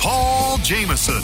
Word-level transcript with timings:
Paul 0.00 0.56
Jamison. 0.62 1.20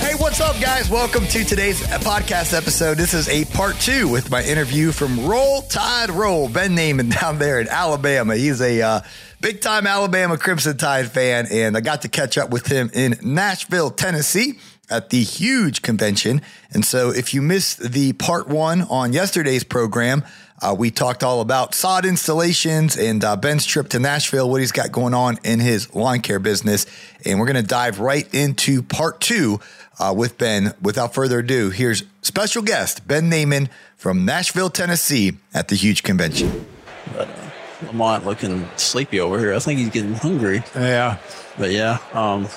Hey, 0.00 0.14
what's 0.16 0.42
up, 0.42 0.60
guys? 0.60 0.90
Welcome 0.90 1.24
to 1.28 1.44
today's 1.44 1.80
podcast 1.80 2.52
episode. 2.54 2.98
This 2.98 3.14
is 3.14 3.26
a 3.30 3.46
part 3.56 3.76
two 3.80 4.06
with 4.06 4.30
my 4.30 4.42
interview 4.42 4.92
from 4.92 5.26
Roll 5.26 5.62
Tide 5.62 6.10
Roll, 6.10 6.50
Ben 6.50 6.76
Neyman 6.76 7.10
down 7.20 7.38
there 7.38 7.58
in 7.58 7.68
Alabama. 7.68 8.36
He's 8.36 8.60
a 8.60 8.82
uh, 8.82 9.00
big 9.40 9.62
time 9.62 9.86
Alabama 9.86 10.36
Crimson 10.36 10.76
Tide 10.76 11.10
fan, 11.10 11.46
and 11.50 11.74
I 11.74 11.80
got 11.80 12.02
to 12.02 12.10
catch 12.10 12.36
up 12.36 12.50
with 12.50 12.66
him 12.66 12.90
in 12.92 13.18
Nashville, 13.22 13.90
Tennessee 13.90 14.58
at 14.90 15.08
the 15.08 15.22
huge 15.22 15.80
convention. 15.80 16.42
And 16.72 16.84
so 16.84 17.10
if 17.10 17.32
you 17.32 17.40
missed 17.40 17.92
the 17.92 18.12
part 18.12 18.48
one 18.48 18.82
on 18.82 19.14
yesterday's 19.14 19.64
program, 19.64 20.22
uh, 20.60 20.74
we 20.76 20.90
talked 20.90 21.22
all 21.22 21.40
about 21.40 21.74
sod 21.74 22.04
installations 22.04 22.96
and 22.96 23.24
uh, 23.24 23.36
Ben's 23.36 23.64
trip 23.64 23.88
to 23.90 23.98
Nashville, 23.98 24.50
what 24.50 24.60
he's 24.60 24.72
got 24.72 24.90
going 24.90 25.14
on 25.14 25.38
in 25.44 25.60
his 25.60 25.94
lawn 25.94 26.20
care 26.20 26.38
business. 26.38 26.86
And 27.24 27.38
we're 27.38 27.46
going 27.46 27.56
to 27.56 27.62
dive 27.62 28.00
right 28.00 28.32
into 28.34 28.82
part 28.82 29.20
two 29.20 29.60
uh, 29.98 30.14
with 30.16 30.38
Ben. 30.38 30.74
Without 30.82 31.14
further 31.14 31.40
ado, 31.40 31.70
here's 31.70 32.02
special 32.22 32.62
guest 32.62 33.06
Ben 33.06 33.30
Neyman 33.30 33.68
from 33.96 34.24
Nashville, 34.24 34.70
Tennessee 34.70 35.36
at 35.54 35.68
the 35.68 35.76
huge 35.76 36.02
convention. 36.02 36.66
But 37.12 37.28
uh, 37.28 37.50
Lamont 37.86 38.26
looking 38.26 38.68
sleepy 38.76 39.20
over 39.20 39.38
here. 39.38 39.54
I 39.54 39.58
think 39.60 39.78
he's 39.78 39.90
getting 39.90 40.14
hungry. 40.14 40.64
Yeah. 40.74 41.18
But 41.56 41.70
yeah, 41.70 41.98
um, 42.12 42.48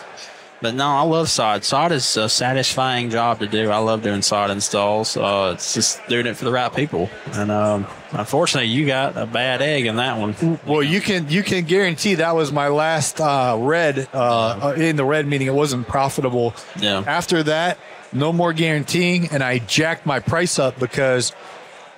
but 0.62 0.76
no, 0.76 0.88
I 0.88 1.02
love 1.02 1.30
sod. 1.30 1.64
Sod 1.64 1.92
is 1.92 2.18
a 2.18 2.30
satisfying 2.30 3.10
job 3.10 3.40
to 3.40 3.48
do. 3.48 3.70
I 3.72 3.78
love 3.78 4.04
doing 4.04 4.22
sod 4.22 4.52
installs. 4.52 5.18
Uh, 5.18 5.54
it's 5.56 5.74
just 5.74 6.06
doing 6.08 6.28
it 6.28 6.38
for 6.38 6.46
the 6.46 6.52
right 6.52 6.74
people. 6.74 7.10
And 7.34 7.50
um, 7.52 7.88
unfortunately, 8.12 8.70
you 8.70 8.86
got 8.86 9.18
a 9.18 9.26
bad 9.26 9.62
egg 9.62 9.86
in 9.88 9.96
that 9.98 10.20
one. 10.20 10.60
Well, 10.66 10.84
you 10.84 11.02
can 11.02 11.30
you 11.30 11.44
can 11.44 11.66
guarantee 11.66 12.16
that 12.16 12.36
was 12.36 12.52
my 12.52 12.68
last 12.68 13.20
uh, 13.20 13.58
red 13.60 14.08
uh, 14.14 14.74
in 14.78 14.96
the 14.96 15.06
red 15.06 15.26
meeting. 15.28 15.48
It 15.48 15.54
wasn't 15.56 15.88
profitable. 15.88 16.54
Yeah. 16.80 17.04
After 17.08 17.44
that, 17.44 17.80
no 18.14 18.32
more 18.32 18.54
guaranteeing, 18.54 19.30
and 19.32 19.44
I 19.44 19.60
jacked 19.60 20.06
my 20.06 20.20
price 20.20 20.60
up 20.60 20.80
because. 20.80 21.34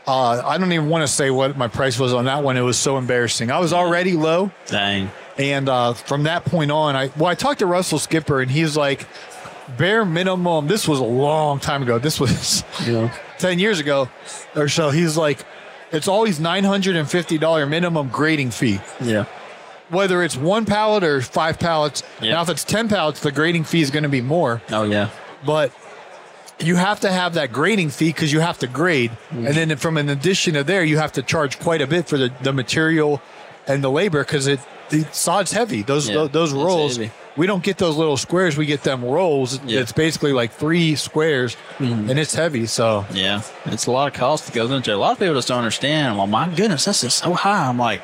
Uh, 0.05 0.41
I 0.45 0.57
don't 0.57 0.73
even 0.73 0.89
want 0.89 1.03
to 1.03 1.07
say 1.07 1.31
what 1.31 1.55
my 1.55 1.69
price 1.69 1.97
was 1.97 2.11
on 2.13 2.25
that 2.25 2.43
one. 2.43 2.57
It 2.57 2.61
was 2.61 2.77
so 2.77 2.97
embarrassing. 2.97 3.51
I 3.51 3.59
was 3.59 3.71
already 3.71 4.11
low. 4.17 4.51
Dang. 4.65 5.09
And 5.37 5.67
uh, 5.67 5.93
from 5.93 6.23
that 6.23 6.45
point 6.45 6.71
on, 6.71 6.95
I 6.95 7.09
well, 7.17 7.25
I 7.27 7.35
talked 7.35 7.59
to 7.59 7.65
Russell 7.65 7.97
Skipper, 7.99 8.39
and 8.41 8.51
he's 8.51 8.77
like, 8.77 9.07
bare 9.77 10.05
minimum. 10.05 10.67
This 10.67 10.87
was 10.87 10.99
a 10.99 11.03
long 11.03 11.59
time 11.59 11.81
ago. 11.81 11.97
This 11.99 12.19
was 12.19 12.63
Yeah. 12.87 13.11
ten 13.39 13.57
years 13.59 13.79
ago 13.79 14.09
or 14.55 14.69
so. 14.69 14.91
He's 14.91 15.17
like, 15.17 15.43
it's 15.91 16.07
always 16.07 16.39
nine 16.39 16.63
hundred 16.63 16.95
and 16.97 17.09
fifty 17.09 17.37
dollar 17.39 17.65
minimum 17.65 18.09
grading 18.09 18.51
fee, 18.51 18.79
Yeah. 19.01 19.25
whether 19.89 20.21
it's 20.21 20.37
one 20.37 20.65
pallet 20.65 21.03
or 21.03 21.21
five 21.21 21.57
pallets. 21.59 22.03
Yeah. 22.21 22.33
Now, 22.33 22.43
if 22.43 22.49
it's 22.49 22.63
ten 22.63 22.87
pallets, 22.87 23.21
the 23.21 23.31
grading 23.31 23.63
fee 23.63 23.81
is 23.81 23.89
going 23.89 24.03
to 24.03 24.09
be 24.09 24.21
more, 24.21 24.61
Oh 24.69 24.83
yeah. 24.83 25.09
but 25.45 25.71
you 26.59 26.75
have 26.75 26.99
to 26.99 27.11
have 27.11 27.33
that 27.33 27.51
grading 27.51 27.89
fee 27.89 28.09
because 28.09 28.31
you 28.31 28.39
have 28.39 28.59
to 28.59 28.67
grade, 28.67 29.09
Mm-hmm. 29.31 29.47
and 29.47 29.55
then 29.55 29.75
from 29.77 29.97
an 29.97 30.09
addition 30.09 30.53
to 30.53 30.63
there, 30.63 30.83
you 30.83 30.97
have 30.97 31.11
to 31.13 31.23
charge 31.23 31.57
quite 31.59 31.81
a 31.81 31.87
bit 31.87 32.07
for 32.07 32.17
the, 32.17 32.31
the 32.43 32.53
material 32.53 33.19
and 33.65 33.83
the 33.83 33.89
labor 33.89 34.23
because 34.23 34.45
it 34.45 34.59
the 35.01 35.07
sod's 35.11 35.51
heavy. 35.51 35.81
Those 35.81 36.09
Yeah, 36.09 36.27
those 36.31 36.51
it's 36.53 36.61
rolls. 36.61 36.97
heavy. 36.97 37.11
We 37.35 37.47
don't 37.47 37.63
get 37.63 37.77
those 37.79 37.97
little 37.97 38.15
squares. 38.17 38.57
We 38.57 38.67
get 38.67 38.83
them 38.83 39.03
rolls. 39.03 39.55
Yeah. 39.55 39.59
Mm-hmm. 39.59 39.69
It's 39.81 39.91
basically 39.91 40.33
like 40.33 40.51
three 40.51 40.95
squares, 40.95 41.57
and 41.79 42.11
it's 42.19 42.33
heavy. 42.35 42.67
So 42.67 43.05
Yeah. 43.11 43.41
It's 43.65 43.87
a 43.87 43.91
lot 43.91 44.07
of 44.07 44.13
cost 44.13 44.45
that 44.45 44.53
goes 44.53 44.69
into 44.69 44.91
it. 44.91 44.93
A 44.93 44.97
lot 44.97 45.13
of 45.13 45.19
people 45.19 45.33
just 45.33 45.47
don't 45.47 45.57
understand. 45.57 46.17
Well, 46.17 46.27
my 46.27 46.47
goodness, 46.49 46.85
this 46.85 47.03
is 47.03 47.13
so 47.15 47.33
high. 47.33 47.67
I'm 47.67 47.77
like, 47.79 48.01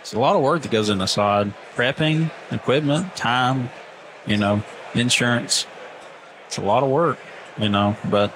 it's 0.00 0.14
a 0.14 0.18
lot 0.18 0.34
of 0.34 0.40
work 0.42 0.62
that 0.62 0.70
goes 0.70 0.88
into 0.88 1.06
sod. 1.06 1.52
Prepping, 1.76 2.30
equipment, 2.50 3.14
time, 3.16 3.68
you 4.26 4.38
know, 4.38 4.62
insurance. 4.94 5.66
It's 6.46 6.56
a 6.56 6.62
lot 6.62 6.82
of 6.82 6.88
work, 6.88 7.18
you 7.58 7.68
know, 7.68 7.96
but 8.08 8.32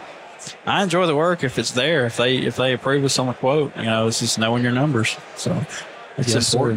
I 0.66 0.82
enjoy 0.82 1.06
the 1.06 1.16
work 1.16 1.42
if 1.42 1.58
it's 1.58 1.70
there. 1.70 2.04
If 2.04 2.18
they 2.18 2.36
if 2.36 2.56
they 2.56 2.74
approve 2.74 3.02
us 3.04 3.18
on 3.18 3.28
the 3.28 3.32
quote, 3.32 3.74
you 3.78 3.84
know, 3.84 4.08
it's 4.08 4.20
just 4.20 4.38
knowing 4.38 4.62
your 4.62 4.72
numbers. 4.72 5.16
So 5.36 5.64
it's 6.18 6.34
Yes, 6.34 6.48
sir. 6.48 6.76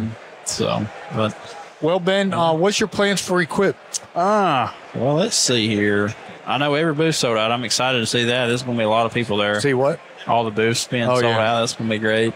Important. 0.60 0.90
So, 0.90 1.16
but 1.16 1.56
Well, 1.80 2.00
Ben, 2.00 2.32
uh, 2.32 2.52
what's 2.54 2.80
your 2.80 2.88
plans 2.88 3.20
for 3.20 3.40
Equip? 3.40 3.76
ah, 4.16 4.76
well, 4.94 5.14
let's 5.14 5.36
see 5.36 5.68
here. 5.68 6.14
I 6.46 6.56
know 6.58 6.74
every 6.74 6.94
booth 6.94 7.14
sold 7.14 7.36
out. 7.36 7.52
I'm 7.52 7.64
excited 7.64 7.98
to 8.00 8.06
see 8.06 8.24
that. 8.24 8.46
There's 8.46 8.62
going 8.62 8.76
to 8.76 8.80
be 8.80 8.84
a 8.84 8.88
lot 8.88 9.04
of 9.06 9.12
people 9.12 9.36
there. 9.36 9.60
See 9.60 9.74
what? 9.74 10.00
all 10.26 10.44
the 10.44 10.50
booths 10.50 10.86
being 10.86 11.04
Oh, 11.04 11.20
sold 11.20 11.24
yeah. 11.24 11.38
out. 11.56 11.60
That's 11.60 11.74
gonna 11.74 11.88
be 11.88 11.98
great. 11.98 12.34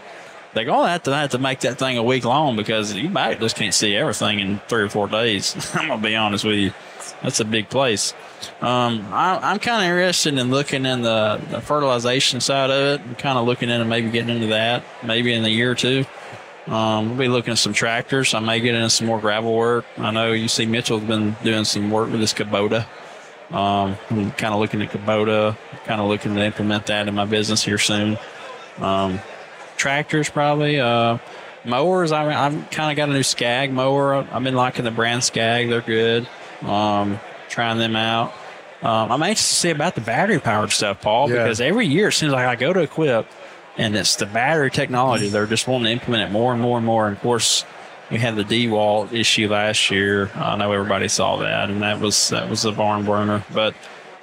They're 0.55 0.65
gonna 0.65 0.87
have 0.89 1.03
to 1.03 1.13
have 1.15 1.29
to 1.31 1.37
make 1.37 1.59
that 1.59 1.77
thing 1.77 1.97
a 1.99 2.03
week 2.03 2.25
long 2.25 2.55
because 2.55 2.91
you 2.93 3.07
might 3.09 3.39
just 3.39 3.55
can't 3.55 3.73
see 3.73 3.95
everything 3.95 4.39
in 4.39 4.59
three 4.67 4.81
or 4.81 4.89
four 4.89 5.07
days. 5.07 5.55
I'm 5.75 5.89
gonna 5.89 6.01
be 6.01 6.15
honest 6.15 6.43
with 6.43 6.55
you. 6.57 6.73
That's 7.21 7.39
a 7.39 7.45
big 7.45 7.69
place. 7.69 8.15
Um, 8.61 9.05
I, 9.11 9.37
I'm 9.43 9.59
kind 9.59 9.83
of 9.83 9.89
interested 9.91 10.35
in 10.39 10.49
looking 10.49 10.85
in 10.87 11.01
the, 11.03 11.39
the 11.51 11.61
fertilization 11.61 12.41
side 12.41 12.71
of 12.71 12.99
it. 12.99 13.05
I'm 13.05 13.15
kind 13.15 13.37
of 13.37 13.45
looking 13.45 13.69
into 13.69 13.85
maybe 13.85 14.09
getting 14.09 14.33
into 14.35 14.47
that 14.47 14.83
maybe 15.03 15.33
in 15.33 15.45
a 15.45 15.49
year 15.49 15.69
or 15.71 15.75
two. 15.75 16.05
Um, 16.67 17.09
we'll 17.09 17.17
be 17.17 17.27
looking 17.27 17.51
at 17.51 17.57
some 17.57 17.73
tractors. 17.73 18.33
I 18.33 18.39
may 18.39 18.59
get 18.59 18.73
into 18.75 18.89
some 18.89 19.07
more 19.07 19.19
gravel 19.19 19.53
work. 19.55 19.85
I 19.97 20.11
know 20.11 20.31
you 20.31 20.47
see 20.47 20.65
Mitchell's 20.65 21.03
been 21.03 21.35
doing 21.43 21.65
some 21.65 21.91
work 21.91 22.09
with 22.09 22.21
this 22.21 22.33
Kubota. 22.33 22.85
Um, 23.51 23.97
I'm 24.09 24.31
kind 24.31 24.53
of 24.53 24.59
looking 24.59 24.81
at 24.81 24.89
Kubota, 24.91 25.57
kind 25.85 25.99
of 25.99 26.07
looking 26.07 26.35
to 26.35 26.41
implement 26.43 26.85
that 26.87 27.07
in 27.07 27.13
my 27.15 27.25
business 27.25 27.63
here 27.63 27.77
soon. 27.77 28.17
Um, 28.79 29.19
tractors 29.75 30.29
probably. 30.29 30.79
Uh, 30.79 31.17
mowers, 31.65 32.11
I 32.11 32.23
mean, 32.23 32.33
I've 32.33 32.69
kind 32.71 32.91
of 32.91 32.95
got 32.97 33.09
a 33.09 33.13
new 33.13 33.23
Skag 33.23 33.71
mower. 33.71 34.15
I've 34.15 34.43
been 34.43 34.55
liking 34.55 34.85
the 34.85 34.91
brand 34.91 35.23
Skag. 35.23 35.69
They're 35.69 35.81
good. 35.81 36.27
Um, 36.61 37.19
trying 37.49 37.77
them 37.77 37.95
out. 37.97 38.33
Um, 38.81 39.11
I'm 39.11 39.23
anxious 39.23 39.47
to 39.49 39.55
see 39.55 39.69
about 39.69 39.95
the 39.95 40.01
battery 40.01 40.39
powered 40.39 40.71
stuff, 40.71 41.01
Paul, 41.01 41.29
Yeah. 41.29 41.43
because 41.43 41.61
every 41.61 41.87
year 41.87 42.07
it 42.07 42.13
seems 42.13 42.31
like 42.33 42.45
I 42.47 42.55
go 42.55 42.73
to 42.73 42.79
Equip 42.81 43.27
and 43.77 43.95
it's 43.95 44.15
the 44.15 44.25
battery 44.25 44.71
technology. 44.71 45.29
They're 45.29 45.47
just 45.47 45.67
wanting 45.67 45.85
to 45.85 45.91
implement 45.91 46.29
it 46.29 46.31
more 46.31 46.53
and 46.53 46.61
more 46.61 46.77
and 46.77 46.85
more. 46.85 47.07
And 47.07 47.15
of 47.15 47.21
course, 47.21 47.65
we 48.11 48.19
had 48.19 48.35
the 48.35 48.43
DeWalt 48.43 49.13
issue 49.13 49.47
last 49.47 49.89
year. 49.89 50.29
I 50.35 50.55
know 50.55 50.71
everybody 50.71 51.07
saw 51.07 51.37
that, 51.37 51.69
and 51.69 51.81
that 51.81 51.99
was 51.99 52.29
that 52.29 52.49
was 52.49 52.65
a 52.65 52.71
barn 52.71 53.05
burner. 53.05 53.43
But 53.53 53.73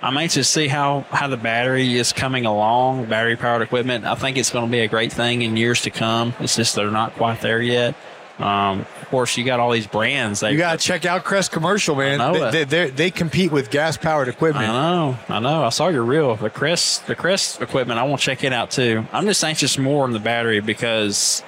I'm 0.02 0.16
anxious 0.16 0.46
to 0.46 0.60
see 0.60 0.68
how 0.68 1.00
how 1.10 1.28
the 1.28 1.36
battery 1.36 1.96
is 1.96 2.12
coming 2.12 2.46
along. 2.46 3.06
Battery 3.06 3.36
powered 3.36 3.62
equipment. 3.62 4.04
I 4.04 4.14
think 4.14 4.36
it's 4.36 4.50
going 4.50 4.66
to 4.66 4.70
be 4.70 4.80
a 4.80 4.88
great 4.88 5.12
thing 5.12 5.42
in 5.42 5.56
years 5.56 5.82
to 5.82 5.90
come. 5.90 6.34
It's 6.40 6.56
just 6.56 6.74
they're 6.74 6.90
not 6.90 7.14
quite 7.14 7.40
there 7.40 7.60
yet. 7.60 7.94
Um, 8.40 8.80
of 8.80 9.08
course, 9.10 9.36
you 9.36 9.44
got 9.44 9.60
all 9.60 9.70
these 9.70 9.86
brands. 9.86 10.40
They 10.40 10.52
You 10.52 10.58
got 10.58 10.78
to 10.80 10.84
check 10.84 11.04
out 11.04 11.24
Crest 11.24 11.52
Commercial, 11.52 11.94
man. 11.94 12.20
I 12.20 12.32
know 12.32 12.50
They, 12.50 12.64
they, 12.64 12.90
they 12.90 13.10
compete 13.10 13.52
with 13.52 13.70
gas 13.70 13.96
powered 13.98 14.28
equipment. 14.28 14.68
I 14.68 14.72
know, 14.72 15.18
I 15.28 15.40
know. 15.40 15.62
I 15.64 15.68
saw 15.68 15.88
your 15.88 16.04
reel. 16.04 16.36
The 16.36 16.48
Crest, 16.48 17.06
the 17.06 17.14
Crest 17.14 17.60
equipment. 17.60 18.00
I 18.00 18.04
want 18.04 18.20
to 18.20 18.24
check 18.24 18.42
it 18.42 18.52
out 18.52 18.70
too. 18.70 19.04
I'm 19.12 19.26
just 19.26 19.44
anxious 19.44 19.76
more 19.76 20.04
on 20.04 20.12
the 20.12 20.18
battery 20.20 20.60
because 20.60 21.42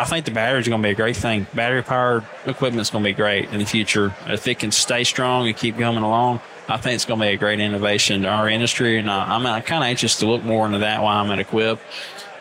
I 0.00 0.04
think 0.04 0.24
the 0.24 0.32
battery 0.32 0.60
is 0.60 0.66
going 0.68 0.82
to 0.82 0.86
be 0.86 0.90
a 0.92 0.96
great 0.96 1.16
thing. 1.16 1.46
Battery 1.54 1.82
powered 1.82 2.24
equipment 2.46 2.80
is 2.80 2.90
going 2.90 3.04
to 3.04 3.10
be 3.10 3.14
great 3.14 3.50
in 3.50 3.58
the 3.60 3.64
future 3.66 4.12
if 4.26 4.48
it 4.48 4.58
can 4.58 4.72
stay 4.72 5.04
strong 5.04 5.46
and 5.46 5.56
keep 5.56 5.78
coming 5.78 6.02
along. 6.02 6.40
I 6.68 6.76
think 6.76 6.94
it's 6.96 7.04
going 7.04 7.20
to 7.20 7.26
be 7.26 7.32
a 7.32 7.36
great 7.36 7.60
innovation 7.60 8.22
to 8.22 8.28
our 8.28 8.48
industry, 8.48 8.98
and 8.98 9.10
I, 9.10 9.34
I'm, 9.36 9.46
I'm 9.46 9.62
kind 9.62 9.84
of 9.84 9.88
anxious 9.88 10.16
to 10.20 10.26
look 10.26 10.42
more 10.42 10.64
into 10.66 10.78
that 10.78 11.02
while 11.02 11.22
I'm 11.22 11.30
at 11.30 11.38
Equip, 11.38 11.78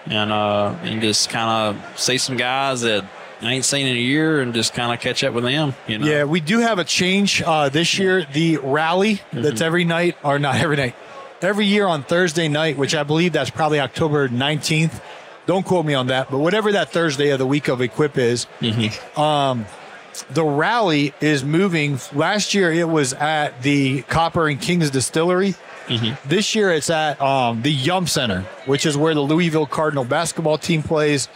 and 0.05 0.31
uh, 0.31 0.75
and 0.83 1.01
just 1.01 1.29
kind 1.29 1.75
of 1.77 1.99
see 1.99 2.17
some 2.17 2.37
guys 2.37 2.81
that 2.81 3.03
I 3.41 3.53
ain't 3.53 3.65
seen 3.65 3.87
in 3.87 3.95
a 3.95 3.99
year, 3.99 4.39
and 4.41 4.53
just 4.53 4.73
kind 4.73 4.93
of 4.93 4.99
catch 4.99 5.23
up 5.23 5.33
with 5.33 5.43
them. 5.43 5.73
You 5.87 5.97
know, 5.97 6.05
Yeah, 6.07 6.23
we 6.25 6.39
do 6.41 6.59
have 6.59 6.77
a 6.79 6.83
change 6.83 7.41
uh, 7.41 7.69
this 7.69 7.97
year. 7.97 8.25
The 8.31 8.57
rally 8.57 9.15
Mm-hmm. 9.15 9.41
that's 9.41 9.61
every 9.61 9.83
night, 9.85 10.15
or 10.23 10.37
not 10.39 10.55
every 10.55 10.75
night, 10.77 10.95
every 11.41 11.65
year 11.65 11.87
on 11.87 12.03
Thursday 12.03 12.47
night, 12.47 12.77
which 12.77 12.93
I 12.95 13.03
believe 13.03 13.33
that's 13.33 13.49
probably 13.49 13.79
October 13.79 14.29
19th. 14.29 15.01
Don't 15.47 15.65
quote 15.65 15.85
me 15.85 15.95
on 15.95 16.07
that, 16.07 16.29
but 16.29 16.37
whatever 16.37 16.71
that 16.73 16.89
Thursday 16.91 17.29
of 17.31 17.39
the 17.39 17.47
week 17.47 17.67
of 17.67 17.81
Equip 17.81 18.17
is, 18.17 18.45
Mm-hmm. 18.59 19.19
um, 19.19 19.65
the 20.29 20.43
rally 20.43 21.13
is 21.21 21.43
moving. 21.43 21.97
Last 22.13 22.53
year 22.53 22.71
it 22.71 22.87
was 22.87 23.13
at 23.13 23.61
the 23.63 24.01
Copper 24.03 24.47
and 24.49 24.61
Kings 24.61 24.89
Distillery. 24.91 25.55
Mm-hmm. 25.87 26.29
This 26.29 26.53
year 26.53 26.69
it's 26.71 26.89
at 26.89 27.19
um, 27.21 27.61
the 27.63 27.71
Yum 27.71 28.05
Center, 28.07 28.41
which 28.65 28.85
is 28.85 28.95
where 28.95 29.13
the 29.15 29.21
Louisville 29.21 29.65
Cardinal 29.65 30.03
basketball 30.05 30.57
team 30.57 30.83
plays. 30.83 31.27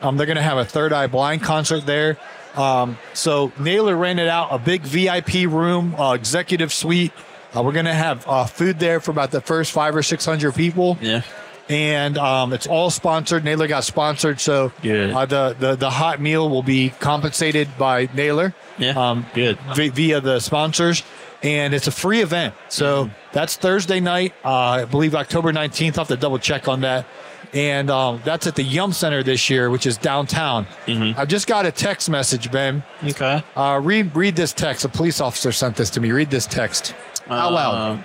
Um, 0.00 0.16
they're 0.16 0.26
going 0.26 0.36
to 0.36 0.42
have 0.42 0.58
a 0.58 0.64
Third 0.64 0.92
Eye 0.92 1.06
Blind 1.08 1.42
concert 1.42 1.84
there. 1.86 2.16
Um, 2.54 2.98
so 3.14 3.52
Naylor 3.58 3.96
rented 3.96 4.28
out 4.28 4.48
a 4.50 4.58
big 4.58 4.82
VIP 4.82 5.50
room, 5.50 5.94
uh, 5.94 6.12
executive 6.14 6.72
suite. 6.72 7.12
Uh, 7.56 7.62
we're 7.62 7.72
going 7.72 7.84
to 7.86 7.94
have 7.94 8.26
uh, 8.28 8.44
food 8.46 8.78
there 8.78 9.00
for 9.00 9.10
about 9.10 9.30
the 9.30 9.40
first 9.40 9.72
five 9.72 9.94
or 9.96 10.02
six 10.02 10.24
hundred 10.24 10.54
people 10.54 10.98
Yeah. 11.00 11.22
and 11.68 12.18
um, 12.18 12.52
it's 12.52 12.66
all 12.66 12.90
sponsored. 12.90 13.44
Naylor 13.44 13.66
got 13.68 13.84
sponsored, 13.84 14.40
so. 14.40 14.66
Uh, 14.84 15.26
the, 15.26 15.56
the 15.58 15.76
the 15.76 15.90
hot 15.90 16.20
meal 16.20 16.48
will 16.50 16.62
be 16.62 16.90
compensated 17.00 17.68
by 17.78 18.08
Naylor. 18.14 18.54
Yeah. 18.78 18.90
um, 19.10 19.26
Good. 19.34 19.58
vi- 19.74 19.88
via 19.90 20.20
the 20.20 20.40
sponsors, 20.40 21.02
and 21.42 21.74
it's 21.74 21.86
a 21.86 21.92
free 21.92 22.20
event. 22.22 22.54
So 22.68 23.04
Mm-hmm. 23.06 23.14
that's 23.32 23.56
Thursday 23.56 24.00
night, 24.00 24.34
uh, 24.44 24.48
I 24.50 24.84
believe 24.84 25.14
October 25.14 25.52
nineteenth. 25.52 25.96
I'll 25.98 26.04
have 26.04 26.08
to 26.08 26.20
double 26.20 26.38
check 26.38 26.68
on 26.68 26.80
that. 26.82 27.06
And 27.54 27.90
um, 27.90 28.20
that's 28.24 28.46
at 28.46 28.56
the 28.56 28.62
Yum 28.62 28.92
Center 28.92 29.22
this 29.22 29.48
year, 29.48 29.70
which 29.70 29.86
is 29.86 29.96
downtown. 29.96 30.66
Mm-hmm. 30.86 31.18
I 31.18 31.24
just 31.24 31.46
got 31.46 31.64
a 31.64 31.72
text 31.72 32.10
message, 32.10 32.50
Ben. 32.52 32.82
Okay. 33.02 33.42
Uh, 33.56 33.80
read 33.82 34.14
read 34.14 34.36
this 34.36 34.52
text. 34.52 34.84
A 34.84 34.88
police 34.88 35.20
officer 35.20 35.50
sent 35.52 35.76
this 35.76 35.90
to 35.90 36.00
me. 36.00 36.12
Read 36.12 36.30
this 36.30 36.46
text 36.46 36.94
out 37.28 37.52
loud. 37.52 37.98
Uh, 37.98 38.02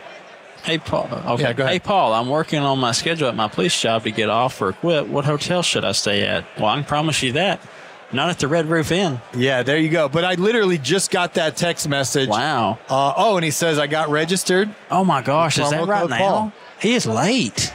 Hey 0.63 0.77
Paul. 0.77 1.09
Okay. 1.12 1.44
Yeah, 1.44 1.51
go 1.53 1.63
ahead. 1.63 1.74
Hey 1.74 1.80
Paul, 1.80 2.13
I'm 2.13 2.30
working 2.30 2.59
on 2.59 2.80
my 2.80 2.94
schedule 2.94 3.27
at 3.27 3.35
my 3.35 3.50
police 3.50 3.77
job 3.80 4.03
to 4.03 4.12
get 4.12 4.30
off 4.30 4.62
or 4.62 4.71
quit. 4.71 5.09
What 5.09 5.25
hotel 5.25 5.62
should 5.62 5.83
I 5.83 5.91
stay 5.91 6.25
at? 6.25 6.45
Well, 6.57 6.68
I 6.68 6.75
can 6.75 6.85
promise 6.85 7.21
you 7.21 7.33
that. 7.33 7.59
Not 8.13 8.30
at 8.30 8.39
the 8.39 8.47
Red 8.47 8.68
Roof 8.68 8.91
Inn. 8.91 9.19
Yeah, 9.35 9.63
there 9.63 9.77
you 9.77 9.89
go. 9.89 10.07
But 10.07 10.24
I 10.24 10.35
literally 10.35 10.77
just 10.77 11.12
got 11.12 11.33
that 11.33 11.57
text 11.57 11.89
message. 11.89 12.30
Wow. 12.30 12.80
Uh, 12.88 13.13
oh, 13.18 13.35
and 13.35 13.44
he 13.44 13.51
says 13.51 13.77
I 13.77 13.88
got 13.88 14.07
registered. 14.09 14.74
Oh 14.89 15.03
my 15.03 15.21
gosh, 15.21 15.57
is 15.57 15.69
that 15.69 15.85
right 15.85 16.09
now? 16.09 16.18
Paul. 16.18 16.53
He 16.80 16.94
is 16.94 17.06
late. 17.06 17.74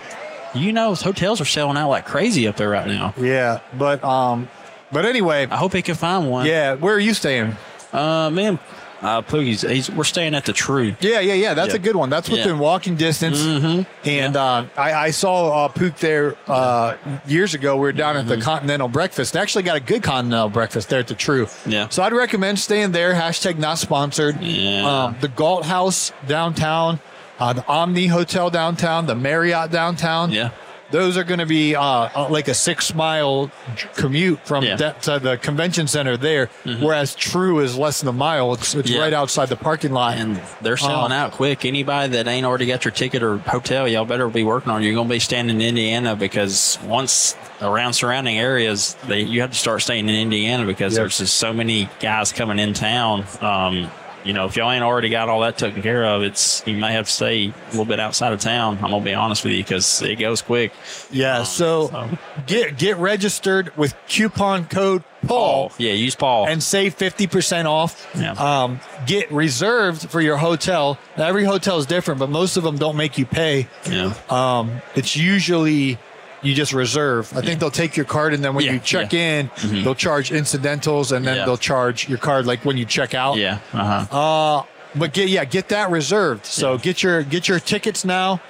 You 0.54 0.72
know, 0.72 0.94
hotels 0.94 1.40
are 1.40 1.44
selling 1.44 1.76
out 1.76 1.88
like 1.90 2.06
crazy 2.06 2.48
up 2.48 2.56
there 2.56 2.70
right 2.70 2.86
now. 2.86 3.14
Yeah, 3.18 3.60
but 3.76 4.02
um, 4.04 4.48
but 4.92 5.04
anyway, 5.04 5.46
I 5.50 5.56
hope 5.56 5.72
he 5.72 5.82
can 5.82 5.94
find 5.94 6.30
one. 6.30 6.46
yeah. 6.46 6.74
Where 6.74 6.94
are 6.94 7.00
you 7.00 7.14
staying? 7.14 7.56
Uh, 7.92 8.28
man, 8.30 8.58
uh, 9.00 9.22
Poogie's, 9.22 9.62
he's, 9.62 9.90
we're 9.90 10.04
staying 10.04 10.34
at 10.34 10.44
the 10.44 10.52
True. 10.52 10.94
Yeah, 11.00 11.20
yeah, 11.20 11.34
yeah. 11.34 11.54
That's 11.54 11.70
Yeah. 11.70 11.76
a 11.76 11.78
good 11.78 11.96
one. 11.96 12.10
That's 12.10 12.28
within 12.28 12.56
Yeah. 12.56 12.60
walking 12.60 12.96
distance. 12.96 13.38
Mm-hmm. 13.40 13.82
And 14.08 14.36
uh, 14.36 14.64
I, 14.76 14.92
I 14.92 15.10
saw 15.10 15.64
uh, 15.64 15.68
Pook 15.68 15.96
there 15.96 16.34
uh, 16.46 16.96
years 17.26 17.54
ago. 17.54 17.76
We 17.76 17.80
were 17.82 17.92
down 17.92 18.16
at 18.16 18.26
Mm-hmm. 18.26 18.40
the 18.40 18.44
Continental 18.44 18.88
Breakfast. 18.88 19.32
They 19.34 19.40
actually 19.40 19.62
got 19.64 19.76
a 19.76 19.80
good 19.80 20.02
Continental 20.02 20.48
Breakfast 20.50 20.88
there 20.90 20.98
at 21.00 21.06
the 21.08 21.14
True. 21.14 21.46
Yeah. 21.66 21.88
So 21.90 22.02
I'd 22.02 22.12
recommend 22.12 22.58
staying 22.58 22.92
there. 22.92 23.14
Hashtag 23.14 23.56
not 23.58 23.78
sponsored. 23.78 24.40
Yeah. 24.42 25.04
Um, 25.04 25.16
the 25.20 25.28
Galt 25.28 25.64
House 25.64 26.12
downtown, 26.26 27.00
uh, 27.38 27.52
the 27.52 27.66
Omni 27.66 28.06
Hotel 28.06 28.50
downtown, 28.50 29.06
the 29.06 29.14
Marriott 29.14 29.70
downtown. 29.70 30.30
Yeah. 30.32 30.50
Those 30.90 31.18
are 31.18 31.24
going 31.24 31.38
to 31.40 31.44
be 31.44 31.74
uh, 31.76 31.82
uh, 31.82 32.28
like 32.30 32.48
a 32.48 32.54
six 32.54 32.94
mile 32.94 33.50
commute 33.94 34.40
from 34.46 34.64
Yeah. 34.64 34.76
that 34.76 35.02
to 35.02 35.18
the 35.18 35.36
convention 35.36 35.86
center 35.86 36.16
there, 36.16 36.48
whereas 36.80 37.14
True 37.14 37.58
is 37.60 37.76
less 37.76 38.00
than 38.00 38.08
a 38.08 38.12
mile. 38.14 38.54
It's, 38.54 38.74
it's 38.74 38.88
Yeah. 38.88 39.02
right 39.02 39.12
outside 39.12 39.50
the 39.50 39.56
parking 39.56 39.92
lot. 39.92 40.16
And 40.16 40.40
they're 40.62 40.78
selling 40.78 41.12
Uh, 41.12 41.16
out 41.16 41.32
quick. 41.32 41.66
Anybody 41.66 42.12
that 42.12 42.26
ain't 42.26 42.46
already 42.46 42.64
got 42.64 42.86
your 42.86 42.92
ticket 42.92 43.22
or 43.22 43.36
hotel, 43.36 43.86
y'all 43.86 44.06
better 44.06 44.28
be 44.28 44.44
working 44.44 44.72
on. 44.72 44.80
it. 44.82 44.86
You're 44.86 44.94
going 44.94 45.08
to 45.08 45.12
be 45.14 45.18
staying 45.18 45.50
in 45.50 45.60
Indiana 45.60 46.16
because 46.16 46.78
once 46.86 47.36
around 47.60 47.92
surrounding 47.92 48.38
areas, 48.38 48.96
they, 49.06 49.20
you 49.20 49.42
have 49.42 49.50
to 49.50 49.58
start 49.58 49.82
staying 49.82 50.08
in 50.08 50.14
Indiana 50.14 50.64
because 50.64 50.94
Yep. 50.94 51.00
there's 51.02 51.18
just 51.18 51.36
so 51.36 51.52
many 51.52 51.90
guys 52.00 52.32
coming 52.32 52.58
in 52.58 52.72
town. 52.72 53.26
Um, 53.42 53.90
you 54.28 54.34
know, 54.34 54.44
if 54.44 54.56
y'all 54.56 54.70
ain't 54.70 54.84
already 54.84 55.08
got 55.08 55.30
all 55.30 55.40
that 55.40 55.56
taken 55.56 55.80
care 55.82 56.04
of, 56.04 56.22
it's 56.22 56.62
you 56.66 56.76
may 56.76 56.92
have 56.92 57.06
to 57.06 57.12
stay 57.12 57.46
a 57.48 57.70
little 57.70 57.86
bit 57.86 57.98
outside 57.98 58.32
of 58.34 58.40
town. 58.40 58.76
I'm 58.82 58.90
gonna 58.90 59.02
be 59.02 59.14
honest 59.14 59.42
with 59.42 59.54
you 59.54 59.64
because 59.64 60.02
it 60.02 60.16
goes 60.16 60.42
quick. 60.42 60.72
Yeah, 61.10 61.44
so 61.44 61.88
so- 61.88 62.18
get 62.46 62.76
get 62.76 62.98
registered 62.98 63.74
with 63.76 63.96
coupon 64.06 64.66
code 64.66 65.02
Paul 65.26 65.72
yeah, 65.78 65.92
use 65.92 66.14
Paul. 66.14 66.46
and 66.46 66.62
save 66.62 66.94
fifty 66.94 67.26
percent 67.26 67.66
off. 67.66 68.06
Yeah. 68.14 68.32
Um, 68.32 68.80
get 69.06 69.32
reserved 69.32 70.10
for 70.10 70.20
your 70.20 70.36
hotel. 70.36 70.98
Now, 71.16 71.26
every 71.26 71.44
hotel 71.44 71.78
is 71.78 71.86
different, 71.86 72.20
but 72.20 72.28
most 72.30 72.56
of 72.58 72.62
them 72.62 72.76
don't 72.76 72.96
make 72.96 73.16
you 73.18 73.24
pay. 73.26 73.66
yeah, 73.90 74.12
Um, 74.28 74.80
it's 74.94 75.16
usually 75.16 75.98
you 76.42 76.54
just 76.54 76.72
reserve. 76.72 77.32
I 77.36 77.40
think 77.42 77.60
they'll 77.60 77.70
take 77.70 77.96
your 77.96 78.06
card 78.06 78.32
and 78.34 78.44
then 78.44 78.54
when 78.54 78.64
Yeah, 78.64 78.72
you 78.72 78.78
check 78.78 79.12
yeah. 79.12 79.42
Mm-hmm. 79.42 79.74
in, 79.76 79.84
they'll 79.84 79.94
charge 79.94 80.30
incidentals 80.32 81.12
and 81.12 81.26
then 81.26 81.44
they'll 81.46 81.56
charge 81.56 82.08
your 82.08 82.18
card 82.18 82.46
like 82.46 82.64
when 82.64 82.76
you 82.76 82.84
check 82.84 83.14
out. 83.14 83.36
yeah, 83.36 83.58
uh 83.72 84.04
huh. 84.04 84.16
Uh, 84.16 84.62
but 84.94 85.12
get 85.12 85.28
yeah, 85.28 85.44
get 85.44 85.68
that 85.68 85.90
reserved. 85.90 86.46
So 86.46 86.78
get 86.78 87.02
your 87.02 87.22
get 87.22 87.48
your 87.48 87.60
tickets 87.60 88.04
now. 88.04 88.40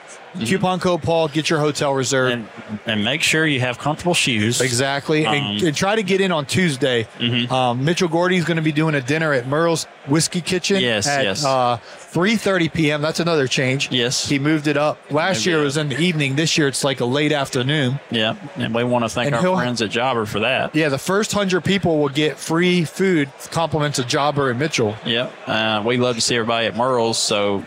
Coupon 0.46 0.80
code 0.80 1.02
Paul. 1.02 1.28
Get 1.28 1.50
your 1.50 1.58
hotel 1.60 1.94
reserved. 1.94 2.36
Mm-hmm. 2.42 2.72
and 2.72 2.80
and 2.86 3.04
make 3.04 3.22
sure 3.22 3.46
you 3.46 3.60
have 3.60 3.78
comfortable 3.78 4.14
shoes. 4.14 4.60
Exactly, 4.60 5.24
and, 5.24 5.36
Um, 5.36 5.42
mm-hmm. 5.56 5.66
and 5.68 5.76
try 5.76 5.96
to 5.96 6.02
get 6.02 6.20
in 6.20 6.32
on 6.32 6.46
Tuesday. 6.46 7.06
Um, 7.50 7.84
Mitchell 7.84 8.08
Gordy's 8.08 8.44
going 8.44 8.56
to 8.56 8.62
be 8.62 8.72
doing 8.72 8.94
a 8.94 9.00
dinner 9.00 9.32
at 9.32 9.46
Merle's 9.46 9.84
Whiskey 10.06 10.40
Kitchen. 10.40 10.80
Yes, 10.80 11.06
at, 11.06 11.24
yes. 11.24 11.44
Uh, 11.44 11.78
Three 12.08 12.36
thirty 12.36 12.70
p.m. 12.70 13.02
That's 13.02 13.20
another 13.20 13.46
change. 13.46 13.90
Yes. 13.92 14.26
he 14.26 14.38
moved 14.38 14.66
it 14.66 14.78
up. 14.78 14.98
Last 15.10 15.40
Maybe, 15.40 15.50
year 15.50 15.60
it 15.60 15.64
was 15.64 15.76
in 15.76 15.90
the 15.90 15.98
evening. 16.00 16.36
This 16.36 16.56
year 16.56 16.66
it's 16.66 16.82
like 16.82 17.00
a 17.00 17.04
late 17.04 17.32
afternoon. 17.32 18.00
Yeah, 18.10 18.36
and 18.56 18.74
we 18.74 18.82
want 18.82 19.04
to 19.04 19.10
thank 19.10 19.26
And 19.26 19.34
our 19.34 19.56
friends 19.56 19.82
at 19.82 19.90
Jobber 19.90 20.24
for 20.24 20.40
that. 20.40 20.74
Yeah, 20.74 20.88
the 20.88 20.96
first 20.98 21.32
hundred 21.32 21.64
people 21.64 21.98
will 21.98 22.08
get 22.08 22.38
free 22.38 22.84
food, 22.86 23.30
compliments 23.50 23.98
of 23.98 24.06
Jobber 24.06 24.48
and 24.48 24.58
Mitchell. 24.58 24.96
Yeah. 25.04 25.30
Uh, 25.46 25.82
we 25.84 25.98
love 25.98 26.16
to 26.16 26.22
see 26.22 26.34
everybody 26.36 26.66
at 26.66 26.76
Merle's. 26.76 27.18
So 27.18 27.62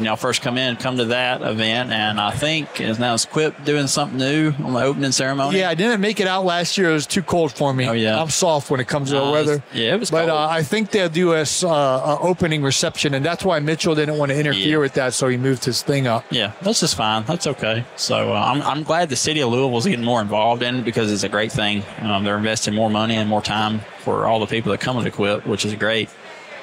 y'all 0.00 0.16
first 0.16 0.42
come 0.42 0.56
in, 0.58 0.76
come 0.76 0.96
to 0.98 1.04
that 1.06 1.42
event. 1.42 1.90
And 1.92 2.20
I 2.20 2.30
think 2.30 2.80
is 2.80 2.98
now 2.98 3.14
is 3.14 3.24
Quip 3.24 3.64
doing 3.64 3.86
something 3.86 4.18
new 4.18 4.52
on 4.64 4.72
the 4.72 4.80
opening 4.82 5.12
ceremony. 5.12 5.58
Yeah, 5.58 5.70
I 5.70 5.74
didn't 5.74 6.00
make 6.00 6.20
it 6.20 6.26
out 6.26 6.44
last 6.44 6.78
year. 6.78 6.90
It 6.90 6.94
was 6.94 7.06
too 7.06 7.22
cold 7.22 7.52
for 7.52 7.72
me. 7.74 7.88
Oh, 7.88 7.92
yeah. 7.92 8.20
I'm 8.20 8.30
soft 8.30 8.70
when 8.70 8.80
it 8.80 8.88
comes 8.88 9.10
to 9.10 9.16
the 9.16 9.24
Uh, 9.24 9.32
weather. 9.32 9.62
yeah, 9.74 9.94
it 9.94 10.00
was 10.00 10.10
But 10.10 10.26
cold. 10.28 10.30
uh, 10.30 10.48
I 10.48 10.62
think 10.62 10.90
they'll 10.90 11.08
do 11.08 11.32
a, 11.32 11.42
uh, 11.42 11.66
a 11.66 12.18
opening 12.20 12.62
reception, 12.62 13.14
and 13.14 13.24
that's 13.24 13.44
why 13.44 13.58
Mitchell 13.60 13.94
didn't 13.94 14.18
want 14.18 14.30
to 14.30 14.38
interfere 14.38 14.66
Yeah. 14.68 14.76
with 14.78 14.94
that, 14.94 15.14
so 15.14 15.28
he 15.28 15.36
moved 15.36 15.64
his 15.64 15.82
thing 15.82 16.06
up. 16.06 16.24
Yeah, 16.30 16.52
that's 16.62 16.80
just 16.80 16.94
fine. 16.94 17.24
That's 17.26 17.46
okay. 17.46 17.84
So 17.96 18.32
uh, 18.32 18.40
I'm, 18.40 18.62
I'm 18.62 18.82
glad 18.82 19.08
the 19.08 19.16
city 19.16 19.40
of 19.40 19.50
Louisville 19.50 19.78
is 19.78 19.84
getting 19.86 20.04
more 20.04 20.20
involved 20.20 20.62
in 20.62 20.76
it 20.80 20.84
because 20.84 21.10
it's 21.12 21.24
a 21.24 21.28
great 21.28 21.52
thing. 21.52 21.82
Um, 22.00 22.24
they're 22.24 22.36
investing 22.38 22.74
more 22.74 22.90
money 22.90 23.16
and 23.16 23.28
more 23.28 23.42
time 23.42 23.80
for 24.00 24.26
all 24.26 24.40
the 24.40 24.46
people 24.46 24.72
that 24.72 24.80
come 24.80 25.02
to 25.02 25.10
Quip, 25.10 25.46
which 25.46 25.64
is 25.64 25.74
great. 25.74 26.08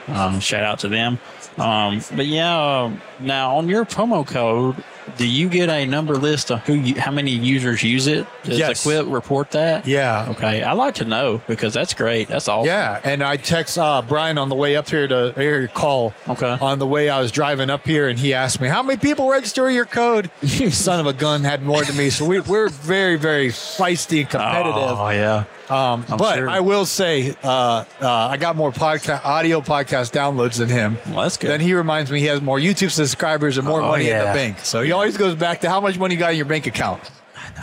Um, 0.07 0.39
shout 0.39 0.63
out 0.63 0.79
to 0.79 0.87
them. 0.87 1.19
Um, 1.59 2.01
but 2.15 2.25
yeah, 2.25 2.57
uh, 2.57 2.91
now 3.19 3.57
on 3.57 3.67
your 3.67 3.85
promo 3.85 4.25
code, 4.25 4.83
do 5.17 5.27
you 5.27 5.49
get 5.49 5.69
a 5.69 5.85
number 5.85 6.15
list 6.15 6.51
of 6.51 6.59
who, 6.61 6.73
you, 6.73 6.99
how 6.99 7.11
many 7.11 7.31
users 7.31 7.83
use 7.83 8.07
it? 8.07 8.27
Does 8.43 8.59
Yes. 8.59 8.83
Quip 8.83 9.05
report 9.07 9.51
that? 9.51 9.87
Yeah. 9.87 10.27
Okay, 10.29 10.63
I 10.63 10.73
like 10.73 10.95
to 10.95 11.05
know 11.05 11.41
because 11.47 11.73
that's 11.73 11.93
great. 11.93 12.27
That's 12.27 12.47
awesome. 12.47 12.67
Yeah, 12.67 13.01
and 13.03 13.23
I 13.23 13.37
text 13.37 13.77
uh, 13.77 14.01
Brian 14.07 14.37
on 14.37 14.49
the 14.49 14.55
way 14.55 14.75
up 14.75 14.89
here 14.89 15.07
to 15.07 15.33
hear 15.35 15.59
your 15.59 15.67
call. 15.67 16.13
Okay. 16.27 16.57
On 16.61 16.79
the 16.79 16.87
way 16.87 17.09
I 17.09 17.19
was 17.19 17.31
driving 17.31 17.69
up 17.69 17.85
here, 17.85 18.07
and 18.07 18.17
he 18.19 18.33
asked 18.33 18.61
me, 18.61 18.67
"How 18.67 18.83
many 18.83 18.97
people 18.97 19.29
register 19.29 19.69
your 19.69 19.85
code?" 19.85 20.29
Son 20.69 20.99
of 20.99 21.07
a 21.07 21.13
gun 21.13 21.43
had 21.43 21.63
more 21.63 21.83
than 21.83 21.97
me, 21.97 22.09
so 22.09 22.25
we, 22.25 22.39
we're 22.41 22.69
very, 22.69 23.15
very 23.17 23.47
feisty 23.49 24.21
and 24.21 24.29
competitive. 24.29 24.75
Oh 24.75 25.09
yeah. 25.09 25.45
Um, 25.69 26.03
but 26.17 26.35
sure. 26.35 26.49
I 26.49 26.61
will 26.61 26.85
say, 26.85 27.35
uh, 27.43 27.83
uh, 28.01 28.07
I 28.09 28.37
got 28.37 28.55
more 28.55 28.71
podcast, 28.71 29.23
audio 29.23 29.61
podcast 29.61 30.11
downloads 30.11 30.57
than 30.57 30.67
him. 30.69 30.97
Well, 31.07 31.21
that's 31.23 31.37
good. 31.37 31.49
Then 31.51 31.59
he 31.61 31.73
reminds 31.75 32.09
me 32.11 32.19
he 32.19 32.25
has 32.25 32.41
more 32.41 32.57
YouTube 32.57 32.89
subscribers 32.91 33.57
and 33.57 33.67
more 33.67 33.81
Oh, 33.81 33.87
money 33.89 34.09
in 34.09 34.17
the 34.17 34.23
bank. 34.25 34.59
So 34.59 34.81
he 34.81 34.91
always 34.91 35.15
goes 35.17 35.35
back 35.35 35.61
to 35.61 35.69
how 35.69 35.79
much 35.79 35.97
money 35.99 36.15
you 36.15 36.19
got 36.19 36.31
in 36.31 36.37
your 36.37 36.47
bank 36.47 36.65
account. 36.65 37.03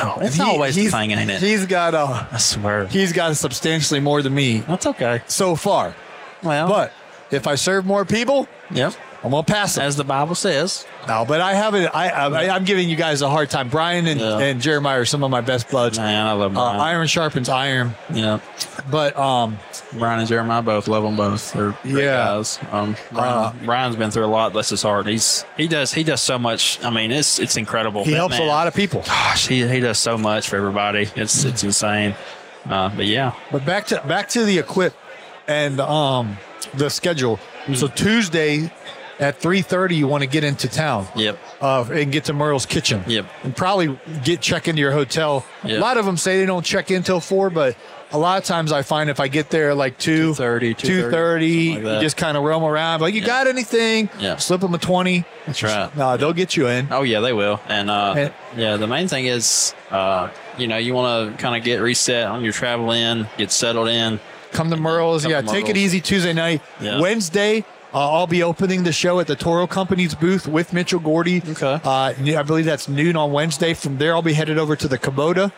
Oh, 0.00 0.18
it's 0.20 0.36
He- 0.36 0.42
always 0.42 0.74
he's- 0.76 0.92
thing, 0.92 1.10
ain't 1.12 1.30
it? 1.30 1.40
He's 1.40 1.66
got 1.66 1.94
uh, 1.94 2.26
I 2.30 2.36
swear. 2.38 2.86
he's 2.86 3.12
got 3.12 3.36
substantially 3.36 3.98
more 4.00 4.22
than 4.22 4.34
me 4.34 4.58
That's 4.60 4.86
okay. 4.86 5.22
so 5.26 5.56
far. 5.56 5.94
Well, 6.42 6.68
But 6.68 6.92
if 7.30 7.46
I 7.46 7.54
serve 7.54 7.86
more 7.86 8.04
people, 8.04 8.46
yep. 8.70 8.94
I'm 9.26 9.32
gonna 9.32 9.42
pass 9.42 9.76
him. 9.76 9.82
As 9.82 9.96
the 9.96 10.04
Bible 10.04 10.36
says. 10.36 10.86
No, 11.08 11.24
but 11.26 11.40
I 11.40 11.54
haven't. 11.54 11.86
I, 11.94 12.08
I 12.10 12.54
I'm 12.54 12.64
giving 12.64 12.88
you 12.88 12.94
guys 12.94 13.22
a 13.22 13.28
hard 13.28 13.50
time. 13.50 13.68
Brian 13.68 14.06
and, 14.06 14.20
Yeah. 14.20 14.38
and 14.38 14.60
Jeremiah 14.62 15.00
are 15.00 15.04
some 15.04 15.24
of 15.24 15.30
my 15.32 15.40
best 15.40 15.68
buds. 15.70 15.98
Man, 15.98 16.26
I 16.26 16.32
love 16.32 16.52
Uh, 16.52 16.60
Brian. 16.60 16.80
iron 16.80 17.06
sharpens 17.08 17.48
iron. 17.48 17.94
yeah. 18.12 18.38
But 18.88 19.16
um, 19.18 19.58
Brian 19.94 20.20
and 20.20 20.28
Jeremiah 20.28 20.62
both 20.62 20.86
love 20.86 21.02
them 21.02 21.16
both. 21.16 21.52
They're 21.52 21.72
great 21.82 22.04
Yeah. 22.04 22.24
guys. 22.36 22.58
Um, 22.70 22.96
Brian, 23.10 23.32
Uh, 23.34 23.52
Brian's 23.64 23.96
been 23.96 24.12
through 24.12 24.26
a 24.26 24.28
lot. 24.28 24.52
Bless 24.52 24.68
his 24.68 24.82
heart. 24.82 25.06
He's 25.08 25.44
he 25.56 25.66
does 25.66 25.92
he 25.92 26.04
does 26.04 26.22
so 26.22 26.38
much. 26.38 26.78
I 26.84 26.90
mean, 26.90 27.10
it's 27.10 27.40
it's 27.40 27.56
incredible. 27.56 28.04
he 28.04 28.12
That 28.12 28.16
helps 28.18 28.38
a 28.38 28.44
lot 28.44 28.68
of 28.68 28.74
people. 28.74 29.02
Gosh, 29.04 29.48
he 29.48 29.66
he 29.66 29.80
does 29.80 29.98
so 29.98 30.16
much 30.16 30.48
for 30.48 30.56
everybody. 30.56 31.08
It's 31.16 31.44
it's 31.44 31.64
insane. 31.64 32.14
Uh, 32.70 32.90
but 32.90 33.06
yeah, 33.06 33.32
But 33.50 33.64
back 33.66 33.86
to 33.88 34.00
back 34.06 34.28
to 34.30 34.44
the 34.44 34.58
equip 34.58 34.94
and 35.48 35.80
um 35.80 36.36
the 36.74 36.90
schedule. 36.90 37.40
So 37.74 37.88
Tuesday 37.88 38.70
at 39.18 39.38
three 39.38 39.62
thirty, 39.62 39.96
you 39.96 40.06
want 40.06 40.22
to 40.22 40.26
get 40.28 40.44
into 40.44 40.68
town. 40.68 41.06
yep, 41.16 41.38
Uh, 41.60 41.84
and 41.92 42.12
get 42.12 42.24
to 42.24 42.32
Merle's 42.32 42.66
Kitchen. 42.66 43.02
Yep. 43.06 43.26
And 43.44 43.56
probably 43.56 43.98
get 44.24 44.40
check 44.40 44.68
into 44.68 44.80
your 44.80 44.92
hotel. 44.92 45.44
Yep. 45.64 45.78
A 45.78 45.80
lot 45.80 45.96
of 45.96 46.04
them 46.04 46.16
say 46.16 46.38
they 46.38 46.46
don't 46.46 46.64
check 46.64 46.90
in 46.90 47.02
till 47.02 47.20
four, 47.20 47.48
but 47.50 47.76
a 48.12 48.18
lot 48.18 48.38
of 48.38 48.44
times 48.44 48.70
I 48.72 48.82
find 48.82 49.10
if 49.10 49.18
I 49.18 49.28
get 49.28 49.50
there 49.50 49.74
like 49.74 49.98
two 49.98 50.32
2:30, 50.34 50.76
2:30, 50.76 51.10
2:30, 51.10 51.74
like 51.84 51.94
you 51.94 52.00
just 52.00 52.16
kind 52.16 52.36
of 52.36 52.44
roam 52.44 52.62
around. 52.62 53.00
Like, 53.00 53.14
you 53.14 53.20
got 53.20 53.46
anything? 53.48 54.08
Yeah. 54.20 54.36
Slip 54.36 54.60
them 54.60 54.74
a 54.74 54.78
twenty. 54.78 55.24
that's 55.46 55.62
right. 55.62 55.94
No, 55.96 56.16
they'll 56.16 56.32
get 56.32 56.56
you 56.56 56.68
in. 56.68 56.88
Oh 56.90 57.02
yeah, 57.02 57.20
they 57.20 57.32
will. 57.32 57.60
And 57.68 57.90
uh, 57.90 58.14
And- 58.16 58.34
yeah, 58.56 58.76
the 58.76 58.86
main 58.86 59.08
thing 59.08 59.26
is 59.26 59.74
uh, 59.90 60.28
you 60.58 60.66
know, 60.68 60.76
you 60.76 60.94
want 60.94 61.36
to 61.36 61.42
kind 61.42 61.56
of 61.56 61.64
get 61.64 61.80
reset 61.80 62.26
on 62.28 62.42
your 62.44 62.52
travel 62.52 62.90
in, 62.92 63.26
get 63.38 63.50
settled 63.50 63.88
in. 63.88 64.20
Come 64.52 64.70
to 64.70 64.76
Merle's. 64.76 65.22
Come 65.22 65.32
Yeah, 65.32 65.40
to 65.42 65.46
take 65.48 65.68
it 65.68 65.76
easy 65.76 66.00
Tuesday 66.00 66.32
night. 66.32 66.62
Yeah. 66.80 67.00
Wednesday, 67.00 67.64
I'll 68.00 68.26
be 68.26 68.42
opening 68.42 68.84
the 68.84 68.92
show 68.92 69.20
at 69.20 69.26
the 69.26 69.36
Toro 69.36 69.66
Company's 69.66 70.14
booth 70.14 70.46
with 70.46 70.72
Mitchell 70.72 71.00
Gordy. 71.00 71.42
Okay. 71.48 71.80
Uh, 71.82 72.12
I 72.16 72.42
believe 72.42 72.64
that's 72.66 72.88
noon 72.88 73.16
on 73.16 73.32
Wednesday. 73.32 73.74
From 73.74 73.98
there, 73.98 74.14
I'll 74.14 74.22
be 74.22 74.34
headed 74.34 74.58
over 74.58 74.76
to 74.76 74.88
the 74.88 74.98
Kubota, 74.98 75.52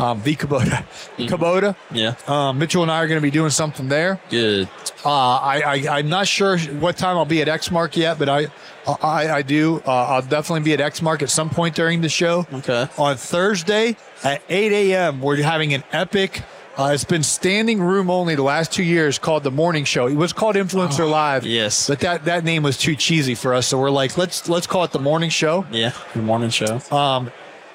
um, 0.00 0.20
the 0.22 0.34
Kubota, 0.36 0.84
Kubota. 1.18 1.76
Mm-hmm. 1.90 1.96
Yeah. 1.96 2.14
Um, 2.26 2.58
Mitchell 2.58 2.82
and 2.82 2.90
I 2.90 3.02
are 3.02 3.06
going 3.06 3.18
to 3.18 3.22
be 3.22 3.30
doing 3.30 3.50
something 3.50 3.88
there. 3.88 4.20
Good. 4.28 4.68
Uh, 5.04 5.10
I, 5.10 5.62
I 5.66 5.98
I'm 5.98 6.08
not 6.08 6.26
sure 6.26 6.58
what 6.58 6.96
time 6.96 7.16
I'll 7.16 7.24
be 7.24 7.42
at 7.42 7.48
Exmark 7.48 7.94
yet, 7.96 8.18
but 8.18 8.28
I 8.28 8.46
I, 8.86 9.30
I 9.30 9.42
do. 9.42 9.82
Uh, 9.86 9.90
I'll 9.90 10.22
definitely 10.22 10.60
be 10.64 10.72
at 10.72 10.80
Exmark 10.80 11.22
at 11.22 11.30
some 11.30 11.50
point 11.50 11.74
during 11.74 12.00
the 12.00 12.08
show. 12.08 12.46
Okay. 12.52 12.88
On 12.98 13.16
Thursday 13.16 13.96
at 14.22 14.42
8 14.48 14.72
a.m., 14.72 15.20
we're 15.20 15.42
having 15.42 15.74
an 15.74 15.84
epic. 15.92 16.42
Uh, 16.76 16.90
it's 16.92 17.04
been 17.04 17.22
standing 17.22 17.80
room 17.80 18.10
only 18.10 18.34
the 18.34 18.42
last 18.42 18.72
two 18.72 18.82
years 18.82 19.16
called 19.18 19.44
the 19.44 19.50
morning 19.50 19.84
show. 19.84 20.08
It 20.08 20.16
was 20.16 20.32
called 20.32 20.56
Influencer 20.56 21.08
Live. 21.08 21.44
Oh, 21.44 21.46
yes. 21.46 21.86
but 21.86 22.00
that, 22.00 22.24
that 22.24 22.42
name 22.42 22.64
was 22.64 22.76
too 22.76 22.96
cheesy 22.96 23.36
for 23.36 23.54
us, 23.54 23.68
so 23.68 23.78
we're 23.78 23.90
like, 23.90 24.18
let's 24.18 24.48
let's 24.48 24.66
call 24.66 24.82
it 24.82 24.90
the 24.90 24.98
morning 24.98 25.30
show. 25.30 25.64
Yeah. 25.70 25.92
Good 26.14 26.24
morning 26.24 26.50
show. 26.50 26.80
Um, 26.90 27.30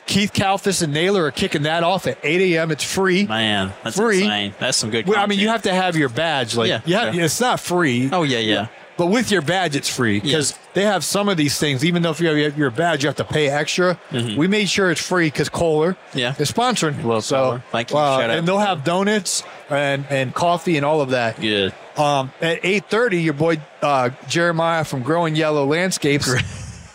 Keith 0.05 0.33
Kalfas 0.33 0.81
and 0.83 0.91
Naylor 0.91 1.23
are 1.25 1.31
kicking 1.31 1.61
that 1.63 1.83
off 1.83 2.07
at 2.07 2.17
8 2.23 2.55
a.m. 2.55 2.71
It's 2.71 2.83
free. 2.83 3.25
Man, 3.27 3.71
that's 3.83 3.95
free. 3.95 4.23
insane. 4.23 4.53
That's 4.59 4.75
some 4.77 4.89
good. 4.89 5.07
Well, 5.07 5.19
I 5.21 5.27
mean, 5.27 5.39
you 5.39 5.47
have 5.49 5.61
to 5.61 5.73
have 5.73 5.95
your 5.95 6.09
badge. 6.09 6.57
Like, 6.57 6.67
Yeah, 6.67 6.81
yeah, 6.85 7.11
yeah. 7.11 7.23
it's 7.25 7.39
not 7.39 7.59
free. 7.61 8.09
Oh 8.11 8.23
yeah, 8.23 8.39
yeah. 8.39 8.67
But 8.99 9.07
with 9.07 9.31
your 9.31 9.41
badge, 9.41 9.75
it's 9.77 9.87
free 9.89 10.19
because 10.19 10.59
they 10.73 10.83
have 10.83 11.03
some 11.05 11.29
of 11.29 11.37
these 11.37 11.57
things. 11.57 11.85
Even 11.85 12.01
though 12.03 12.11
if 12.11 12.19
you 12.19 12.27
have 12.27 12.57
your 12.57 12.69
badge, 12.69 13.01
you 13.03 13.07
have 13.07 13.15
to 13.15 13.23
pay 13.23 13.47
extra. 13.49 13.97
We 14.11 14.47
made 14.47 14.69
sure 14.69 14.91
it's 14.91 15.01
free 15.01 15.27
because 15.27 15.47
Kohler 15.49 15.93
Mm-hmm. 15.93 16.17
Yeah. 16.19 16.35
is 16.37 16.51
sponsoring. 16.51 17.01
Love 17.05 17.23
so. 17.23 17.61
Thank 17.71 17.91
you. 17.91 17.97
uh, 17.97 18.19
Shout 18.19 18.29
out 18.29 18.37
and 18.37 18.47
they'll 18.47 18.59
have 18.59 18.83
donuts 18.83 19.43
and, 19.69 20.05
and 20.09 20.35
coffee 20.35 20.75
and 20.77 20.85
all 20.85 20.99
of 21.01 21.11
that. 21.11 21.39
Good. 21.39 21.73
Um, 21.97 22.31
at 22.41 22.59
eight 22.63 22.85
thirty, 22.89 23.21
your 23.21 23.33
boy 23.33 23.61
uh, 23.81 24.09
Jeremiah 24.27 24.83
from 24.83 25.01
Growing 25.03 25.35
Yellow 25.35 25.65
Landscapes. 25.65 26.31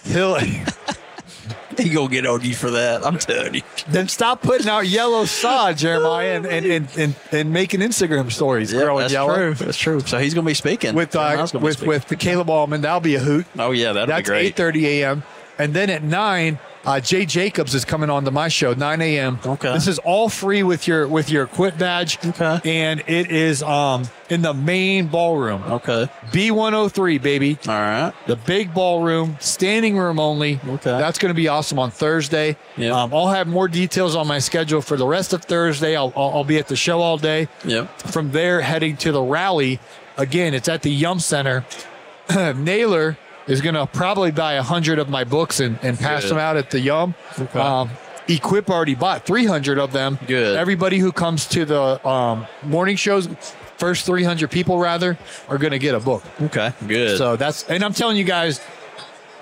He'll 0.05 0.37
He 1.85 1.91
gonna 1.91 2.09
get 2.09 2.27
on 2.27 2.41
you 2.43 2.55
for 2.55 2.71
that. 2.71 3.05
I'm 3.05 3.19
telling 3.19 3.55
you. 3.55 3.63
then 3.89 4.09
stop 4.09 4.43
putting 4.43 4.69
out 4.69 4.87
yellow 4.87 5.25
sod, 5.25 5.77
Jeremiah, 5.77 6.37
and 6.37 6.47
and, 6.47 6.67
and, 6.67 6.89
and, 6.97 7.15
and 7.33 7.53
making 7.53 7.81
Instagram 7.81 8.31
stories. 8.33 8.73
growing 8.73 9.01
that's 9.03 9.13
yellow 9.13 9.35
true. 9.35 9.55
That's 9.55 9.77
true. 9.79 10.01
So 10.01 10.19
he's 10.19 10.35
gonna 10.35 10.47
be 10.47 10.55
speaking 10.55 10.95
with 10.95 11.15
uh, 11.15 11.21
Jeremiah's 11.29 11.53
gonna 11.53 11.63
be 11.63 11.65
with 11.67 11.77
speaking. 11.77 11.89
with 11.89 12.09
the 12.09 12.17
Caleb 12.17 12.51
Allman. 12.51 12.81
That'll 12.83 13.01
be 13.01 13.15
a 13.17 13.21
hoot. 13.21 13.47
Oh 13.59 13.73
yeah, 13.73 13.93
that'll 13.93 14.07
That's 14.07 14.23
be 14.29 14.33
great. 14.33 14.47
eight 14.47 14.57
thirty 14.57 14.87
a.m. 15.03 15.23
And 15.59 15.75
then 15.75 15.91
at 15.91 16.03
nine, 16.03 16.59
uh, 16.87 17.01
Jay 17.01 17.25
Jacobs 17.27 17.75
is 17.75 17.85
coming 17.85 18.11
on 18.11 18.25
to 18.25 18.31
my 18.31 18.49
show, 18.49 18.75
nine 18.75 19.01
a.m. 19.01 19.39
Okay. 19.45 19.73
This 19.73 19.89
is 19.89 19.99
all 20.01 20.29
free 20.29 20.63
with 20.63 20.87
your 20.87 21.07
with 21.09 21.31
your 21.31 21.47
Quip 21.47 21.79
badge. 21.79 22.19
Okay. 22.25 22.61
And 22.65 23.01
it 23.07 23.31
is 23.31 23.63
um 23.63 24.05
in 24.31 24.43
the 24.43 24.55
main 24.55 25.07
ballroom, 25.09 25.63
Okay. 25.65 26.09
B 26.33 26.51
one 26.51 26.73
hundred 26.73 26.91
three, 26.91 27.19
baby. 27.19 27.59
All 27.67 27.75
right. 27.75 28.13
The 28.27 28.37
big 28.37 28.73
ballroom, 28.75 29.37
standing 29.41 29.97
room 29.99 30.19
only. 30.19 30.61
Okay. 30.67 30.91
That's 30.99 31.19
going 31.19 31.31
to 31.31 31.35
be 31.37 31.49
awesome 31.49 31.79
on 31.79 31.91
Thursday. 31.91 32.57
Yeah. 32.77 32.91
Um, 33.03 33.13
I'll 33.15 33.29
have 33.29 33.47
more 33.47 33.69
details 33.69 34.15
on 34.17 34.27
my 34.27 34.39
schedule 34.39 34.81
for 34.81 34.97
the 34.97 35.07
rest 35.07 35.33
of 35.33 35.45
Thursday. 35.45 35.97
I'll, 35.97 36.13
I'll, 36.17 36.31
I'll 36.31 36.45
be 36.45 36.59
at 36.59 36.69
the 36.69 36.77
show 36.77 37.01
all 37.01 37.19
day. 37.19 37.49
Yep. 37.65 37.99
From 38.01 38.31
there, 38.33 38.61
heading 38.61 38.97
to 38.99 39.13
the 39.13 39.23
rally. 39.23 39.79
Again, 40.17 40.55
it's 40.55 40.69
at 40.69 40.83
the 40.83 40.91
Yum 40.91 41.19
Center. 41.21 41.65
Naylor 42.57 43.19
is 43.47 43.61
going 43.61 43.75
to 43.75 43.87
probably 43.87 44.31
buy 44.31 44.55
a 44.55 44.63
hundred 44.63 44.99
of 44.99 45.09
my 45.09 45.25
books 45.25 45.61
and, 45.61 45.79
and 45.83 45.99
pass 45.99 46.23
Good. 46.23 46.31
them 46.33 46.39
out 46.39 46.57
at 46.57 46.71
the 46.71 46.81
Yum. 46.81 47.15
Okay. 47.39 47.59
Um, 47.59 47.91
Equip 48.27 48.71
already 48.71 48.95
bought 48.95 49.27
300 49.27 49.79
of 49.79 49.93
them. 49.93 50.19
Good. 50.27 50.57
Everybody 50.57 50.99
who 50.99 51.13
comes 51.13 51.47
to 51.49 51.67
the 51.67 52.07
um, 52.09 52.47
morning 52.63 52.97
shows, 52.97 53.29
first 53.77 54.07
300 54.07 54.51
people 54.51 54.79
rather, 54.79 55.19
are 55.49 55.59
going 55.59 55.73
to 55.73 55.79
get 55.79 55.95
a 55.95 56.01
book. 56.01 56.23
Okay. 56.41 56.73
Good. 56.89 57.19
So 57.19 57.37
that's, 57.37 57.65
and 57.69 57.85
I'm 57.85 57.93
telling 57.93 58.17
you 58.17 58.25
guys, 58.25 58.63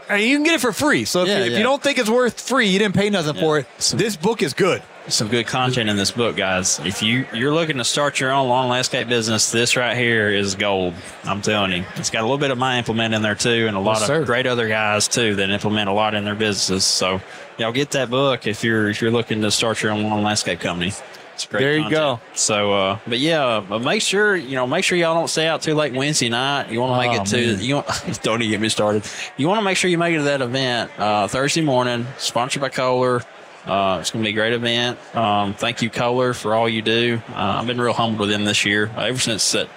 I 0.08 0.16
mean, 0.16 0.28
you 0.30 0.36
can 0.36 0.42
get 0.44 0.54
it 0.54 0.60
for 0.60 0.72
free. 0.72 1.04
So 1.04 1.22
if, 1.22 1.28
Yeah, 1.28 1.38
you, 1.38 1.44
if 1.44 1.50
yeah. 1.52 1.58
you 1.58 1.62
don't 1.62 1.80
think 1.80 1.98
it's 1.98 2.10
worth 2.10 2.40
free, 2.40 2.66
you 2.66 2.78
didn't 2.80 2.96
pay 2.96 3.08
nothing 3.08 3.34
for 3.34 3.58
it. 3.58 3.66
This 3.94 4.16
book 4.16 4.42
is 4.42 4.52
good. 4.52 4.82
Some 5.08 5.28
good 5.28 5.46
content 5.46 5.90
in 5.90 5.96
this 5.96 6.10
book, 6.12 6.36
guys. 6.36 6.78
If 6.84 7.02
you 7.02 7.26
you're 7.34 7.52
looking 7.52 7.78
to 7.78 7.84
start 7.84 8.20
your 8.20 8.30
own 8.32 8.48
lawn 8.48 8.68
landscape 8.68 9.08
business, 9.08 9.50
this 9.50 9.76
right 9.76 9.96
here 9.96 10.30
is 10.30 10.54
gold. 10.54 10.94
I'm 11.24 11.42
telling 11.42 11.72
you, 11.72 11.84
it's 11.96 12.10
got 12.10 12.20
a 12.20 12.22
little 12.22 12.38
bit 12.38 12.50
of 12.50 12.58
my 12.58 12.78
implement 12.78 13.12
in 13.14 13.20
there 13.22 13.34
too, 13.34 13.66
and 13.66 13.76
a 13.76 13.80
lot 13.80 13.94
Yes, 13.94 14.02
of 14.02 14.06
sir. 14.06 14.24
great 14.24 14.46
other 14.46 14.68
guys 14.68 15.08
too 15.08 15.34
that 15.36 15.50
implement 15.50 15.88
a 15.88 15.92
lot 15.92 16.14
in 16.14 16.24
their 16.24 16.34
businesses. 16.36 16.84
So 16.84 17.20
y'all 17.58 17.72
get 17.72 17.90
that 17.92 18.10
book 18.10 18.46
if 18.46 18.62
you're 18.62 18.88
if 18.90 19.02
you're 19.02 19.10
looking 19.10 19.42
to 19.42 19.50
start 19.50 19.82
your 19.82 19.92
own 19.92 20.04
lawn 20.04 20.22
landscape 20.22 20.60
company. 20.60 20.92
It's 21.34 21.46
great. 21.46 21.60
There 21.60 21.72
you 21.72 21.82
content. 21.84 21.92
go. 22.00 22.20
So, 22.34 22.72
uh, 22.74 22.98
but 23.06 23.18
yeah, 23.18 23.64
but 23.66 23.80
make 23.80 24.02
sure 24.02 24.36
you 24.36 24.54
know 24.54 24.66
make 24.66 24.84
sure 24.84 24.96
y'all 24.98 25.14
don't 25.14 25.28
stay 25.28 25.46
out 25.48 25.62
too 25.62 25.74
late 25.74 25.94
Wednesday 25.94 26.28
night. 26.28 26.70
You 26.70 26.80
want 26.80 26.92
to 27.02 27.08
make 27.08 27.18
Oh, 27.18 27.22
it 27.22 27.26
to 27.28 27.54
man. 27.56 27.64
you 27.64 27.74
want 27.76 28.20
don't 28.22 28.42
even 28.42 28.50
get 28.50 28.60
me 28.60 28.68
started. 28.68 29.02
You 29.36 29.48
want 29.48 29.58
to 29.58 29.64
make 29.64 29.76
sure 29.78 29.90
you 29.90 29.98
make 29.98 30.14
it 30.14 30.18
to 30.18 30.24
that 30.24 30.42
event 30.42 30.90
uh, 30.98 31.26
Thursday 31.28 31.62
morning, 31.62 32.06
sponsored 32.18 32.60
by 32.62 32.68
Kohler. 32.68 33.22
Uh, 33.66 33.98
it's 34.00 34.10
going 34.10 34.24
to 34.24 34.28
be 34.28 34.32
a 34.32 34.38
great 34.38 34.52
event. 34.52 34.98
Um, 35.14 35.54
thank 35.54 35.82
you, 35.82 35.90
Kohler, 35.90 36.34
for 36.34 36.54
all 36.54 36.68
you 36.68 36.82
do. 36.82 37.22
Uh, 37.30 37.58
I've 37.60 37.66
been 37.66 37.80
real 37.80 37.92
humbled 37.92 38.20
with 38.20 38.30
them 38.30 38.44
this 38.44 38.64
year. 38.64 38.90
Uh, 38.96 39.02
ever 39.02 39.18
since 39.18 39.52
that 39.52 39.68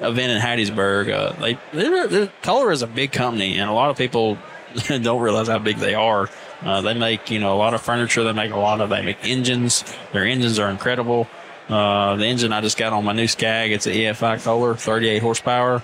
event 0.00 0.32
in 0.32 0.40
Hattiesburg, 0.40 1.12
uh, 1.12 1.32
they 1.40 1.58
they're, 1.72 2.06
they're, 2.06 2.32
Kohler 2.42 2.70
is 2.70 2.82
a 2.82 2.86
big 2.86 3.10
company, 3.10 3.58
and 3.58 3.68
a 3.68 3.72
lot 3.72 3.90
of 3.90 3.98
people 3.98 4.38
don't 4.86 5.20
realize 5.20 5.48
how 5.48 5.58
big 5.58 5.78
they 5.78 5.94
are. 5.94 6.30
Uh, 6.62 6.80
they 6.80 6.94
make 6.94 7.30
you 7.30 7.40
know 7.40 7.54
a 7.54 7.58
lot 7.58 7.74
of 7.74 7.82
furniture. 7.82 8.22
They 8.22 8.32
make 8.32 8.52
a 8.52 8.58
lot 8.58 8.80
of 8.80 8.88
they 8.88 9.02
make 9.02 9.24
engines. 9.24 9.84
Their 10.12 10.24
engines 10.24 10.60
are 10.60 10.70
incredible. 10.70 11.28
Uh, 11.68 12.14
the 12.16 12.26
engine 12.26 12.52
I 12.52 12.60
just 12.60 12.78
got 12.78 12.92
on 12.92 13.04
my 13.04 13.12
new 13.12 13.26
Skag, 13.26 13.72
it's 13.72 13.86
an 13.86 13.94
EFI 13.94 14.44
Kohler, 14.44 14.74
38 14.74 15.22
horsepower. 15.22 15.82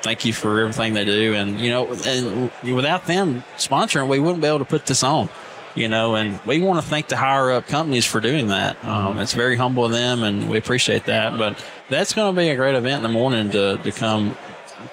Thank 0.00 0.24
you 0.24 0.32
for 0.32 0.60
everything 0.60 0.94
they 0.94 1.04
do, 1.04 1.34
and 1.34 1.58
you 1.58 1.70
know, 1.70 1.92
and 2.06 2.50
without 2.62 3.06
them 3.06 3.42
sponsoring, 3.56 4.08
we 4.08 4.20
wouldn't 4.20 4.40
be 4.40 4.46
able 4.46 4.60
to 4.60 4.64
put 4.64 4.86
this 4.86 5.02
on. 5.02 5.28
You 5.78 5.88
know, 5.88 6.16
and 6.16 6.40
we 6.44 6.60
want 6.60 6.82
to 6.82 6.88
thank 6.88 7.06
the 7.08 7.16
higher 7.16 7.52
up 7.52 7.68
companies 7.68 8.04
for 8.04 8.20
doing 8.20 8.48
that. 8.48 8.84
Um, 8.84 9.18
it's 9.18 9.32
very 9.32 9.56
humble 9.56 9.84
of 9.84 9.92
them, 9.92 10.24
and 10.24 10.50
we 10.50 10.58
appreciate 10.58 11.04
that. 11.04 11.38
But 11.38 11.64
that's 11.88 12.12
going 12.12 12.34
to 12.34 12.40
be 12.40 12.48
a 12.48 12.56
great 12.56 12.74
event 12.74 12.96
in 12.96 13.02
the 13.04 13.16
morning 13.16 13.50
to, 13.50 13.76
to 13.78 13.92
come 13.92 14.36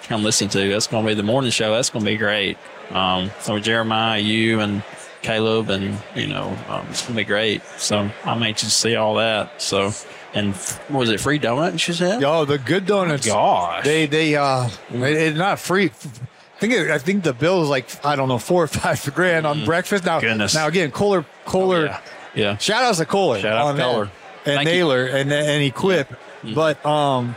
come 0.03 0.23
listen 0.23 0.47
to. 0.49 0.69
That's 0.69 0.87
going 0.87 1.03
to 1.03 1.09
be 1.09 1.15
the 1.15 1.23
morning 1.23 1.51
show. 1.51 1.73
That's 1.73 1.89
going 1.89 2.05
to 2.05 2.11
be 2.11 2.17
great. 2.17 2.57
Um, 2.91 3.31
so 3.39 3.59
Jeremiah, 3.59 4.19
you 4.19 4.59
and 4.59 4.83
Caleb, 5.21 5.69
and 5.69 5.97
you 6.15 6.27
know, 6.27 6.55
um, 6.69 6.85
it's 6.89 7.01
going 7.01 7.15
to 7.15 7.21
be 7.21 7.23
great. 7.23 7.63
So 7.77 8.09
I'm 8.23 8.43
anxious 8.43 8.69
to 8.69 8.75
see 8.75 8.95
all 8.95 9.15
that. 9.15 9.61
So, 9.61 9.91
and 10.35 10.55
what 10.55 10.99
was 10.99 11.09
it 11.09 11.19
free 11.19 11.39
donut? 11.39 11.79
She 11.79 11.93
said. 11.93 12.21
Yo, 12.21 12.45
the 12.45 12.59
good 12.59 12.85
donuts. 12.85 13.25
Gosh. 13.25 13.83
They 13.83 14.05
they 14.05 14.35
uh, 14.35 14.69
it's 14.91 15.37
not 15.37 15.59
free. 15.59 15.91
I 16.55 16.59
think 16.59 16.73
it, 16.73 16.89
I 16.91 16.97
think 16.97 17.23
the 17.23 17.33
bill 17.33 17.63
is 17.63 17.69
like 17.69 17.87
I 18.05 18.15
don't 18.15 18.29
know 18.29 18.37
four 18.39 18.63
or 18.63 18.67
five 18.67 19.03
grand 19.15 19.45
on 19.45 19.65
breakfast. 19.65 20.05
Now, 20.05 20.19
Mm. 20.19 20.21
Goodness. 20.21 20.55
now 20.55 20.67
again, 20.67 20.91
Kohler 20.91 21.25
Kohler. 21.45 21.85
yeah. 21.85 22.01
Yeah. 22.35 22.57
Shout 22.57 22.83
outs 22.83 22.97
to 22.97 23.05
Kohler. 23.05 23.39
Shout 23.39 23.53
out 23.57 23.71
to 23.71 23.77
that. 23.77 23.83
Kohler. 23.83 24.03
and 24.45 24.55
Thank 24.55 24.67
you. 24.67 24.73
Mm. 24.73 24.75
Naylor 24.75 25.05
and 25.05 25.31
and 25.31 25.63
Equip, 25.63 26.13
but 26.53 26.85
um, 26.85 27.35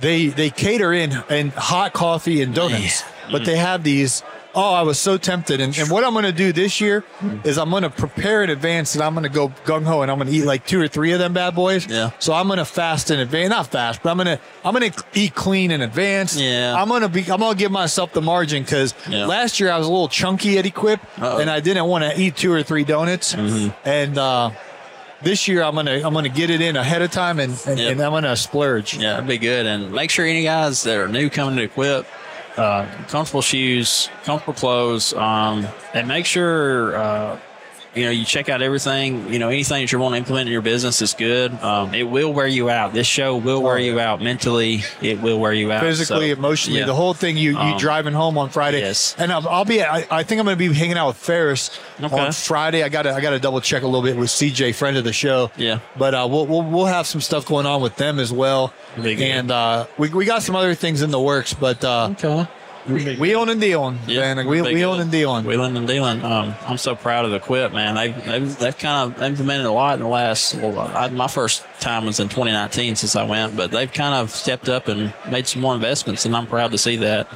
they 0.00 0.26
they 0.28 0.50
cater 0.50 0.92
in 0.92 1.12
and 1.30 1.52
hot 1.52 1.92
coffee 1.92 2.42
and 2.42 2.54
donuts, 2.54 3.02
Yeah. 3.02 3.32
but 3.32 3.44
they 3.44 3.56
have 3.56 3.82
these. 3.82 4.22
Oh, 4.58 4.72
I 4.72 4.82
was 4.82 4.98
so 4.98 5.18
tempted, 5.18 5.60
and, 5.60 5.76
and 5.76 5.90
what 5.90 6.02
I'm 6.02 6.12
going 6.14 6.24
to 6.24 6.32
do 6.32 6.50
this 6.50 6.80
year 6.80 7.04
Mm. 7.20 7.44
is 7.44 7.58
I'm 7.58 7.68
going 7.68 7.82
to 7.82 7.90
prepare 7.90 8.42
in 8.42 8.48
advance, 8.48 8.94
and 8.94 9.04
I'm 9.04 9.12
going 9.12 9.24
to 9.24 9.28
go 9.28 9.48
gung 9.66 9.84
ho, 9.84 10.00
and 10.00 10.10
I'm 10.10 10.16
going 10.18 10.28
to 10.30 10.34
eat 10.34 10.44
like 10.46 10.66
two 10.66 10.80
or 10.80 10.88
three 10.88 11.12
of 11.12 11.18
them 11.18 11.34
bad 11.34 11.54
boys. 11.54 11.86
Yeah. 11.86 12.10
So 12.18 12.32
I'm 12.32 12.46
going 12.46 12.56
to 12.58 12.64
fast 12.64 13.10
in 13.10 13.20
advance, 13.20 13.50
not 13.50 13.66
fast, 13.66 14.02
but 14.02 14.10
I'm 14.10 14.16
going 14.16 14.38
to 14.38 14.40
I'm 14.64 14.74
going 14.74 14.90
to 14.90 15.04
eat 15.14 15.34
clean 15.34 15.70
in 15.70 15.82
advance. 15.82 16.36
Yeah. 16.40 16.74
I'm 16.74 16.88
going 16.88 17.02
to 17.02 17.08
be 17.10 17.20
I'm 17.30 17.38
going 17.40 17.52
to 17.52 17.58
give 17.58 17.70
myself 17.70 18.12
the 18.14 18.22
margin 18.22 18.62
because 18.62 18.94
Yeah. 19.08 19.26
last 19.26 19.60
year 19.60 19.70
I 19.70 19.76
was 19.78 19.86
a 19.86 19.90
little 19.90 20.08
chunky 20.08 20.58
at 20.58 20.64
Equip, 20.64 21.00
Uh-oh. 21.04 21.20
Mm-hmm. 21.20 21.40
and 21.42 21.50
I 21.50 21.60
didn't 21.60 21.84
want 21.86 22.04
to 22.04 22.18
eat 22.18 22.36
two 22.36 22.50
or 22.52 22.62
three 22.62 22.84
donuts, 22.84 23.34
Mm-hmm. 23.34 23.70
and. 23.88 24.16
uh 24.18 24.50
this 25.22 25.48
year 25.48 25.62
I'm 25.62 25.74
gonna 25.74 26.02
I'm 26.04 26.12
gonna 26.12 26.28
get 26.28 26.50
it 26.50 26.60
in 26.60 26.76
ahead 26.76 27.00
of 27.00 27.10
time 27.10 27.40
and 27.40 27.50
and, 27.66 27.78
Yep. 27.80 27.92
and 27.92 28.00
I'm 28.02 28.12
gonna 28.12 28.36
splurge. 28.36 28.98
Yeah, 28.98 29.14
it'd 29.14 29.26
be 29.26 29.38
good. 29.38 29.64
And 29.64 29.90
make 29.90 30.10
sure 30.10 30.26
any 30.26 30.42
guys 30.42 30.82
that 30.82 30.98
are 30.98 31.08
new 31.08 31.30
coming 31.30 31.56
to 31.56 31.62
equip, 31.62 32.06
uh, 32.56 32.86
comfortable 33.08 33.42
shoes, 33.42 34.08
comfortable 34.24 34.54
clothes, 34.54 35.12
um, 35.14 35.66
and 35.94 36.08
make 36.08 36.26
sure 36.26 36.96
uh, 36.96 37.38
you 37.96 38.04
know 38.04 38.10
you 38.10 38.24
check 38.24 38.48
out 38.48 38.62
everything. 38.62 39.32
You 39.32 39.38
know 39.38 39.48
anything 39.48 39.82
that 39.82 39.90
you 39.92 39.98
want 39.98 40.12
to 40.14 40.18
implement 40.18 40.48
in 40.48 40.52
your 40.52 40.62
business 40.62 41.00
is 41.02 41.14
good. 41.14 41.52
Um, 41.62 41.94
it 41.94 42.04
will 42.04 42.32
wear 42.32 42.46
you 42.46 42.68
out. 42.70 42.92
This 42.92 43.06
show 43.06 43.36
will 43.36 43.62
wear 43.62 43.78
you 43.78 43.98
out 43.98 44.20
mentally. 44.22 44.82
It 45.02 45.20
will 45.22 45.38
wear 45.40 45.52
you 45.52 45.72
out 45.72 45.80
Physically, 45.82 46.28
So, 46.32 46.36
emotionally, 46.38 46.80
yeah. 46.80 46.86
the 46.86 46.94
whole 46.94 47.14
thing. 47.14 47.36
You 47.36 47.52
you 47.52 47.58
Um, 47.58 47.78
driving 47.78 48.12
home 48.14 48.36
on 48.38 48.50
Friday, 48.50 48.80
yes. 48.80 49.14
and 49.18 49.32
I'll, 49.32 49.48
I'll 49.48 49.64
be. 49.64 49.82
I, 49.82 50.06
I 50.10 50.22
think 50.22 50.38
I'm 50.38 50.44
going 50.44 50.58
to 50.58 50.68
be 50.68 50.72
hanging 50.74 50.96
out 50.98 51.08
with 51.08 51.16
Ferris 51.16 51.70
Okay. 52.02 52.18
on 52.18 52.32
Friday. 52.32 52.82
I 52.82 52.88
got 52.88 53.02
to 53.02 53.14
I 53.14 53.20
got 53.20 53.30
to 53.30 53.38
double 53.38 53.60
check 53.60 53.82
a 53.82 53.86
little 53.86 54.02
bit 54.02 54.16
with 54.16 54.28
CJ, 54.28 54.74
friend 54.74 54.96
of 54.96 55.04
the 55.04 55.12
show. 55.12 55.50
Yeah. 55.56 55.78
but 55.96 56.14
uh, 56.14 56.26
we'll, 56.30 56.46
we'll 56.46 56.62
we'll 56.62 56.86
have 56.86 57.06
some 57.06 57.20
stuff 57.20 57.46
going 57.46 57.66
on 57.66 57.80
with 57.80 57.96
them 57.96 58.18
as 58.18 58.32
well, 58.32 58.72
and 58.96 59.50
uh, 59.50 59.86
we 59.98 60.08
we 60.10 60.24
got 60.26 60.42
some 60.42 60.54
other 60.56 60.74
things 60.74 61.02
in 61.02 61.10
the 61.10 61.20
works. 61.20 61.54
But 61.54 61.82
uh, 61.84 62.10
Okay. 62.12 62.46
Wheeling 62.88 63.48
and 63.50 63.60
dealing, 63.60 63.98
Yeah, 64.06 64.34
man. 64.34 64.46
Wheel, 64.46 64.64
big 64.64 64.74
wheeling 64.74 64.96
deal. 64.96 65.00
and 65.02 65.10
dealing. 65.10 65.44
Wheeling 65.44 65.76
and 65.76 65.86
dealing. 65.86 66.24
Um, 66.24 66.54
I'm 66.66 66.78
so 66.78 66.94
proud 66.94 67.24
of 67.24 67.30
the 67.32 67.40
Quip, 67.40 67.72
man. 67.72 67.94
They've, 67.96 68.24
they've, 68.24 68.58
they've 68.58 68.78
kind 68.78 69.12
of 69.12 69.22
implemented 69.22 69.66
a 69.66 69.72
lot 69.72 69.94
in 69.94 70.00
the 70.00 70.08
last, 70.08 70.54
well, 70.54 70.78
I, 70.78 71.08
my 71.08 71.26
first 71.28 71.64
time 71.80 72.06
was 72.06 72.20
in 72.20 72.28
2019 72.28 72.96
since 72.96 73.16
I 73.16 73.24
went, 73.24 73.56
but 73.56 73.70
they've 73.70 73.92
kind 73.92 74.14
of 74.14 74.30
stepped 74.30 74.68
up 74.68 74.88
and 74.88 75.12
made 75.30 75.46
some 75.46 75.62
more 75.62 75.74
investments, 75.74 76.24
and 76.26 76.36
I'm 76.36 76.46
proud 76.46 76.70
to 76.72 76.78
see 76.78 76.96
that. 76.96 77.28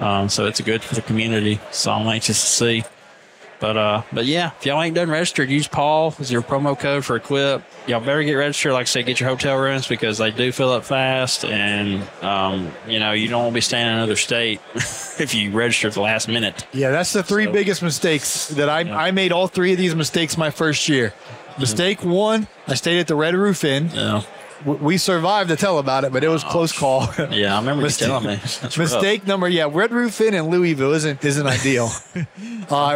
Um, 0.00 0.28
so 0.28 0.46
it's 0.46 0.60
good 0.60 0.82
for 0.82 0.94
the 0.94 1.02
community. 1.02 1.60
So 1.70 1.92
I'm 1.92 2.06
anxious 2.08 2.40
to 2.40 2.46
see. 2.46 2.84
But 3.60 3.76
uh, 3.76 4.02
but 4.12 4.24
yeah, 4.24 4.52
if 4.58 4.64
y'all 4.66 4.80
ain't 4.82 4.94
done 4.94 5.10
registered, 5.10 5.50
use 5.50 5.68
Paul 5.68 6.14
as 6.18 6.32
your 6.32 6.40
promo 6.42 6.78
code 6.78 7.04
for 7.04 7.16
Equip. 7.16 7.62
Y'all 7.86 8.00
better 8.00 8.22
get 8.22 8.32
registered. 8.34 8.72
Like 8.72 8.82
I 8.82 8.84
said, 8.84 9.06
get 9.06 9.20
your 9.20 9.28
hotel 9.28 9.58
rooms 9.58 9.86
because 9.86 10.16
they 10.18 10.30
do 10.30 10.50
fill 10.50 10.70
up 10.72 10.84
fast, 10.84 11.44
and 11.44 12.02
um, 12.22 12.72
you 12.88 12.98
know 12.98 13.12
you 13.12 13.28
don't 13.28 13.42
want 13.42 13.52
to 13.52 13.56
be 13.56 13.60
staying 13.60 13.86
in 13.86 13.92
another 13.92 14.16
state 14.16 14.60
if 14.74 15.34
you 15.34 15.50
register 15.52 15.88
at 15.88 15.94
the 15.94 16.00
last 16.00 16.26
minute. 16.26 16.66
Yeah, 16.72 16.90
that's 16.90 17.12
the 17.12 17.22
three 17.22 17.44
So- 17.44 17.52
biggest 17.52 17.82
mistakes 17.82 18.48
that 18.48 18.68
I 18.70 18.80
I 18.80 19.10
made. 19.10 19.30
All 19.30 19.46
three 19.46 19.72
of 19.72 19.78
these 19.78 19.94
mistakes 19.94 20.36
my 20.38 20.50
first 20.50 20.88
year. 20.88 21.12
Mistake 21.58 22.02
one, 22.02 22.48
I 22.66 22.74
stayed 22.74 23.00
at 23.00 23.06
the 23.08 23.14
Red 23.16 23.34
Roof 23.34 23.64
Inn. 23.64 23.90
Yeah, 23.92 24.22
We 24.64 24.98
survived 24.98 25.48
to 25.50 25.56
tell 25.56 25.78
about 25.78 26.04
it, 26.04 26.12
but 26.12 26.22
it 26.22 26.28
was 26.28 26.44
close 26.44 26.70
call. 26.76 27.08
yeah, 27.30 27.54
I 27.56 27.60
remember 27.60 27.80
you 27.82 27.86
Mistake- 27.86 28.08
telling 28.08 28.26
me. 28.26 28.36
That's 28.36 28.76
rough. 28.76 29.26
Number, 29.26 29.48
yeah, 29.48 29.68
Red 29.70 29.90
Roof 29.92 30.20
Inn 30.20 30.34
in 30.34 30.48
Louisville 30.50 30.92
isn't 30.92 31.24
isn't 31.24 31.46
ideal. 31.46 31.88
uh, 32.16 32.24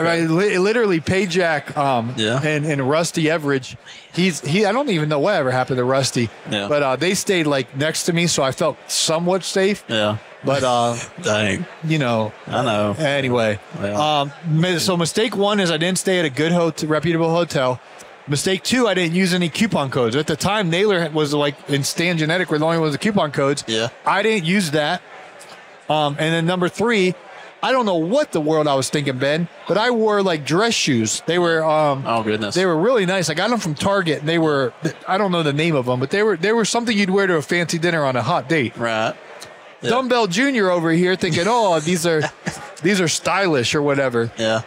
right, 0.03 0.29
li- 0.29 0.59
literally, 0.59 1.01
Payjack 1.01 1.77
um, 1.77 2.15
Yeah. 2.17 2.41
and, 2.43 2.67
and 2.67 2.89
Rusty 2.89 3.25
Everidge. 3.25 3.77
He's 4.13 4.41
he. 4.41 4.65
I 4.65 4.73
don't 4.73 4.91
even 4.91 5.09
know 5.09 5.19
what 5.21 5.35
ever 5.37 5.51
happened 5.51 5.79
to 5.79 5.85
Rusty. 5.85 6.29
Yeah. 6.51 6.69
But 6.69 6.83
uh, 6.83 6.97
they 6.97 7.15
stayed 7.15 7.47
like 7.47 7.77
next 7.77 8.05
to 8.05 8.13
me, 8.13 8.27
so 8.27 8.43
I 8.43 8.53
felt 8.53 8.77
somewhat 8.89 9.43
safe. 9.43 9.85
Yeah, 9.89 10.19
But 10.45 10.63
uh, 10.63 10.97
dang, 11.23 11.67
you 11.83 11.99
know, 11.99 12.33
I 12.47 12.63
know. 12.65 12.95
Anyway, 12.99 13.59
Well. 13.81 14.01
um, 14.01 14.79
so 14.79 14.97
mistake 14.97 15.37
one 15.37 15.59
is 15.61 15.71
I 15.71 15.79
didn't 15.79 15.99
stay 15.99 16.19
at 16.21 16.25
a 16.25 16.31
good 16.31 16.53
hotel, 16.53 16.89
reputable 16.89 17.31
hotel. 17.31 17.81
Mistake 18.27 18.63
two, 18.63 18.89
I 18.89 18.95
didn't 18.95 19.15
use 19.15 19.35
any 19.35 19.49
coupon 19.51 19.91
codes. 19.91 20.17
At 20.17 20.27
the 20.27 20.37
time, 20.37 20.71
Naylor 20.71 21.11
was 21.11 21.35
like 21.35 21.57
in 21.69 21.85
Stan 21.85 22.17
Genetic 22.17 22.51
where 22.51 22.59
the 22.59 22.65
only 22.65 22.79
ones 22.79 22.93
with 22.93 23.01
coupon 23.01 23.33
codes. 23.33 23.65
Yeah. 23.67 23.89
I 24.07 24.23
didn't 24.23 24.47
use 24.47 24.71
that. 24.71 25.03
Um, 25.91 26.17
and 26.19 26.33
then 26.33 26.47
number 26.47 26.71
three, 26.71 27.15
I 27.63 27.73
don't 27.73 27.85
know 27.85 27.97
what 27.97 28.33
the 28.33 28.41
world 28.41 28.67
I 28.67 28.75
was 28.75 28.89
thinking, 28.89 29.19
Ben, 29.19 29.49
but 29.69 29.77
I 29.77 29.91
wore 29.91 30.23
like 30.23 30.47
dress 30.47 30.73
shoes. 30.75 31.23
They 31.27 31.39
were 31.39 31.63
um, 31.65 32.05
Oh 32.07 32.23
goodness, 32.23 32.55
they 32.55 32.65
were 32.65 32.77
really 32.77 33.05
nice. 33.07 33.29
I 33.29 33.35
got 33.35 33.51
them 33.51 33.59
from 33.59 33.75
Target, 33.75 34.21
and 34.21 34.29
they 34.29 34.39
were 34.39 34.73
I 35.07 35.19
don't 35.19 35.31
know 35.33 35.43
the 35.43 35.53
name 35.53 35.75
of 35.75 35.85
them, 35.87 36.01
but 36.01 36.11
they 36.11 36.23
were 36.23 36.37
they 36.39 36.53
were 36.53 36.65
something 36.65 36.97
you'd 36.97 37.11
wear 37.11 37.27
to 37.27 37.37
a 37.37 37.43
fancy 37.43 37.79
dinner 37.79 38.05
on 38.05 38.17
a 38.17 38.23
hot 38.23 38.49
date. 38.49 38.77
right. 38.77 39.15
Yeah. 39.83 39.91
Dumbbell 39.91 40.29
Junior 40.29 40.71
over 40.71 40.91
here 40.93 41.15
thinking, 41.15 41.45
oh, 41.47 41.79
these 41.81 42.07
are 42.07 42.23
these 42.83 43.03
are 43.03 43.09
stylish 43.09 43.75
or 43.75 43.83
whatever. 43.83 44.33
Yeah, 44.39 44.63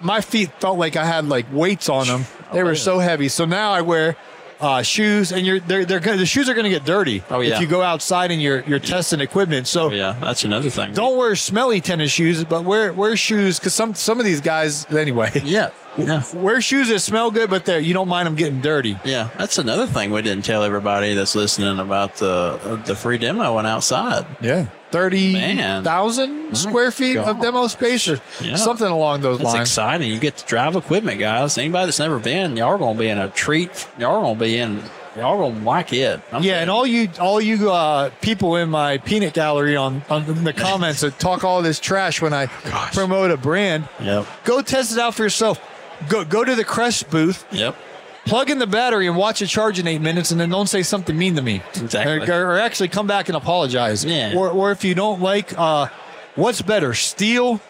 My 0.00 0.22
feet 0.22 0.50
felt 0.58 0.78
like 0.78 0.96
I 0.96 1.04
had 1.04 1.26
like 1.28 1.44
weights 1.52 1.90
on 1.90 2.06
them. 2.06 2.24
They 2.52 2.60
Oh, 2.60 2.64
were 2.64 2.72
yeah. 2.72 2.78
so 2.78 2.98
heavy. 2.98 3.28
So 3.28 3.44
now 3.44 3.72
I 3.72 3.80
wear 3.80 4.16
uh, 4.60 4.82
shoes, 4.82 5.32
and 5.32 5.44
you're 5.44 5.60
they're, 5.60 5.84
they're 5.84 6.00
gonna, 6.00 6.16
the 6.16 6.26
shoes 6.26 6.48
are 6.48 6.54
going 6.54 6.64
to 6.64 6.70
get 6.70 6.84
dirty. 6.84 7.22
Oh, 7.30 7.40
yeah. 7.40 7.54
if 7.56 7.60
you 7.60 7.66
go 7.66 7.82
outside 7.82 8.30
and 8.30 8.40
you're 8.40 8.60
you're 8.62 8.78
testing 8.78 9.20
equipment. 9.20 9.66
So 9.66 9.86
Oh, 9.86 9.90
yeah, 9.90 10.16
that's 10.20 10.44
another 10.44 10.70
thing. 10.70 10.92
don't 10.94 11.16
wear 11.18 11.34
smelly 11.36 11.80
tennis 11.80 12.12
shoes, 12.12 12.44
but 12.44 12.64
wear 12.64 12.92
wear 12.92 13.16
shoes 13.16 13.58
because 13.58 13.74
some 13.74 13.94
some 13.94 14.18
of 14.20 14.24
these 14.24 14.40
guys 14.40 14.86
anyway. 14.92 15.30
Yeah, 15.44 15.70
yeah. 15.96 16.22
Wear 16.34 16.60
shoes 16.60 16.88
that 16.88 17.00
smell 17.00 17.30
good, 17.30 17.50
but 17.50 17.64
they 17.64 17.80
you 17.80 17.94
don't 17.94 18.08
mind 18.08 18.26
them 18.26 18.34
getting 18.34 18.60
dirty. 18.60 18.98
Yeah, 19.04 19.28
that's 19.38 19.58
another 19.58 19.86
thing 19.86 20.10
we 20.10 20.22
didn't 20.22 20.44
tell 20.44 20.62
everybody 20.62 21.14
that's 21.14 21.34
listening 21.34 21.78
about 21.78 22.16
the 22.16 22.80
the 22.86 22.94
free 22.96 23.18
demo 23.18 23.58
and 23.58 23.66
outside. 23.66 24.26
Yeah, 24.40 24.66
thirty 24.90 25.32
Man. 25.32 25.84
square 26.54 26.90
feet 26.90 27.16
of 27.18 27.40
demo 27.40 27.66
space 27.66 28.08
or 28.08 28.20
Yeah. 28.40 28.56
something 28.56 28.86
along 28.86 29.20
those 29.22 29.38
That's 29.38 29.54
lines. 29.54 29.68
exciting. 29.68 30.10
You 30.10 30.18
get 30.18 30.36
to 30.38 30.44
drive 30.46 30.76
equipment, 30.76 31.18
guys. 31.20 31.58
Anybody 31.58 31.86
that's 31.86 31.98
never 31.98 32.18
been, 32.18 32.56
y'all 32.56 32.70
are 32.70 32.78
gonna 32.78 32.98
be 32.98 33.08
in 33.08 33.18
a 33.18 33.28
treat. 33.28 33.86
Y'all 33.98 34.16
are 34.16 34.22
gonna 34.22 34.38
be 34.38 34.58
in. 34.58 34.82
Y'all 35.16 35.38
gonna 35.48 35.64
like 35.64 35.92
it. 35.92 36.20
I'm 36.32 36.42
Yeah, 36.42 36.54
and 36.60 36.68
all 36.68 36.84
you 36.84 37.08
all 37.20 37.40
you 37.40 37.70
uh, 37.70 38.10
people 38.20 38.56
in 38.56 38.68
my 38.68 38.98
peanut 38.98 39.32
gallery 39.32 39.76
on, 39.76 40.02
on 40.10 40.42
the 40.42 40.52
comments 40.52 41.02
that 41.02 41.20
talk 41.20 41.44
all 41.44 41.62
this 41.62 41.78
trash 41.78 42.20
when 42.20 42.32
I 42.34 42.46
promote 42.92 43.30
a 43.30 43.36
brand, 43.36 43.86
Yep. 44.00 44.26
go 44.44 44.60
test 44.60 44.90
it 44.92 44.98
out 44.98 45.14
for 45.14 45.22
yourself. 45.22 45.60
Go 46.08 46.24
go 46.24 46.44
to 46.44 46.54
the 46.54 46.64
Crest 46.64 47.10
booth, 47.10 47.44
Yep. 47.52 47.76
plug 48.26 48.50
in 48.50 48.58
the 48.58 48.66
battery, 48.66 49.06
and 49.06 49.16
watch 49.16 49.40
it 49.42 49.46
charge 49.46 49.78
in 49.78 49.86
eight 49.86 50.00
minutes, 50.00 50.30
and 50.30 50.40
then 50.40 50.50
don't 50.50 50.68
say 50.68 50.82
something 50.82 51.16
mean 51.16 51.36
to 51.36 51.42
me. 51.42 51.62
Exactly. 51.76 52.28
Or, 52.30 52.50
or 52.52 52.58
actually 52.58 52.88
come 52.88 53.06
back 53.06 53.28
and 53.28 53.36
apologize. 53.36 54.04
Yeah. 54.04 54.34
Or 54.36 54.48
or 54.50 54.70
if 54.72 54.84
you 54.84 54.94
don't 54.94 55.20
like, 55.20 55.52
uh, 55.58 55.86
what's 56.34 56.62
better, 56.62 56.90
Stihl 56.90 57.60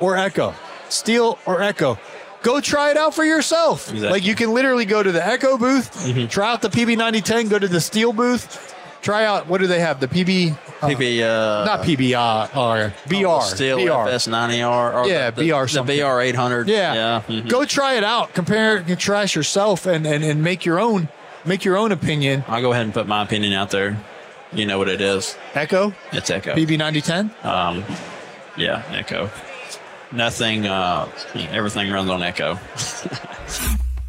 or 0.00 0.16
Echo? 0.16 0.54
Stihl 0.88 1.38
or 1.46 1.62
Echo? 1.62 1.98
Go 2.42 2.60
try 2.60 2.90
it 2.90 2.96
out 2.98 3.14
for 3.14 3.24
yourself. 3.24 3.88
Exactly. 3.90 4.08
Like 4.10 4.24
you 4.26 4.34
can 4.34 4.52
literally 4.52 4.84
go 4.84 5.02
to 5.02 5.10
the 5.12 5.26
Echo 5.26 5.56
booth, 5.56 5.90
Mm-hmm. 6.04 6.26
try 6.26 6.52
out 6.52 6.60
the 6.62 6.68
PB9010, 6.68 7.48
go 7.48 7.58
to 7.58 7.66
the 7.68 7.78
Stihl 7.78 8.14
booth, 8.14 8.74
try 9.00 9.24
out 9.24 9.46
what 9.46 9.60
do 9.62 9.66
they 9.66 9.80
have? 9.80 9.98
The 10.00 10.08
PB, 10.08 10.54
PB, 10.88 11.20
uh, 11.22 11.64
not 11.64 11.80
PBR, 11.82 12.56
or 12.56 12.92
BR, 13.06 13.42
Stihl 13.44 13.76
BR. 13.86 14.10
FS90R. 14.10 14.94
Or 14.94 15.06
Yeah, 15.08 15.30
the, 15.30 15.50
BR 15.50 15.62
The 15.62 15.68
something. 15.68 15.98
BR 16.00 16.20
800. 16.20 16.68
Yeah. 16.68 16.94
Yeah. 16.94 17.22
mhm. 17.28 17.48
Go 17.48 17.64
try 17.64 17.94
it 17.94 18.04
out. 18.04 18.32
Compare 18.34 18.76
and 18.78 18.86
contrast 18.86 19.34
yourself 19.34 19.86
and, 19.86 20.06
and, 20.06 20.22
and 20.24 20.42
make 20.42 20.64
your 20.64 20.78
own 20.80 21.08
make 21.44 21.64
your 21.64 21.76
own 21.76 21.92
opinion. 21.92 22.44
I'll 22.48 22.62
go 22.62 22.72
ahead 22.72 22.84
and 22.84 22.94
put 22.94 23.06
my 23.06 23.22
opinion 23.22 23.52
out 23.52 23.70
there. 23.70 23.96
You 24.52 24.66
know 24.66 24.78
what 24.78 24.88
it 24.88 25.00
is. 25.00 25.36
Echo, 25.54 25.92
It's 26.12 26.30
Echo. 26.30 26.54
PB9010. 26.54 27.44
Um, 27.44 27.84
yeah, 28.56 28.82
Echo. 28.92 29.28
Nothing. 30.12 30.66
Uh, 30.66 31.08
everything 31.50 31.90
runs 31.90 32.08
on 32.08 32.22
Echo. 32.22 32.58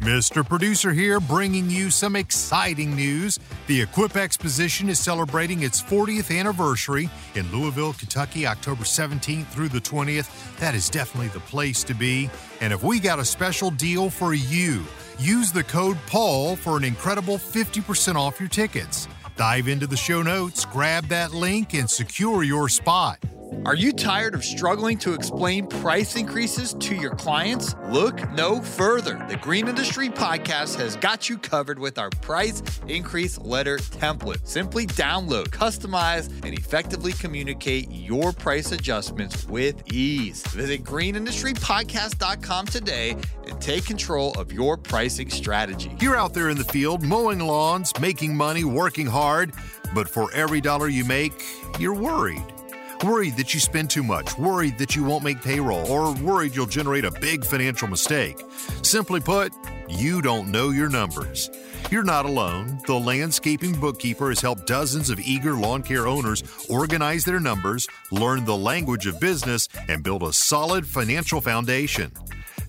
Mr. 0.00 0.46
Producer 0.46 0.92
here 0.92 1.18
bringing 1.18 1.70
you 1.70 1.90
some 1.90 2.16
exciting 2.16 2.94
news. 2.94 3.38
The 3.66 3.80
Equip 3.80 4.16
Exposition 4.16 4.88
is 4.88 4.98
celebrating 4.98 5.62
its 5.62 5.82
40th 5.82 6.36
anniversary 6.38 7.08
in 7.34 7.50
Louisville, 7.50 7.94
Kentucky, 7.94 8.46
October 8.46 8.84
17th 8.84 9.46
through 9.46 9.70
the 9.70 9.80
20th. 9.80 10.58
That 10.58 10.74
is 10.74 10.90
definitely 10.90 11.28
the 11.28 11.40
place 11.40 11.82
to 11.84 11.94
be. 11.94 12.30
And 12.60 12.72
if 12.72 12.82
we 12.82 13.00
got 13.00 13.18
a 13.18 13.24
special 13.24 13.70
deal 13.70 14.10
for 14.10 14.34
you, 14.34 14.84
use 15.18 15.50
the 15.50 15.64
code 15.64 15.98
PAUL 16.06 16.56
for 16.56 16.76
an 16.76 16.84
incredible 16.84 17.38
50% 17.38 18.16
off 18.16 18.38
your 18.38 18.50
tickets. 18.50 19.08
Dive 19.36 19.66
into 19.66 19.86
the 19.86 19.96
show 19.96 20.22
notes, 20.22 20.64
grab 20.66 21.06
that 21.08 21.32
link, 21.32 21.74
and 21.74 21.90
secure 21.90 22.42
your 22.42 22.68
spot. 22.68 23.18
Are 23.64 23.74
you 23.74 23.92
tired 23.92 24.34
of 24.34 24.44
struggling 24.44 24.98
to 24.98 25.14
explain 25.14 25.66
price 25.66 26.16
increases 26.16 26.74
to 26.74 26.94
your 26.94 27.14
clients? 27.14 27.74
Look 27.90 28.30
no 28.32 28.60
further. 28.60 29.24
The 29.28 29.36
Green 29.36 29.68
Industry 29.68 30.08
Podcast 30.08 30.76
has 30.76 30.96
got 30.96 31.28
you 31.28 31.38
covered 31.38 31.78
with 31.78 31.98
our 31.98 32.10
price 32.10 32.62
increase 32.88 33.38
letter 33.38 33.78
template. 33.78 34.46
Simply 34.46 34.86
download, 34.86 35.48
customize, 35.48 36.28
and 36.44 36.56
effectively 36.58 37.12
communicate 37.12 37.90
your 37.90 38.32
price 38.32 38.72
adjustments 38.72 39.46
with 39.46 39.92
ease. 39.92 40.46
Visit 40.48 40.84
greenindustrypodcast.com 40.84 42.66
today 42.66 43.16
and 43.46 43.60
take 43.60 43.84
control 43.84 44.32
of 44.34 44.52
your 44.52 44.76
pricing 44.76 45.30
strategy. 45.30 45.90
You're 46.00 46.16
out 46.16 46.34
there 46.34 46.50
in 46.50 46.56
the 46.56 46.64
field 46.64 47.02
mowing 47.02 47.40
lawns, 47.40 47.92
making 48.00 48.36
money, 48.36 48.64
working 48.64 49.06
hard, 49.06 49.52
but 49.94 50.08
for 50.08 50.32
every 50.32 50.60
dollar 50.60 50.88
you 50.88 51.04
make, 51.04 51.44
you're 51.78 51.94
worried. 51.94 52.42
Worried 53.04 53.36
that 53.36 53.52
you 53.52 53.60
spend 53.60 53.90
too 53.90 54.02
much, 54.02 54.38
worried 54.38 54.78
that 54.78 54.96
you 54.96 55.04
won't 55.04 55.22
make 55.22 55.42
payroll, 55.42 55.86
or 55.90 56.14
worried 56.14 56.56
you'll 56.56 56.66
generate 56.66 57.04
a 57.04 57.10
big 57.10 57.44
financial 57.44 57.88
mistake. 57.88 58.42
Simply 58.82 59.20
put, 59.20 59.52
you 59.86 60.22
don't 60.22 60.50
know 60.50 60.70
your 60.70 60.88
numbers. 60.88 61.50
You're 61.90 62.02
not 62.02 62.24
alone. 62.24 62.80
The 62.86 62.98
Landscaping 62.98 63.78
Bookkeeper 63.78 64.30
has 64.30 64.40
helped 64.40 64.66
dozens 64.66 65.10
of 65.10 65.20
eager 65.20 65.54
lawn 65.54 65.82
care 65.82 66.06
owners 66.08 66.42
organize 66.70 67.24
their 67.24 67.38
numbers, 67.38 67.86
learn 68.10 68.44
the 68.44 68.56
language 68.56 69.06
of 69.06 69.20
business, 69.20 69.68
and 69.88 70.02
build 70.02 70.22
a 70.22 70.32
solid 70.32 70.86
financial 70.86 71.40
foundation. 71.40 72.10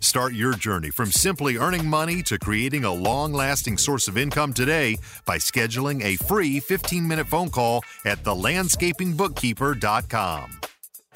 Start 0.08 0.32
your 0.32 0.54
journey 0.54 0.90
from 0.90 1.12
simply 1.12 1.58
earning 1.58 1.86
money 1.86 2.24
to 2.24 2.40
creating 2.40 2.86
a 2.86 2.94
long 2.94 3.34
lasting 3.34 3.78
source 3.78 4.08
of 4.08 4.18
income 4.18 4.54
today 4.54 4.98
by 5.26 5.38
scheduling 5.38 6.02
a 6.02 6.16
free 6.16 6.62
15 6.62 7.06
minute 7.06 7.28
phone 7.28 7.50
call 7.50 7.84
at 8.06 8.24
thelandscapingbookkeeper.com. 8.24 10.62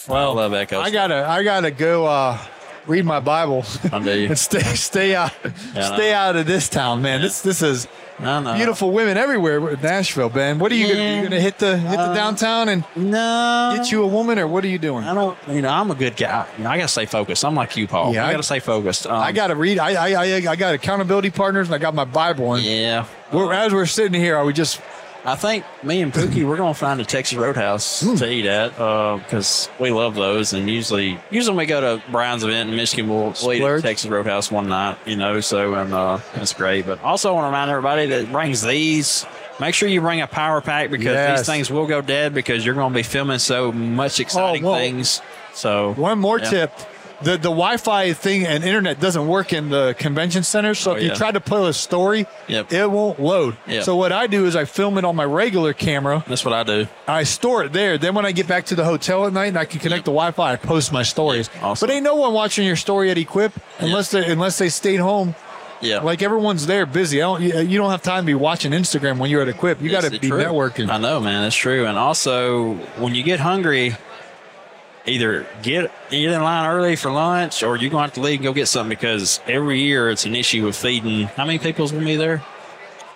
Well, 0.10 0.32
I 0.32 0.34
love 0.34 0.54
Echoes. 0.54 0.86
I 0.86 0.91
gotta 0.91 1.25
I 1.25 1.41
gotta 1.41 1.71
go 1.71 2.06
uh, 2.06 2.38
read 2.86 3.06
my 3.06 3.21
Bible 3.21 3.63
and 3.93 4.38
stay 4.38 4.60
stay 4.60 5.15
out 5.15 5.32
Yeah, 5.73 5.95
stay 5.95 6.13
out 6.13 6.36
of 6.36 6.45
this 6.45 6.67
town, 6.67 7.01
man. 7.01 7.21
This 7.21 7.39
this 7.39 7.62
is 7.62 7.88
I 8.21 8.39
know. 8.39 8.53
beautiful 8.55 8.91
women 8.91 9.17
everywhere 9.17 9.69
in 9.71 9.81
Nashville, 9.81 10.29
Ben. 10.29 10.60
What 10.60 10.71
are 10.71 10.75
you 10.75 10.88
gonna 10.88 11.15
you 11.17 11.23
gonna 11.23 11.39
hit 11.41 11.57
the 11.57 11.77
hit 11.77 11.97
the 11.97 12.03
Uh, 12.03 12.13
downtown 12.13 12.69
and 12.69 12.84
No. 12.95 13.73
get 13.77 13.91
you 13.91 14.03
a 14.03 14.07
woman 14.07 14.38
or 14.39 14.47
what 14.47 14.63
are 14.63 14.67
you 14.67 14.77
doing? 14.77 15.03
I 15.05 15.13
don't. 15.13 15.38
You 15.49 15.62
know, 15.62 15.69
I'm 15.69 15.89
a 15.91 15.95
good 15.95 16.15
guy. 16.15 16.45
You 16.57 16.63
know, 16.63 16.69
I 16.69 16.77
gotta 16.77 16.88
stay 16.88 17.05
focused. 17.05 17.43
I'm 17.43 17.55
like 17.55 17.75
you, 17.77 17.88
Paul. 17.88 18.13
Yeah, 18.13 18.25
I 18.25 18.29
I- 18.29 18.31
gotta 18.31 18.43
stay 18.43 18.60
focused. 18.60 19.07
Um, 19.07 19.15
I 19.15 19.31
gotta 19.31 19.55
read. 19.55 19.79
I, 19.79 19.93
I 19.93 20.23
I 20.23 20.51
I 20.51 20.55
got 20.55 20.73
accountability 20.73 21.29
partners 21.31 21.67
and 21.67 21.75
I 21.75 21.77
got 21.77 21.93
my 21.95 22.05
Bible 22.05 22.53
and 22.53 22.63
Yeah. 22.63 23.05
we're, 23.31 23.51
as 23.53 23.73
we're 23.73 23.86
sitting 23.86 24.19
here, 24.19 24.36
are 24.38 24.45
we 24.45 24.53
just 24.53 24.79
I 25.23 25.36
think 25.36 25.63
me 25.84 26.01
and 26.01 26.12
Pookie, 26.12 26.47
we're 26.47 26.57
gonna 26.57 26.73
find 26.73 26.99
a 26.99 27.05
Texas 27.05 27.38
Roadhouse 27.38 27.99
to 27.99 28.27
eat 28.29 28.45
at 28.47 28.69
because 28.71 29.69
we 29.79 29.91
love 29.91 30.15
those. 30.15 30.53
And 30.53 30.67
usually, 30.69 31.19
usually 31.29 31.55
when 31.55 31.65
we 31.65 31.67
go 31.67 31.81
to 31.97 32.03
Brian's 32.12 32.43
event 32.43 32.69
in 32.69 32.75
Michigan, 32.75 33.07
we'll, 33.07 33.34
we'll 33.43 33.53
eat 33.53 33.62
at 33.62 33.81
Texas 33.81 34.10
Roadhouse 34.10 34.51
one 34.51 34.67
night. 34.69 34.97
You 35.05 35.17
know, 35.17 35.39
so 35.39 35.75
and 35.75 35.93
uh, 35.93 36.19
that's 36.34 36.53
great. 36.53 36.86
But 36.88 37.01
also, 37.03 37.29
I 37.29 37.34
want 37.34 37.43
to 37.43 37.47
remind 37.47 37.69
everybody 37.69 38.05
that 38.07 38.31
brings 38.31 38.63
these. 38.63 39.25
Make 39.60 39.75
sure 39.75 39.88
you 39.88 40.01
bring 40.01 40.21
a 40.21 40.27
power 40.27 40.60
pack 40.60 40.89
because 40.89 41.05
Yes. 41.05 41.39
these 41.41 41.45
things 41.47 41.69
will 41.69 41.86
go 41.86 42.01
dead 42.01 42.34
because 42.34 42.65
you're 42.65 42.73
going 42.73 42.91
to 42.91 42.97
be 42.97 43.03
filming 43.03 43.38
so 43.38 43.71
much 43.71 44.19
exciting 44.19 44.63
whoa. 44.63 44.73
things. 44.75 45.21
So 45.53 45.93
One 45.93 46.17
more 46.17 46.39
yeah. 46.39 46.49
tip. 46.49 46.71
The, 47.23 47.31
the 47.34 47.49
Wi-Fi 47.49 48.13
thing 48.13 48.45
and 48.47 48.63
internet 48.63 48.99
doesn't 48.99 49.27
work 49.27 49.53
in 49.53 49.69
the 49.69 49.95
convention 49.99 50.43
center. 50.43 50.73
So 50.73 50.91
Oh, 50.93 50.95
if 50.95 51.03
you 51.03 51.15
try 51.15 51.31
to 51.31 51.39
play 51.39 51.67
a 51.69 51.73
story, 51.73 52.25
Yep. 52.47 52.73
it 52.73 52.89
won't 52.89 53.19
load. 53.19 53.57
Yep. 53.67 53.84
So 53.84 53.95
what 53.95 54.12
I 54.12 54.25
do 54.27 54.45
is 54.47 54.55
I 54.55 54.65
film 54.65 54.97
it 54.97 55.05
on 55.05 55.15
my 55.15 55.25
regular 55.25 55.73
camera. 55.73 56.23
That's 56.27 56.43
what 56.43 56.53
I 56.53 56.63
do. 56.63 56.88
I 57.07 57.23
store 57.23 57.63
it 57.65 57.73
there. 57.73 57.97
Then 57.97 58.15
when 58.15 58.25
I 58.25 58.31
get 58.31 58.47
back 58.47 58.65
to 58.67 58.75
the 58.75 58.84
hotel 58.84 59.25
at 59.27 59.34
night 59.34 59.47
and 59.47 59.57
I 59.57 59.65
can 59.65 59.79
connect 59.79 60.05
the 60.05 60.12
Wi-Fi, 60.12 60.53
I 60.53 60.55
post 60.55 60.91
my 60.91 61.03
stories. 61.03 61.49
Awesome. 61.62 61.88
But 61.88 61.93
ain't 61.93 62.03
no 62.03 62.15
one 62.15 62.34
watching 62.34 62.65
your 62.65 62.75
story 62.75 63.12
at 63.12 63.17
Equip 63.17 63.53
unless 63.79 64.12
they 64.12 64.25
unless 64.31 64.57
they 64.57 64.69
stayed 64.69 64.99
home. 64.99 65.36
Yeah. 65.81 65.99
Like 66.01 66.21
everyone's 66.21 66.67
there 66.67 66.86
busy. 66.86 67.21
I 67.21 67.25
don't, 67.25 67.41
you, 67.41 67.60
you 67.62 67.77
don't 67.79 67.89
have 67.89 68.03
time 68.03 68.23
to 68.23 68.27
be 68.27 68.36
watching 68.36 68.71
Instagram 68.71 69.17
when 69.17 69.29
you're 69.31 69.41
at 69.41 69.47
Equip. 69.47 69.81
You 69.81 69.89
got 69.89 70.03
to 70.03 70.12
be 70.12 70.19
true? 70.29 70.38
networking. 70.43 70.89
I 70.89 70.97
know, 70.99 71.19
man. 71.19 71.41
That's 71.41 71.55
true. 71.55 71.86
And 71.88 71.97
also, 71.97 72.73
when 72.99 73.15
you 73.15 73.23
get 73.23 73.39
hungry, 73.39 73.95
either 75.05 75.45
get 75.61 75.91
get 76.09 76.31
in 76.31 76.41
line 76.41 76.69
early 76.69 76.95
for 76.95 77.11
lunch, 77.11 77.63
or 77.63 77.75
you're 77.75 77.89
going 77.89 78.01
to 78.01 78.07
have 78.07 78.13
to 78.13 78.21
leave 78.21 78.39
and 78.39 78.43
go 78.43 78.53
get 78.53 78.67
something 78.67 78.89
because 78.89 79.39
every 79.47 79.81
year 79.81 80.09
it's 80.09 80.25
an 80.25 80.35
issue 80.35 80.65
with 80.65 80.75
feeding. 80.75 81.23
How 81.27 81.45
many 81.45 81.59
people's 81.59 81.91
gonna 81.91 82.05
be 82.05 82.15
there? 82.15 82.43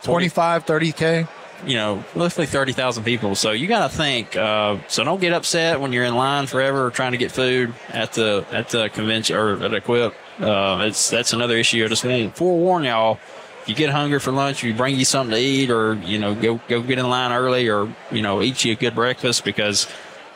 25, 0.04 0.66
30K. 0.66 1.28
You 1.66 1.76
know, 1.76 2.04
roughly 2.14 2.46
thirty 2.46 2.74
thousand 2.74 3.06
people. 3.06 3.34
So 3.34 3.52
you 3.52 3.68
got 3.68 3.90
to 3.90 3.98
think. 3.98 4.36
Uh, 4.36 4.78
so 4.88 5.04
don't 5.04 5.22
get 5.22 5.32
upset 5.32 5.80
when 5.80 5.94
you're 5.94 6.04
in 6.04 6.14
line 6.14 6.48
forever 6.48 6.92
trying 6.92 7.14
to 7.14 7.18
get 7.18 7.32
food 7.32 7.74
at 7.90 8.12
the 8.14 8.46
at 8.52 8.70
the 8.70 8.90
convention 8.90 9.38
or 9.38 9.64
at 9.64 9.74
Equip. 9.74 10.14
Uh, 10.40 10.84
it's 10.88 11.10
that's 11.10 11.32
another 11.34 11.56
issue. 11.56 11.84
I 11.84 11.88
just 11.88 12.04
want 12.04 12.18
to 12.18 12.38
forewarn 12.38 12.84
y'all. 12.84 13.20
If 13.62 13.70
you 13.70 13.76
get 13.76 13.90
hungry 13.90 14.20
for 14.20 14.32
lunch, 14.32 14.62
you 14.62 14.76
bring 14.76 14.96
you 14.96 15.06
something 15.06 15.34
to 15.34 15.42
eat, 15.42 15.72
or 15.72 15.96
you 15.96 16.20
know, 16.20 16.36
go 16.36 16.60
go 16.68 16.82
get 16.82 17.00
in 17.00 17.10
line 17.10 17.32
early, 17.32 17.68
or 17.70 17.92
you 18.12 18.22
know, 18.22 18.42
eat 18.44 18.64
you 18.64 18.74
a 18.74 18.76
good 18.76 18.94
breakfast 18.94 19.44
because, 19.44 19.88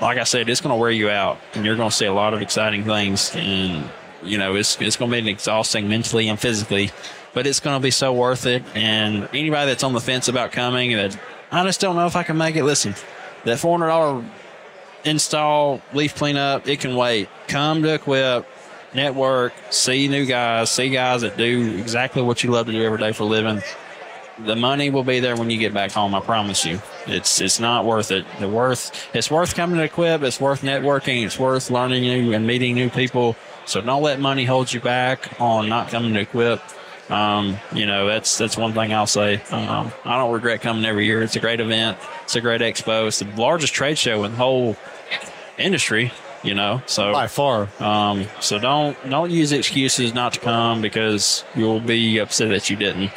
like 0.01 0.17
I 0.17 0.23
said, 0.23 0.49
it's 0.49 0.61
going 0.61 0.73
to 0.73 0.79
wear 0.79 0.91
you 0.91 1.09
out, 1.09 1.39
and 1.53 1.65
you're 1.65 1.75
going 1.75 1.89
to 1.89 1.95
see 1.95 2.05
a 2.05 2.13
lot 2.13 2.33
of 2.33 2.41
exciting 2.41 2.83
things, 2.83 3.35
and 3.35 3.89
you 4.23 4.37
know, 4.37 4.55
it's 4.55 4.79
it's 4.81 4.95
going 4.95 5.11
to 5.11 5.21
be 5.21 5.29
exhausting 5.29 5.87
mentally 5.87 6.27
and 6.27 6.39
physically, 6.39 6.91
but 7.33 7.47
it's 7.47 7.59
going 7.59 7.79
to 7.79 7.83
be 7.83 7.91
so 7.91 8.13
worth 8.13 8.45
it. 8.45 8.63
And 8.75 9.29
anybody 9.33 9.67
that's 9.67 9.83
on 9.83 9.93
the 9.93 10.01
fence 10.01 10.27
about 10.27 10.51
coming, 10.51 10.91
that 10.93 11.17
I 11.51 11.63
just 11.63 11.81
don't 11.81 11.95
know 11.95 12.05
if 12.05 12.15
I 12.15 12.23
can 12.23 12.37
make 12.37 12.55
it. 12.55 12.63
Listen, 12.63 12.95
that 13.45 13.59
four 13.59 13.77
hundred 13.77 13.87
dollar 13.87 14.25
install 15.05 15.81
leaf 15.93 16.15
cleanup, 16.15 16.67
it 16.67 16.79
can 16.79 16.95
wait. 16.95 17.29
Come 17.47 17.83
to 17.83 17.93
Equip, 17.95 18.45
network, 18.93 19.53
see 19.69 20.07
new 20.07 20.25
guys, 20.25 20.69
see 20.69 20.89
guys 20.89 21.21
that 21.21 21.37
do 21.37 21.77
exactly 21.77 22.21
what 22.21 22.43
you 22.43 22.51
love 22.51 22.65
to 22.65 22.71
do 22.71 22.83
every 22.83 22.97
day 22.97 23.11
for 23.11 23.23
a 23.23 23.25
living. 23.25 23.61
The 24.45 24.55
money 24.55 24.89
will 24.89 25.03
be 25.03 25.19
there 25.19 25.35
when 25.35 25.49
you 25.49 25.57
get 25.57 25.73
back 25.73 25.91
home. 25.91 26.15
I 26.15 26.21
promise 26.21 26.65
you. 26.65 26.81
It's 27.07 27.41
it's 27.41 27.59
not 27.59 27.83
worth 27.85 28.11
it. 28.11 28.25
The 28.39 28.47
worth 28.47 29.09
it's 29.13 29.29
worth 29.29 29.53
coming 29.55 29.77
to 29.77 29.83
Equip. 29.83 30.23
It's 30.23 30.39
worth 30.39 30.61
networking. 30.61 31.25
It's 31.25 31.37
worth 31.37 31.69
learning 31.69 32.03
new 32.03 32.33
and 32.33 32.47
meeting 32.47 32.75
new 32.75 32.89
people. 32.89 33.35
So 33.65 33.81
don't 33.81 34.01
let 34.01 34.19
money 34.19 34.45
hold 34.45 34.71
you 34.71 34.79
back 34.79 35.39
on 35.41 35.67
not 35.67 35.89
coming 35.89 36.13
to 36.13 36.21
Equip. 36.21 36.61
Um, 37.11 37.57
you 37.73 37.85
know 37.85 38.07
that's 38.07 38.37
that's 38.37 38.55
one 38.55 38.73
thing 38.73 38.93
I'll 38.93 39.07
say. 39.07 39.41
Um, 39.51 39.91
I 40.05 40.17
don't 40.17 40.31
regret 40.31 40.61
coming 40.61 40.85
every 40.85 41.05
year. 41.05 41.21
It's 41.23 41.35
a 41.35 41.39
great 41.39 41.59
event. 41.59 41.97
It's 42.23 42.35
a 42.35 42.41
great 42.41 42.61
expo. 42.61 43.07
It's 43.07 43.19
the 43.19 43.25
largest 43.35 43.73
trade 43.73 43.97
show 43.97 44.23
in 44.23 44.31
the 44.31 44.37
whole 44.37 44.77
industry. 45.57 46.11
You 46.41 46.53
know, 46.53 46.81
so 46.85 47.11
By 47.11 47.27
far. 47.27 47.67
um, 47.81 48.25
so 48.39 48.59
don't 48.59 48.95
don't 49.09 49.29
use 49.29 49.51
excuses 49.51 50.13
not 50.13 50.33
to 50.33 50.39
come 50.39 50.81
because 50.81 51.43
you'll 51.53 51.81
be 51.81 52.19
upset 52.19 52.49
that 52.49 52.69
you 52.69 52.77
didn't. 52.77 53.11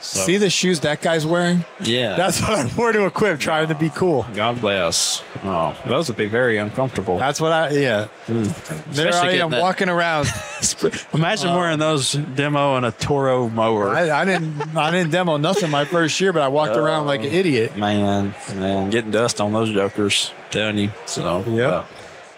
So, 0.00 0.20
See 0.20 0.36
the 0.36 0.50
shoes 0.50 0.80
that 0.80 1.00
guy's 1.02 1.26
wearing? 1.26 1.64
yeah, 1.80 2.14
That's 2.16 2.40
what 2.40 2.50
I'm 2.58 2.76
wore 2.76 2.92
to 2.92 3.06
Equip, 3.06 3.40
trying 3.40 3.68
to 3.68 3.74
be 3.74 3.90
cool. 3.90 4.26
God 4.34 4.60
bless. 4.60 5.22
Oh, 5.42 5.76
those 5.86 6.08
would 6.08 6.16
be 6.16 6.26
very 6.26 6.58
uncomfortable. 6.58 7.18
That's 7.18 7.40
what 7.40 7.52
I, 7.52 7.70
yeah. 7.70 8.08
There 8.26 8.42
Especially 8.90 9.40
I 9.40 9.44
am 9.44 9.50
that- 9.50 9.60
walking 9.60 9.88
around. 9.88 10.28
Imagine 11.14 11.54
wearing 11.54 11.78
those 11.78 12.12
demo 12.12 12.76
and 12.76 12.86
a 12.86 12.92
Toro 12.92 13.48
mower. 13.48 13.90
I, 13.90 14.10
I 14.22 14.24
didn't 14.24 14.76
I 14.76 14.90
didn't 14.90 15.10
demo 15.10 15.36
nothing 15.36 15.70
my 15.70 15.84
first 15.84 16.20
year, 16.20 16.32
but 16.32 16.42
I 16.42 16.48
walked 16.48 16.76
around 16.76 17.06
like 17.06 17.20
an 17.20 17.26
idiot. 17.32 17.76
man, 17.76 18.34
man, 18.54 18.90
getting 18.90 19.10
dust 19.10 19.40
on 19.40 19.52
those 19.52 19.70
jokers. 19.72 20.32
Telling 20.50 20.78
you. 20.78 20.90
So 21.06 21.44
yeah. 21.48 21.66
uh, 21.66 21.84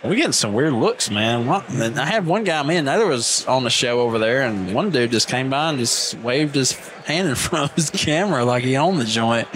we're 0.08 0.16
getting 0.16 0.32
some 0.32 0.52
weird 0.52 0.72
looks, 0.72 1.10
man. 1.10 1.48
I 1.48 2.04
had 2.06 2.26
one 2.26 2.44
guy, 2.44 2.62
man, 2.62 2.78
another 2.88 3.06
was 3.06 3.46
on 3.46 3.64
the 3.64 3.70
show 3.70 4.00
over 4.00 4.18
there, 4.18 4.42
and 4.42 4.74
one 4.74 4.90
dude 4.90 5.10
just 5.10 5.28
came 5.28 5.50
by 5.50 5.70
and 5.70 5.78
just 5.78 6.14
waved 6.20 6.54
his 6.54 6.72
hand 7.06 7.28
in 7.28 7.34
front 7.36 7.70
of 7.70 7.76
his 7.76 7.90
camera 7.90 8.44
like 8.44 8.64
he 8.64 8.76
owned 8.76 9.00
the 9.00 9.04
joint. 9.04 9.48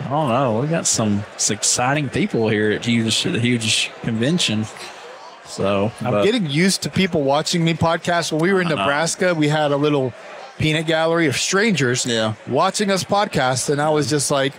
I 0.00 0.08
don't 0.08 0.28
know. 0.28 0.60
We 0.60 0.66
got 0.68 0.86
some, 0.86 1.24
exciting 1.48 2.08
people 2.10 2.48
here 2.48 2.70
at 2.72 2.84
huge, 2.84 3.26
at 3.26 3.34
huge 3.40 3.90
convention. 4.02 4.66
So 5.46 5.90
I'm 6.02 6.12
but- 6.12 6.24
getting 6.24 6.46
used 6.50 6.82
to 6.82 6.90
people 6.90 7.22
watching 7.22 7.64
me 7.64 7.74
podcast. 7.74 8.32
When 8.32 8.40
we 8.40 8.52
were 8.52 8.60
in. 8.60 8.68
Nebraska, 8.68 9.34
we 9.34 9.48
had 9.48 9.72
a 9.72 9.76
little 9.76 10.12
peanut 10.58 10.86
gallery 10.86 11.26
of 11.26 11.36
strangers 11.36 12.04
Yeah. 12.06 12.34
watching 12.46 12.90
us 12.90 13.04
podcast, 13.04 13.70
and 13.70 13.80
I 13.80 13.90
was 13.90 14.08
just 14.10 14.30
like, 14.30 14.52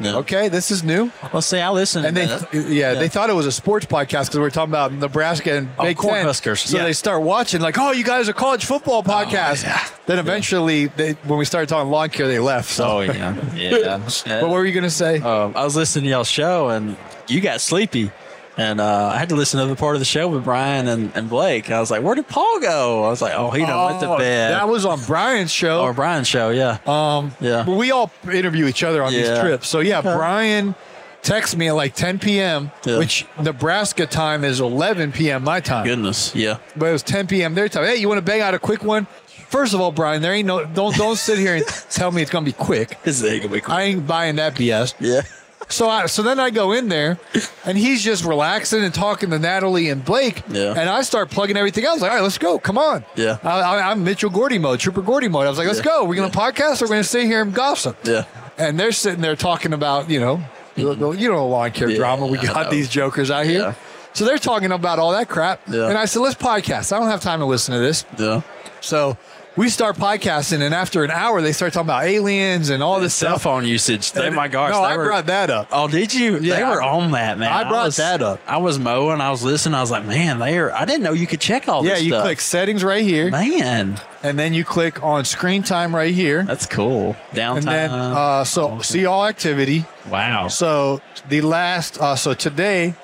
Yeah. 0.00 0.16
okay, 0.16 0.48
this 0.48 0.70
is 0.70 0.82
new. 0.82 1.12
Well, 1.32 1.40
see, 1.42 1.60
I 1.60 1.70
listen. 1.70 2.04
And 2.04 2.16
they, 2.16 2.26
to 2.26 2.46
that. 2.52 2.68
yeah, 2.68 2.94
they 2.94 3.08
thought 3.08 3.30
it 3.30 3.34
was 3.34 3.46
a 3.46 3.52
sports 3.52 3.86
podcast 3.86 4.26
because 4.26 4.34
we 4.36 4.40
were 4.40 4.50
talking 4.50 4.72
about 4.72 4.92
Nebraska 4.92 5.52
and 5.54 5.68
Oh, 5.78 5.84
Big 5.84 5.96
Ten. 5.98 6.26
Cornhuskers, 6.26 6.66
So 6.66 6.76
yeah. 6.76 6.82
Oh, 6.82 6.86
they 6.86 6.92
start 6.92 7.22
watching, 7.22 7.60
like, 7.60 7.78
oh, 7.78 7.92
you 7.92 8.02
guys 8.04 8.28
are 8.28 8.32
college 8.32 8.64
football 8.64 9.02
podcast. 9.04 9.62
yeah. 9.62 9.86
Then 10.06 10.18
eventually, 10.18 10.86
they, 10.86 11.12
when 11.24 11.38
we 11.38 11.44
started 11.44 11.68
talking 11.68 11.90
lawn 11.90 12.08
care, 12.10 12.26
they 12.26 12.38
left. 12.40 12.70
So, 12.70 12.84
Oh 12.98 13.00
yeah, 13.00 13.34
yeah. 13.54 14.42
what 14.42 14.50
were 14.50 14.64
you 14.64 14.72
gonna 14.74 14.90
say? 14.90 15.20
um, 15.20 15.52
I 15.56 15.64
was 15.64 15.76
listening 15.76 16.04
to 16.04 16.10
y'all's 16.10 16.28
show 16.28 16.68
and 16.70 16.96
you 17.28 17.40
got 17.40 17.60
sleepy. 17.60 18.10
And 18.56 18.80
uh, 18.80 19.06
I 19.08 19.18
had 19.18 19.30
to 19.30 19.34
listen 19.34 19.58
to 19.60 19.66
the 19.66 19.74
part 19.74 19.96
of 19.96 20.00
the 20.00 20.04
show 20.04 20.28
with 20.28 20.44
Brian 20.44 20.86
and, 20.86 21.10
and 21.16 21.28
Blake. 21.28 21.70
I 21.72 21.80
was 21.80 21.90
like, 21.90 22.02
where 22.02 22.14
did 22.14 22.28
Paul 22.28 22.60
go? 22.60 23.02
I 23.04 23.08
was 23.08 23.20
like, 23.20 23.32
oh, 23.34 23.50
he 23.50 23.62
done 23.66 23.86
went 23.90 24.00
to 24.02 24.10
Oh, 24.10 24.18
bed. 24.18 24.52
That 24.52 24.68
was 24.68 24.84
on 24.84 25.00
Brian's 25.06 25.50
show. 25.50 25.82
or 25.82 25.92
Brian's 25.92 26.28
show, 26.28 26.50
yeah. 26.50 26.78
Um, 26.86 27.32
Yeah. 27.40 27.64
But 27.66 27.76
we 27.76 27.90
all 27.90 28.12
interview 28.32 28.66
each 28.66 28.84
other 28.84 29.02
on 29.02 29.12
these 29.12 29.28
trips. 29.40 29.68
So 29.68 29.80
yeah, 29.80 29.98
Okay. 29.98 30.14
Brian 30.14 30.74
texts 31.22 31.56
me 31.56 31.66
at 31.68 31.74
like 31.74 31.94
10 31.96 32.20
p.m., 32.20 32.70
Yeah. 32.84 32.98
which 32.98 33.26
Nebraska 33.42 34.06
time 34.06 34.44
is 34.44 34.60
11 34.60 35.10
p.m. 35.12 35.42
my 35.42 35.58
time. 35.58 35.84
Goodness, 35.86 36.32
yeah. 36.36 36.58
But 36.76 36.86
it 36.90 36.92
was 36.92 37.02
10 37.02 37.26
p.m. 37.26 37.54
their 37.54 37.68
time. 37.68 37.84
Hey, 37.86 37.96
you 37.96 38.08
want 38.08 38.18
to 38.18 38.22
bang 38.22 38.40
out 38.40 38.54
a 38.54 38.58
quick 38.60 38.84
one? 38.84 39.06
First 39.48 39.74
of 39.74 39.80
all, 39.80 39.90
Brian, 39.90 40.20
there 40.22 40.32
ain't 40.32 40.46
no 40.46 40.64
don't 40.64 40.96
don't 40.96 41.16
sit 41.16 41.38
here 41.38 41.56
and 41.56 41.64
tell 41.90 42.10
me 42.12 42.22
it's 42.22 42.30
gonna 42.30 42.44
be 42.46 42.52
quick. 42.52 42.98
This 43.04 43.22
ain't 43.24 43.42
gonna 43.42 43.54
be 43.54 43.60
quick. 43.60 43.70
I 43.74 43.82
ain't 43.82 44.06
buying 44.06 44.36
that 44.36 44.54
BS. 44.54 44.94
yeah. 45.00 45.22
So 45.68 45.88
I 45.88 46.06
so 46.06 46.22
then 46.22 46.38
I 46.38 46.50
go 46.50 46.72
in 46.72 46.88
there, 46.88 47.18
and 47.64 47.76
he's 47.76 48.02
just 48.02 48.24
relaxing 48.24 48.84
and 48.84 48.92
talking 48.94 49.30
to 49.30 49.38
Natalie 49.38 49.88
and 49.88 50.04
Blake. 50.04 50.42
Yeah. 50.48 50.74
And 50.76 50.88
I 50.88 51.02
start 51.02 51.30
plugging 51.30 51.56
everything 51.56 51.84
else. 51.84 52.00
Like, 52.00 52.10
all 52.10 52.16
right, 52.18 52.22
let's 52.22 52.38
go. 52.38 52.58
Come 52.58 52.78
on. 52.78 53.04
Yeah. 53.16 53.38
I, 53.42 53.60
I, 53.60 53.90
I'm 53.90 54.04
Mitchell 54.04 54.30
Gordy 54.30 54.58
mode, 54.58 54.78
Trooper 54.80 55.02
Gordy 55.02 55.28
mode. 55.28 55.46
I 55.46 55.48
was 55.48 55.58
like, 55.58 55.66
let's 55.66 55.78
Yeah. 55.78 55.84
go. 55.84 56.04
We're 56.04 56.14
gonna 56.16 56.30
podcast. 56.30 56.80
Or 56.82 56.84
we're 56.84 56.90
gonna 56.90 57.04
sit 57.04 57.24
here 57.24 57.42
and 57.42 57.52
gossip. 57.54 57.96
Yeah. 58.04 58.24
And 58.58 58.78
they're 58.78 58.92
sitting 58.92 59.20
there 59.20 59.36
talking 59.36 59.72
about 59.72 60.10
you 60.10 60.20
know, 60.20 60.40
you 60.76 60.94
know, 60.94 61.12
you 61.12 61.28
know, 61.30 61.46
lawn 61.48 61.70
care 61.72 61.88
Yeah, 61.88 61.96
drama. 61.96 62.26
We 62.26 62.38
got 62.38 62.70
these 62.70 62.88
jokers 62.88 63.30
out 63.30 63.46
here. 63.46 63.60
Yeah. 63.60 63.74
So 64.12 64.24
they're 64.24 64.38
talking 64.38 64.70
about 64.70 64.98
all 65.00 65.10
that 65.12 65.28
crap. 65.28 65.60
Yeah. 65.68 65.88
And 65.88 65.98
I 65.98 66.04
said, 66.04 66.20
let's 66.20 66.36
podcast. 66.36 66.92
I 66.92 67.00
don't 67.00 67.08
have 67.08 67.20
time 67.20 67.40
to 67.40 67.46
listen 67.46 67.74
to 67.74 67.80
this. 67.80 68.04
Yeah. 68.16 68.42
So 68.80 69.16
we 69.56 69.68
start 69.68 69.96
podcasting, 69.96 70.60
and 70.62 70.74
after 70.74 71.04
an 71.04 71.12
hour, 71.12 71.40
they 71.40 71.52
start 71.52 71.72
talking 71.72 71.86
about 71.86 72.04
aliens 72.04 72.70
and 72.70 72.82
all 72.82 72.98
this 72.98 73.14
Cell 73.14 73.32
stuff. 73.38 73.42
phone 73.42 73.64
usage. 73.64 74.10
Oh 74.16 74.30
my 74.32 74.48
gosh. 74.48 74.72
No, 74.72 74.80
they 74.82 74.86
I 74.88 74.96
were- 74.96 75.04
brought 75.06 75.26
that 75.26 75.48
up. 75.48 75.68
Oh, 75.70 75.86
did 75.86 76.12
you? 76.12 76.38
Yeah, 76.40 76.56
they 76.56 76.64
were 76.64 76.82
on 76.82 77.12
that, 77.12 77.38
man. 77.38 77.52
I 77.52 77.62
brought 77.68 77.86
was- 77.86 77.96
that 77.98 78.20
up. 78.20 78.40
I 78.48 78.56
was 78.56 78.80
mowing. 78.80 79.20
I 79.20 79.30
was 79.30 79.44
listening. 79.44 79.76
I 79.76 79.80
was 79.80 79.92
like, 79.92 80.04
man, 80.06 80.40
they 80.40 80.58
are. 80.58 80.72
I 80.72 80.84
didn't 80.84 81.02
know 81.04 81.12
you 81.12 81.28
could 81.28 81.40
check 81.40 81.68
all 81.68 81.82
this. 81.82 81.88
Yeah, 81.90 81.94
this 81.96 82.04
you 82.04 82.10
stuff. 82.10 82.24
click 82.24 82.40
settings 82.40 82.82
right 82.82 83.04
here, 83.04 83.30
Man, 83.30 84.00
and 84.24 84.36
then 84.38 84.54
you 84.54 84.64
click 84.64 85.02
on 85.04 85.24
screen 85.24 85.62
time 85.62 85.94
right 85.94 86.12
here, 86.12 86.42
that's 86.42 86.66
cool. 86.66 87.14
Downtime. 87.32 87.56
and 87.58 87.66
then 87.68 87.90
uh, 87.90 88.42
so 88.44 88.80
see 88.80 89.06
all 89.06 89.24
activity. 89.24 89.84
wow. 90.10 90.48
So 90.48 91.00
the 91.28 91.42
last, 91.42 92.00
uh, 92.00 92.16
so 92.16 92.34
today, 92.34 92.94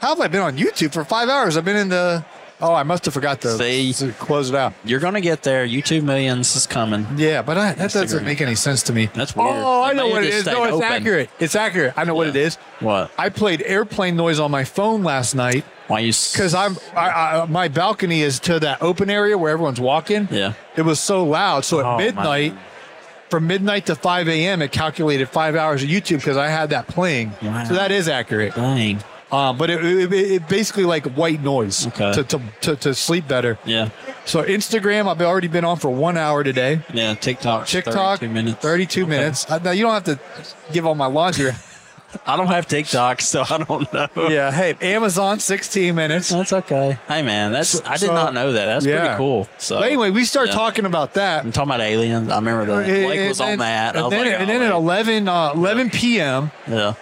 how 0.00 0.08
have 0.08 0.20
I 0.20 0.26
been 0.26 0.40
on 0.42 0.56
YouTube 0.56 0.92
for 0.92 1.04
five 1.04 1.28
hours? 1.28 1.56
I've 1.56 1.64
been 1.64 1.76
in 1.76 1.90
the. 1.90 2.24
Oh, 2.60 2.74
I 2.74 2.82
must 2.82 3.04
have 3.04 3.14
forgot 3.14 3.40
to, 3.42 3.56
See? 3.56 3.92
to 3.92 4.12
close 4.14 4.50
it 4.50 4.56
out. 4.56 4.72
You're 4.84 4.98
gonna 5.00 5.20
get 5.20 5.42
there. 5.44 5.66
YouTube 5.66 6.02
millions 6.02 6.56
is 6.56 6.66
coming. 6.66 7.06
Yeah, 7.16 7.42
but 7.42 7.56
I, 7.56 7.72
that 7.74 7.92
doesn't 7.92 8.24
make 8.24 8.40
any 8.40 8.56
sense 8.56 8.82
to 8.84 8.92
me. 8.92 9.06
That's 9.14 9.36
weird. 9.36 9.48
Oh, 9.50 9.82
I 9.82 9.92
know 9.92 10.08
what 10.08 10.24
it 10.24 10.30
is. 10.34 10.44
just 10.44 10.56
No, 10.56 10.64
it's 10.64 10.72
open. 10.74 10.88
accurate. 10.88 11.30
It's 11.38 11.54
accurate. 11.54 11.94
I 11.96 12.02
know 12.04 12.14
what 12.14 12.26
it 12.26 12.34
is. 12.36 12.56
What? 12.80 13.12
I 13.16 13.28
played 13.28 13.62
airplane 13.62 14.16
noise 14.16 14.40
on 14.40 14.50
my 14.50 14.64
phone 14.64 15.04
last 15.04 15.34
night 15.36 15.64
Why 15.86 16.00
you? 16.00 16.12
because 16.12 16.52
I'm 16.54 16.76
I, 16.96 17.10
I, 17.10 17.44
my 17.46 17.68
balcony 17.68 18.22
is 18.22 18.40
to 18.40 18.58
that 18.60 18.82
open 18.82 19.08
area 19.08 19.38
where 19.38 19.52
everyone's 19.52 19.80
walking. 19.80 20.26
Yeah. 20.30 20.54
it 20.76 20.82
was 20.82 20.98
so 20.98 21.24
loud. 21.24 21.64
So 21.64 21.78
at 21.80 21.86
Oh, 21.86 21.96
midnight, 21.98 22.54
man. 22.54 22.62
from 23.30 23.46
midnight 23.46 23.86
to 23.86 23.94
5 23.94 24.28
a.m. 24.28 24.62
It 24.62 24.72
calculated 24.72 25.28
five 25.28 25.54
hours 25.54 25.82
of 25.84 25.88
YouTube 25.88 26.16
because 26.16 26.36
I 26.36 26.48
had 26.48 26.70
that 26.70 26.88
playing. 26.88 27.32
Wow. 27.40 27.64
So 27.64 27.74
that 27.74 27.92
is 27.92 28.08
accurate. 28.08 28.54
Dang. 28.56 28.98
Um, 29.30 29.58
but 29.58 29.68
it, 29.68 29.84
it, 29.84 30.12
it 30.12 30.48
basically 30.48 30.84
like 30.84 31.04
white 31.14 31.42
noise 31.42 31.86
Okay. 31.88 32.12
to, 32.12 32.24
to, 32.24 32.40
to, 32.62 32.76
to 32.76 32.94
sleep 32.94 33.28
better. 33.28 33.58
Yeah. 33.66 33.90
So 34.24 34.42
Instagram, 34.42 35.06
I've 35.06 35.20
already 35.20 35.48
been 35.48 35.64
on 35.66 35.76
for 35.78 35.90
one 35.90 36.16
hour 36.16 36.42
today. 36.42 36.80
Yeah. 36.94 37.14
TikTok. 37.14 37.66
TikTok, 37.66 38.20
32 38.20 38.32
minutes. 38.32 38.58
32 38.62 39.02
Okay. 39.02 39.08
minutes. 39.10 39.50
I, 39.50 39.58
now 39.58 39.72
you 39.72 39.82
don't 39.82 39.92
have 39.92 40.04
to 40.04 40.18
give 40.72 40.86
all 40.86 40.94
my 40.94 41.06
laundry. 41.06 41.50
I 42.26 42.38
don't 42.38 42.46
have 42.46 42.66
TikTok, 42.66 43.20
so 43.20 43.44
I 43.50 43.58
don't 43.58 43.92
know. 43.92 44.08
yeah. 44.30 44.50
Hey, 44.50 44.74
Amazon, 44.80 45.40
16 45.40 45.94
minutes. 45.94 46.30
That's 46.30 46.54
okay. 46.54 46.98
Hey 47.06 47.20
man, 47.20 47.52
that's 47.52 47.84
I 47.84 47.98
did 47.98 48.06
So- 48.06 48.14
not 48.14 48.32
know 48.32 48.52
that. 48.52 48.64
That's 48.64 48.86
Yeah. 48.86 49.00
pretty 49.00 49.16
cool. 49.18 49.46
So 49.58 49.78
But 49.80 49.88
anyway, 49.88 50.08
we 50.10 50.24
start 50.24 50.48
Yeah. 50.48 50.54
talking 50.54 50.86
about 50.86 51.12
that. 51.14 51.44
I'm 51.44 51.52
talking 51.52 51.68
about 51.68 51.82
aliens. 51.82 52.30
I 52.30 52.36
remember 52.36 52.64
the 52.64 52.82
Blake 53.04 53.28
was 53.28 53.42
on 53.42 53.58
that. 53.58 53.94
I 53.94 53.98
And 53.98 54.06
was 54.06 54.10
then, 54.12 54.24
like, 54.24 54.40
and 54.40 54.48
then 54.48 54.62
oh, 54.62 54.76
at 54.78 54.82
wait. 54.82 54.84
11, 54.84 55.28
uh, 55.28 55.52
11 55.54 55.90
p.m., 55.90 56.50
yeah, 56.66 56.94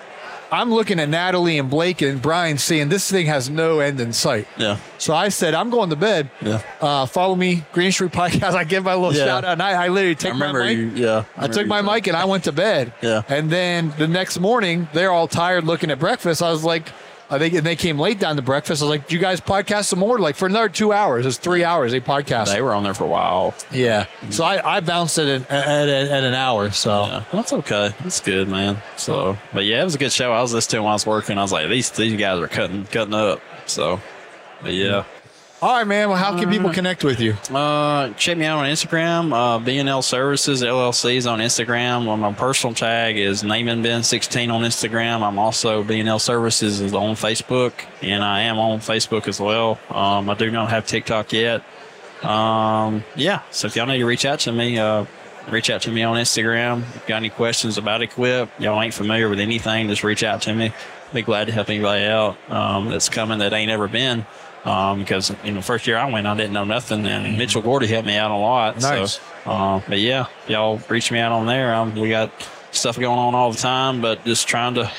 I'm 0.50 0.72
looking 0.72 1.00
at 1.00 1.08
Natalie 1.08 1.58
and 1.58 1.68
Blake 1.68 2.02
and 2.02 2.22
Brian 2.22 2.56
saying 2.58 2.88
this 2.88 3.10
thing 3.10 3.26
has 3.26 3.50
no 3.50 3.80
end 3.80 4.00
in 4.00 4.12
sight. 4.12 4.46
yeah, 4.56 4.78
So 4.98 5.14
I 5.14 5.28
said, 5.28 5.54
I'm 5.54 5.70
going 5.70 5.90
to 5.90 5.96
bed. 5.96 6.30
yeah. 6.40 6.62
Uh, 6.80 7.04
follow 7.06 7.34
me, 7.34 7.64
Green 7.72 7.90
Street 7.90 8.12
Podcast. 8.12 8.54
I 8.54 8.64
give 8.64 8.84
my 8.84 8.94
little 8.94 9.12
Yeah. 9.14 9.24
shout 9.26 9.44
out. 9.44 9.52
And 9.54 9.62
I, 9.62 9.86
I 9.86 9.88
literally 9.88 10.12
I 10.12 10.14
take 10.14 10.32
remember 10.34 10.60
my 10.60 10.68
mic. 10.68 10.78
you. 10.78 10.88
Yeah, 11.04 11.24
I 11.36 11.48
took 11.48 11.66
my 11.66 11.82
mic 11.82 12.06
and 12.06 12.16
I 12.16 12.24
went 12.26 12.44
to 12.44 12.52
bed. 12.52 12.92
Yeah. 13.02 13.22
And 13.28 13.50
then 13.50 13.92
the 13.98 14.06
next 14.06 14.38
morning, 14.38 14.88
they're 14.92 15.10
all 15.12 15.28
tired 15.28 15.64
looking 15.64 15.90
at 15.90 15.98
breakfast. 15.98 16.42
I 16.42 16.50
was 16.50 16.62
like, 16.64 16.90
I 17.28 17.38
think 17.38 17.54
and 17.54 17.66
they 17.66 17.74
came 17.76 17.98
late 17.98 18.20
down 18.20 18.36
to 18.36 18.42
breakfast. 18.42 18.82
I 18.82 18.84
was 18.84 18.90
like, 18.90 19.08
"Do 19.08 19.14
you 19.16 19.20
guys 19.20 19.40
podcast 19.40 19.86
some 19.86 19.98
more?" 19.98 20.18
Like 20.18 20.36
for 20.36 20.46
another 20.46 20.68
two 20.68 20.92
hours. 20.92 21.26
It's 21.26 21.38
three 21.38 21.64
hours. 21.64 21.90
They 21.92 22.00
podcast. 22.00 22.52
They 22.52 22.62
were 22.62 22.72
on 22.72 22.84
there 22.84 22.94
for 22.94 23.04
a 23.04 23.08
while. 23.08 23.54
yeah. 23.72 24.06
So 24.30 24.44
I, 24.44 24.76
I 24.76 24.80
bounced 24.80 25.18
it 25.18 25.28
at, 25.28 25.50
at, 25.50 25.88
at, 25.88 26.08
at 26.08 26.24
an 26.24 26.34
hour. 26.34 26.70
So 26.70 27.06
Yeah, 27.06 27.24
that's 27.32 27.52
okay. 27.52 27.92
That's 28.00 28.20
good, 28.20 28.48
man. 28.48 28.80
So, 28.96 29.36
but 29.52 29.64
yeah, 29.64 29.80
it 29.80 29.84
was 29.84 29.96
a 29.96 29.98
good 29.98 30.12
show. 30.12 30.32
I 30.32 30.40
was 30.40 30.54
listening 30.54 30.82
while 30.82 30.92
I 30.92 30.94
was 30.94 31.06
working. 31.06 31.36
I 31.36 31.42
was 31.42 31.52
like, 31.52 31.68
these 31.68 31.90
these 31.90 32.18
guys 32.18 32.38
are 32.38 32.48
cutting 32.48 32.84
cutting 32.84 33.14
up. 33.14 33.40
So, 33.66 34.00
but 34.62 34.72
yeah. 34.72 35.04
All 35.62 35.76
right, 35.76 35.86
man. 35.86 36.08
Well, 36.08 36.18
how 36.18 36.38
can 36.38 36.50
people 36.50 36.70
connect 36.70 37.02
with 37.02 37.18
you? 37.18 37.32
Uh, 37.50 38.12
check 38.14 38.36
me 38.36 38.44
out 38.44 38.58
on 38.58 38.66
Instagram. 38.66 39.32
Uh, 39.32 39.58
BNL 39.58 40.04
Services 40.04 40.62
LLC's 40.62 41.26
on 41.26 41.38
Instagram. 41.38 42.06
Well, 42.06 42.18
my 42.18 42.32
personal 42.34 42.74
tag 42.74 43.16
is 43.16 43.42
NamanBen16 43.42 44.52
on 44.52 44.62
Instagram. 44.62 45.22
I'm 45.22 45.38
also 45.38 45.82
BNL 45.82 46.20
Services 46.20 46.80
is 46.80 46.92
on 46.92 47.14
Facebook, 47.14 47.72
and 48.02 48.22
I 48.22 48.42
am 48.42 48.58
on 48.58 48.80
Facebook 48.80 49.28
as 49.28 49.40
well. 49.40 49.78
Um, 49.88 50.28
I 50.28 50.34
do 50.34 50.50
not 50.50 50.68
have 50.68 50.86
TikTok 50.86 51.32
yet. 51.32 51.62
Um, 52.22 53.02
yeah. 53.14 53.40
So 53.50 53.66
if 53.66 53.76
y'all 53.76 53.86
need 53.86 53.98
to 53.98 54.06
reach 54.06 54.26
out 54.26 54.40
to 54.40 54.52
me, 54.52 54.78
uh, 54.78 55.06
reach 55.50 55.70
out 55.70 55.82
to 55.82 55.90
me 55.90 56.02
on 56.02 56.16
Instagram. 56.16 56.80
If 56.80 56.94
you 56.96 57.08
got 57.08 57.16
any 57.16 57.30
questions 57.30 57.78
about 57.78 58.02
Equip, 58.02 58.60
y'all 58.60 58.80
ain't 58.82 58.94
familiar 58.94 59.28
with 59.28 59.40
anything, 59.40 59.88
just 59.88 60.04
reach 60.04 60.22
out 60.22 60.42
to 60.42 60.54
me. 60.54 60.72
Be 61.14 61.22
glad 61.22 61.46
to 61.46 61.52
help 61.52 61.70
anybody 61.70 62.04
out 62.04 62.36
um, 62.50 62.90
that's 62.90 63.08
coming 63.08 63.38
that 63.38 63.52
ain't 63.52 63.70
ever 63.70 63.88
been. 63.88 64.26
Um, 64.66 64.98
because 64.98 65.32
you 65.44 65.52
know, 65.52 65.62
first 65.62 65.86
year 65.86 65.96
I 65.96 66.10
went, 66.10 66.26
I 66.26 66.36
didn't 66.36 66.52
know 66.52 66.64
nothing, 66.64 67.06
and 67.06 67.38
Mitchell 67.38 67.62
Gordy 67.62 67.86
helped 67.86 68.06
me 68.06 68.16
out 68.16 68.32
a 68.32 68.36
lot. 68.36 68.80
Nice. 68.80 69.20
So, 69.44 69.50
uh, 69.50 69.80
but 69.88 70.00
yeah, 70.00 70.26
y'all 70.48 70.80
reach 70.88 71.12
me 71.12 71.20
out 71.20 71.30
on 71.30 71.46
there. 71.46 71.72
Um, 71.72 71.94
we 71.94 72.08
got 72.08 72.32
stuff 72.72 72.98
going 72.98 73.18
on 73.18 73.36
all 73.36 73.52
the 73.52 73.58
time, 73.58 74.00
but 74.00 74.24
just 74.24 74.48
trying 74.48 74.74
to 74.74 74.90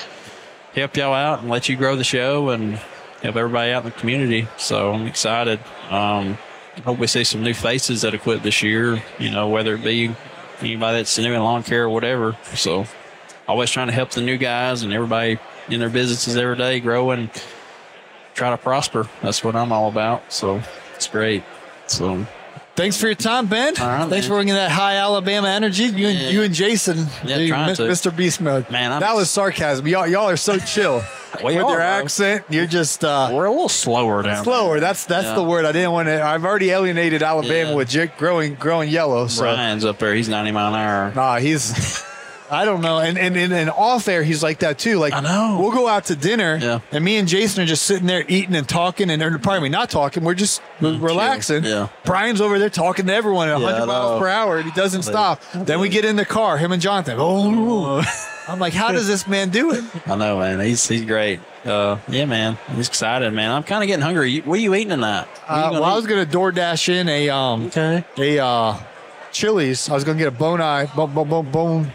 help 0.74 0.96
y'all 0.96 1.14
out 1.14 1.42
and 1.42 1.50
let 1.50 1.68
you 1.68 1.76
grow 1.76 1.98
the 1.98 2.06
show 2.06 2.50
and 2.50 2.76
help 3.22 3.36
everybody 3.36 3.74
out 3.74 3.84
in 3.84 3.92
the 3.92 4.00
community. 4.00 4.48
So 4.56 4.94
I'm 4.94 5.06
excited. 5.06 5.60
Um, 5.90 6.38
hope 6.86 6.98
we 6.98 7.08
see 7.08 7.26
some 7.26 7.44
new 7.44 7.54
faces 7.54 8.04
that 8.04 8.14
equip 8.14 8.44
this 8.44 8.64
year. 8.64 9.04
You 9.20 9.32
know, 9.32 9.50
whether 9.50 9.76
it 9.76 9.84
be 9.84 10.16
anybody 10.62 11.00
that's 11.00 11.18
new 11.18 11.34
in 11.34 11.44
lawn 11.44 11.64
care 11.64 11.84
or 11.84 11.90
whatever. 11.90 12.38
So 12.56 12.86
always 13.48 13.70
trying 13.70 13.88
to 13.88 13.94
help 13.94 14.12
the 14.12 14.22
new 14.22 14.38
guys 14.38 14.84
and 14.84 14.94
everybody 14.94 15.40
in 15.70 15.82
their 15.82 15.90
businesses 15.90 16.38
every 16.38 16.56
day 16.56 16.80
grow 16.80 17.12
and 17.12 17.30
try 18.38 18.52
to 18.52 18.58
prosper. 18.58 19.10
That's 19.22 19.44
what 19.44 19.56
I'm 19.56 19.72
all 19.72 19.90
about. 19.90 20.32
So 20.32 20.62
it's 20.96 21.08
great. 21.08 21.44
So 21.88 22.26
Thanks 22.76 22.96
for 22.96 23.08
your 23.08 23.16
time, 23.16 23.48
Ben. 23.48 23.74
Right, 23.74 23.98
Thanks 24.02 24.12
man. 24.12 24.22
for 24.22 24.30
bringing 24.36 24.54
that 24.54 24.70
high 24.70 24.98
Alabama 24.98 25.48
energy. 25.48 25.86
You 25.86 26.08
and 26.10 26.20
Yeah. 26.20 26.30
you 26.30 26.44
and 26.44 26.54
Jason, 26.54 27.08
Yeah, 27.24 27.38
you, 27.38 27.48
trying 27.48 27.70
Mi- 27.70 27.76
to. 27.76 27.82
Mr. 27.84 28.16
Beast 28.16 28.40
Mode. 28.40 28.70
Man, 28.70 28.92
I'm- 28.92 29.02
that 29.02 29.16
was 29.16 29.32
sarcasm. 29.32 29.88
Y'all, 29.88 30.06
y'all 30.06 30.30
are 30.30 30.38
so 30.38 30.60
chill 30.60 31.04
with 31.44 31.56
your 31.56 31.64
bro. 31.66 31.80
accent. 31.80 32.44
You're 32.52 32.68
just 32.68 33.04
uh, 33.04 33.32
we're 33.34 33.46
a 33.46 33.50
little 33.50 33.68
slower 33.68 34.22
down 34.22 34.44
slower. 34.44 34.80
That's 34.80 35.06
that's 35.06 35.26
Yeah. 35.26 35.34
the 35.34 35.44
word. 35.44 35.66
I 35.66 35.72
didn't 35.72 35.92
want 35.92 36.08
to. 36.08 36.24
I've 36.24 36.46
already 36.46 36.70
alienated 36.70 37.24
Alabama 37.24 37.76
with 37.76 37.90
Jake 37.90 38.16
growing 38.18 38.54
growing 38.54 38.90
yellow. 38.90 39.26
So 39.26 39.42
there. 39.44 39.56
Brian's 39.56 39.84
up 39.84 39.98
there. 39.98 40.14
He's 40.14 40.30
90 40.30 40.52
mile 40.52 40.76
an 40.76 40.80
hour. 40.80 41.12
Nah, 41.16 41.38
he's. 41.38 42.04
I 42.50 42.66
don't 42.66 42.82
know. 42.82 43.00
And 43.00 43.18
and, 43.18 43.36
and 43.36 43.52
and 43.54 43.70
off 43.70 44.08
air, 44.08 44.24
he's 44.24 44.42
like 44.42 44.60
that 44.60 44.78
too. 44.80 44.98
Like 45.00 45.14
I 45.14 45.20
know. 45.22 45.58
We'll 45.60 45.72
go 45.72 45.88
out 45.88 46.06
to 46.06 46.16
dinner, 46.16 46.58
Yeah. 46.62 46.80
and 46.92 47.04
me 47.04 47.18
and 47.18 47.28
Jason 47.28 47.64
are 47.64 47.66
just 47.66 47.84
sitting 47.84 48.08
there 48.08 48.24
eating 48.28 48.56
and 48.56 48.68
talking, 48.68 49.10
and 49.10 49.22
or, 49.22 49.38
pardon 49.40 49.64
me, 49.64 49.70
not 49.70 49.90
talking. 49.90 50.24
We're 50.24 50.34
just 50.34 50.62
relaxing. 50.82 51.64
Yeah. 51.64 51.90
Brian's 52.06 52.42
over 52.42 52.58
there 52.60 52.70
talking 52.70 53.06
to 53.08 53.14
everyone 53.14 53.50
at 53.50 53.60
Yeah, 53.60 53.66
100 53.66 53.84
I 53.84 53.86
miles 53.86 54.20
per 54.22 54.28
hour, 54.28 54.58
and 54.58 54.66
he 54.66 54.72
doesn't 54.72 55.04
stop. 55.04 55.42
Then 55.54 55.80
we 55.80 55.90
get 55.90 56.06
in 56.06 56.16
the 56.16 56.26
car, 56.26 56.58
him 56.58 56.72
and 56.72 56.82
Jonathan. 56.82 57.16
Oh, 57.20 58.02
I'm 58.48 58.60
like, 58.60 58.74
how 58.74 58.92
does 58.94 59.08
this 59.08 59.28
man 59.28 59.50
do 59.50 59.72
it? 59.74 59.84
I 60.08 60.16
know, 60.16 60.40
man. 60.40 60.60
He's 60.62 60.88
he's 60.88 61.04
great. 61.04 61.42
Uh, 61.66 61.98
yeah, 62.08 62.24
man. 62.26 62.58
He's 62.76 62.88
excited, 62.88 63.34
man. 63.34 63.52
I'm 63.52 63.64
kind 63.64 63.84
of 63.84 63.88
getting 63.88 64.04
hungry. 64.04 64.32
You, 64.32 64.42
what 64.44 64.58
are 64.58 64.62
you 64.62 64.74
eating 64.74 64.90
tonight? 64.90 65.28
You 65.50 65.56
Uh, 65.56 65.70
well, 65.74 65.84
I 65.84 65.96
was 65.96 66.08
gonna 66.08 66.26
DoorDash 66.26 66.88
in 66.88 67.10
a 67.10 67.30
um 67.30 67.66
okay. 67.68 68.06
a 68.18 68.40
uh 68.44 68.80
Chili's. 69.34 69.90
I 69.90 69.94
was 69.94 70.06
gonna 70.06 70.18
get 70.18 70.30
a 70.30 70.32
bone 70.32 70.62
eye, 70.62 70.86
bone, 70.96 71.14
bone, 71.14 71.28
bone, 71.28 71.52
bone 71.52 71.92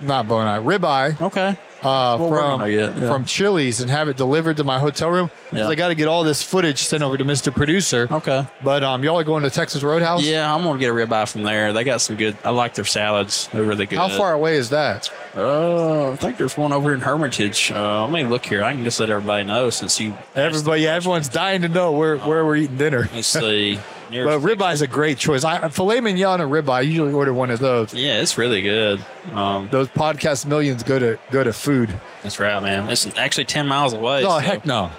not 0.00 0.28
bone 0.28 0.46
eye, 0.46 0.56
rib 0.56 0.84
eye. 0.84 1.16
Okay. 1.20 1.56
uh, 1.82 2.16
Well, 2.18 2.28
from 2.58 2.70
yeah. 2.70 2.92
from 3.08 3.24
Chili's 3.24 3.80
and 3.80 3.90
have 3.90 4.08
it 4.08 4.16
delivered 4.16 4.56
to 4.56 4.64
my 4.64 4.78
hotel 4.78 5.10
room. 5.10 5.30
Yeah. 5.52 5.68
I 5.68 5.74
got 5.76 5.88
to 5.88 5.94
get 5.94 6.08
all 6.08 6.24
this 6.24 6.42
footage 6.42 6.78
sent 6.78 7.02
over 7.02 7.16
to 7.16 7.24
Mr. 7.24 7.54
Producer. 7.54 8.08
Okay. 8.10 8.44
But 8.64 8.82
um, 8.84 9.04
y'all 9.04 9.18
are 9.18 9.24
going 9.24 9.44
to 9.44 9.50
Texas 9.50 9.82
Roadhouse. 9.82 10.24
Yeah, 10.24 10.52
I'm 10.52 10.62
gonna 10.64 10.78
get 10.78 10.90
a 10.90 10.92
ribeye 10.92 11.30
from 11.30 11.42
there. 11.44 11.72
They 11.72 11.84
got 11.84 12.00
some 12.00 12.16
good. 12.16 12.36
I 12.44 12.50
like 12.50 12.74
their 12.74 12.84
salads. 12.84 13.48
They're 13.52 13.62
really 13.62 13.86
good. 13.86 13.98
How 13.98 14.08
far 14.08 14.32
away 14.32 14.56
is 14.56 14.70
that? 14.70 15.10
Uh, 15.36 16.10
I 16.12 16.16
think 16.16 16.36
there's 16.36 16.56
one 16.56 16.72
over 16.72 16.92
in 16.92 17.00
Hermitage. 17.00 17.70
Uh, 17.72 18.02
let 18.02 18.12
me 18.12 18.24
look 18.24 18.44
here. 18.44 18.64
I 18.64 18.72
can 18.72 18.82
just 18.84 18.98
let 18.98 19.10
everybody 19.10 19.44
know 19.44 19.70
since 19.70 20.00
you. 20.00 20.16
Everybody, 20.34 20.82
yeah, 20.82 20.94
everyone's 20.94 21.28
dying 21.28 21.62
to 21.62 21.68
know 21.68 21.92
where, 21.92 22.16
where 22.18 22.44
we're 22.44 22.56
eating 22.56 22.76
dinner. 22.76 23.08
Let's 23.14 23.28
see. 23.28 23.78
Near- 24.10 24.24
But 24.24 24.40
ribeye 24.40 24.72
is 24.72 24.82
a 24.82 24.86
great 24.86 25.18
choice. 25.18 25.44
I 25.44 25.68
filet 25.68 26.00
mignon 26.00 26.40
and 26.40 26.50
ribeye. 26.50 26.70
I 26.72 26.80
usually 26.80 27.12
order 27.12 27.32
one 27.34 27.50
of 27.50 27.58
those. 27.58 27.92
yeah, 27.94 28.20
it's 28.20 28.38
really 28.38 28.62
good. 28.62 29.04
Um, 29.32 29.68
Those 29.70 29.88
podcast 29.88 30.46
millions 30.46 30.82
go 30.82 30.98
to 30.98 31.18
go 31.30 31.44
to 31.44 31.52
food. 31.52 31.92
that's 32.22 32.38
right, 32.40 32.62
man. 32.62 32.88
It's 32.88 33.06
actually 33.18 33.44
ten 33.44 33.66
miles 33.68 33.92
away. 33.92 34.24
Oh 34.24 34.28
so 34.30 34.38
heck 34.38 34.64
no! 34.64 34.90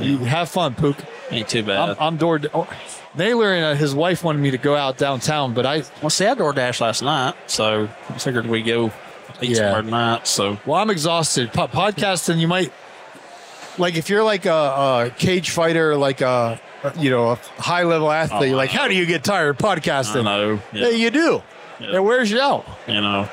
You 0.00 0.18
have 0.18 0.48
fun, 0.48 0.74
Pook. 0.74 0.96
Ain't 1.30 1.48
too 1.48 1.60
I'm, 1.60 1.64
bad. 1.66 1.96
I'm 2.00 2.16
door. 2.16 2.40
Oh, 2.52 2.68
Naylor 3.16 3.52
and 3.52 3.64
uh, 3.64 3.74
his 3.74 3.94
wife 3.94 4.24
wanted 4.24 4.40
me 4.40 4.50
to 4.52 4.58
go 4.58 4.74
out 4.74 4.98
downtown, 4.98 5.54
but 5.54 5.66
I 5.66 5.82
well, 6.00 6.10
see, 6.10 6.26
I 6.26 6.34
DoorDash 6.34 6.80
last 6.80 7.02
night, 7.02 7.34
so 7.46 7.88
I 8.08 8.18
figured 8.18 8.46
we 8.46 8.62
go 8.62 8.86
eat 9.40 9.50
Yeah. 9.50 9.56
somewhere 9.56 9.82
tonight. 9.82 10.26
So 10.26 10.58
Well, 10.66 10.80
I'm 10.80 10.90
exhausted. 10.90 11.52
Po- 11.52 11.68
podcasting, 11.68 12.38
you 12.40 12.48
might 12.48 12.72
like 13.78 13.96
if 13.96 14.08
you're 14.08 14.22
like 14.24 14.46
a, 14.46 14.52
a 15.06 15.12
cage 15.16 15.50
fighter, 15.50 15.96
like 15.96 16.20
a 16.20 16.60
you 16.98 17.10
know 17.10 17.32
a 17.32 17.36
high 17.60 17.82
level 17.82 18.10
athlete. 18.10 18.48
you're 18.48 18.56
like, 18.56 18.70
how 18.70 18.88
do 18.88 18.94
you 18.94 19.06
get 19.06 19.24
tired 19.24 19.58
podcasting? 19.58 20.24
Yeah, 20.72 20.82
Yeah, 20.82 20.88
you 20.90 21.10
do. 21.10 21.42
Yeah. 21.80 21.96
It 21.96 22.04
wears 22.04 22.30
you 22.30 22.40
out. 22.40 22.64
you 22.86 23.00
know, 23.00 23.28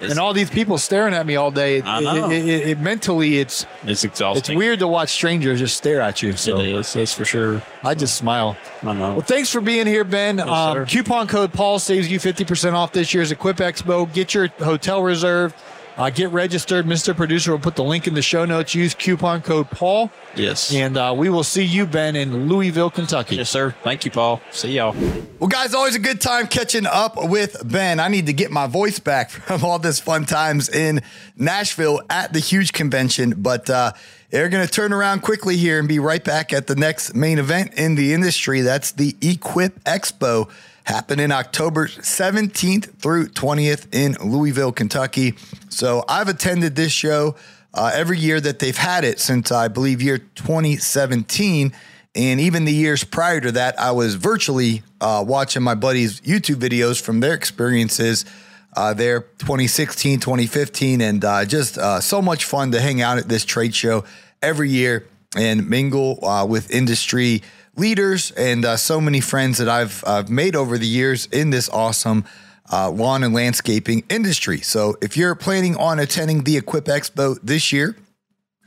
And 0.00 0.18
all 0.18 0.32
these 0.34 0.50
people 0.50 0.78
staring 0.78 1.14
at 1.14 1.24
me 1.26 1.36
all 1.36 1.50
day. 1.50 1.76
It, 1.78 1.86
I 1.86 2.00
know. 2.00 2.28
it- 2.30 2.44
it- 2.44 2.68
it- 2.70 2.78
mentally, 2.80 3.38
it's 3.38 3.66
it's 3.86 4.02
exhausting. 4.04 4.40
it's 4.54 4.58
weird 4.58 4.80
to 4.80 4.88
watch 4.88 5.10
strangers 5.10 5.58
just 5.60 5.76
stare 5.76 6.00
at 6.00 6.22
you. 6.22 6.32
So 6.36 6.58
It 6.58 6.68
is. 6.68 6.92
That's 6.92 7.14
for 7.14 7.24
sure. 7.24 7.62
I 7.84 7.94
just 7.94 8.16
smile. 8.16 8.56
I 8.82 8.92
know. 8.94 9.12
Well, 9.12 9.20
thanks 9.20 9.48
for 9.50 9.60
being 9.60 9.86
here, 9.86 10.04
Ben. 10.04 10.40
um, 10.40 10.84
coupon 10.86 11.28
code 11.28 11.52
Paul 11.52 11.78
saves 11.78 12.10
you 12.10 12.18
50% 12.18 12.74
off 12.74 12.92
this 12.92 13.14
year's 13.14 13.30
Equip 13.30 13.58
Expo. 13.58 14.12
Get 14.12 14.34
your 14.34 14.48
hotel 14.58 15.02
reserved. 15.02 15.54
Uh, 15.96 16.10
get 16.10 16.30
registered. 16.30 16.86
Mr. 16.86 17.14
Producer 17.14 17.52
will 17.52 17.58
put 17.58 17.76
the 17.76 17.84
link 17.84 18.06
in 18.06 18.14
the 18.14 18.22
show 18.22 18.44
notes. 18.44 18.74
Use 18.74 18.94
coupon 18.94 19.42
code 19.42 19.70
Paul. 19.70 20.10
Yes. 20.34 20.72
And 20.72 20.96
uh, 20.96 21.14
we 21.16 21.28
will 21.28 21.44
see 21.44 21.64
you, 21.64 21.86
Ben, 21.86 22.16
in 22.16 22.48
Louisville, 22.48 22.90
Kentucky. 22.90 23.36
Yes, 23.36 23.50
sir. 23.50 23.74
Thank 23.82 24.04
you, 24.04 24.10
Paul. 24.10 24.40
See 24.50 24.72
y'all. 24.72 24.94
Well, 25.38 25.48
guys, 25.48 25.74
always 25.74 25.94
a 25.94 25.98
good 26.00 26.20
time 26.20 26.46
catching 26.46 26.86
up 26.86 27.14
with 27.16 27.56
Ben. 27.70 28.00
I 28.00 28.08
need 28.08 28.26
to 28.26 28.32
get 28.32 28.50
my 28.50 28.66
voice 28.66 28.98
back 28.98 29.30
from 29.30 29.64
all 29.64 29.78
this 29.78 30.00
fun 30.00 30.24
times 30.24 30.68
in 30.68 31.02
Nashville 31.36 32.00
at 32.08 32.32
the 32.32 32.40
huge 32.40 32.72
convention, 32.72 33.34
but 33.36 33.68
uh, 33.68 33.92
they're 34.30 34.48
going 34.48 34.66
to 34.66 34.72
turn 34.72 34.94
around 34.94 35.20
quickly 35.20 35.58
here 35.58 35.78
and 35.78 35.86
be 35.86 35.98
right 35.98 36.24
back 36.24 36.54
at 36.54 36.66
the 36.66 36.74
next 36.74 37.14
main 37.14 37.38
event 37.38 37.74
in 37.74 37.96
the 37.96 38.14
industry. 38.14 38.62
That's 38.62 38.92
the 38.92 39.14
Equip 39.20 39.84
Expo 39.84 40.48
happening 40.84 41.30
October 41.30 41.86
17th 41.86 42.96
through 42.96 43.28
20th 43.28 43.94
in 43.94 44.14
Louisville, 44.14 44.72
Kentucky. 44.72 45.34
So 45.68 46.04
I've 46.08 46.28
attended 46.28 46.76
this 46.76 46.92
show 46.92 47.36
uh, 47.74 47.90
every 47.94 48.18
year 48.18 48.40
that 48.40 48.58
they've 48.58 48.76
had 48.76 49.04
it 49.04 49.18
since 49.18 49.50
I 49.52 49.68
believe 49.68 50.02
year 50.02 50.18
2017. 50.18 51.72
And 52.14 52.40
even 52.40 52.64
the 52.64 52.72
years 52.72 53.04
prior 53.04 53.40
to 53.40 53.52
that, 53.52 53.78
I 53.80 53.92
was 53.92 54.16
virtually 54.16 54.82
uh, 55.00 55.24
watching 55.26 55.62
my 55.62 55.74
buddies' 55.74 56.20
YouTube 56.20 56.56
videos 56.56 57.00
from 57.00 57.20
their 57.20 57.34
experiences 57.34 58.24
uh, 58.74 58.94
there 58.94 59.20
2016, 59.20 60.20
2015, 60.20 61.00
and 61.00 61.24
uh, 61.24 61.44
just 61.44 61.78
uh, 61.78 62.00
so 62.00 62.22
much 62.22 62.44
fun 62.44 62.72
to 62.72 62.80
hang 62.80 63.00
out 63.00 63.18
at 63.18 63.28
this 63.28 63.44
trade 63.44 63.74
show 63.74 64.04
every 64.40 64.70
year 64.70 65.06
and 65.36 65.68
mingle 65.68 66.24
uh, 66.24 66.44
with 66.46 66.70
industry 66.70 67.42
leaders 67.76 68.30
and 68.32 68.64
uh, 68.64 68.76
so 68.76 69.00
many 69.00 69.20
friends 69.20 69.58
that 69.58 69.68
I've, 69.68 70.04
I've 70.06 70.30
made 70.30 70.54
over 70.56 70.78
the 70.78 70.86
years 70.86 71.26
in 71.26 71.50
this 71.50 71.68
awesome 71.68 72.24
uh, 72.70 72.90
lawn 72.90 73.22
and 73.24 73.34
landscaping 73.34 74.04
industry. 74.08 74.58
So 74.58 74.96
if 75.02 75.16
you're 75.16 75.34
planning 75.34 75.76
on 75.76 75.98
attending 75.98 76.44
the 76.44 76.56
Equip 76.56 76.86
Expo 76.86 77.38
this 77.42 77.72
year, 77.72 77.96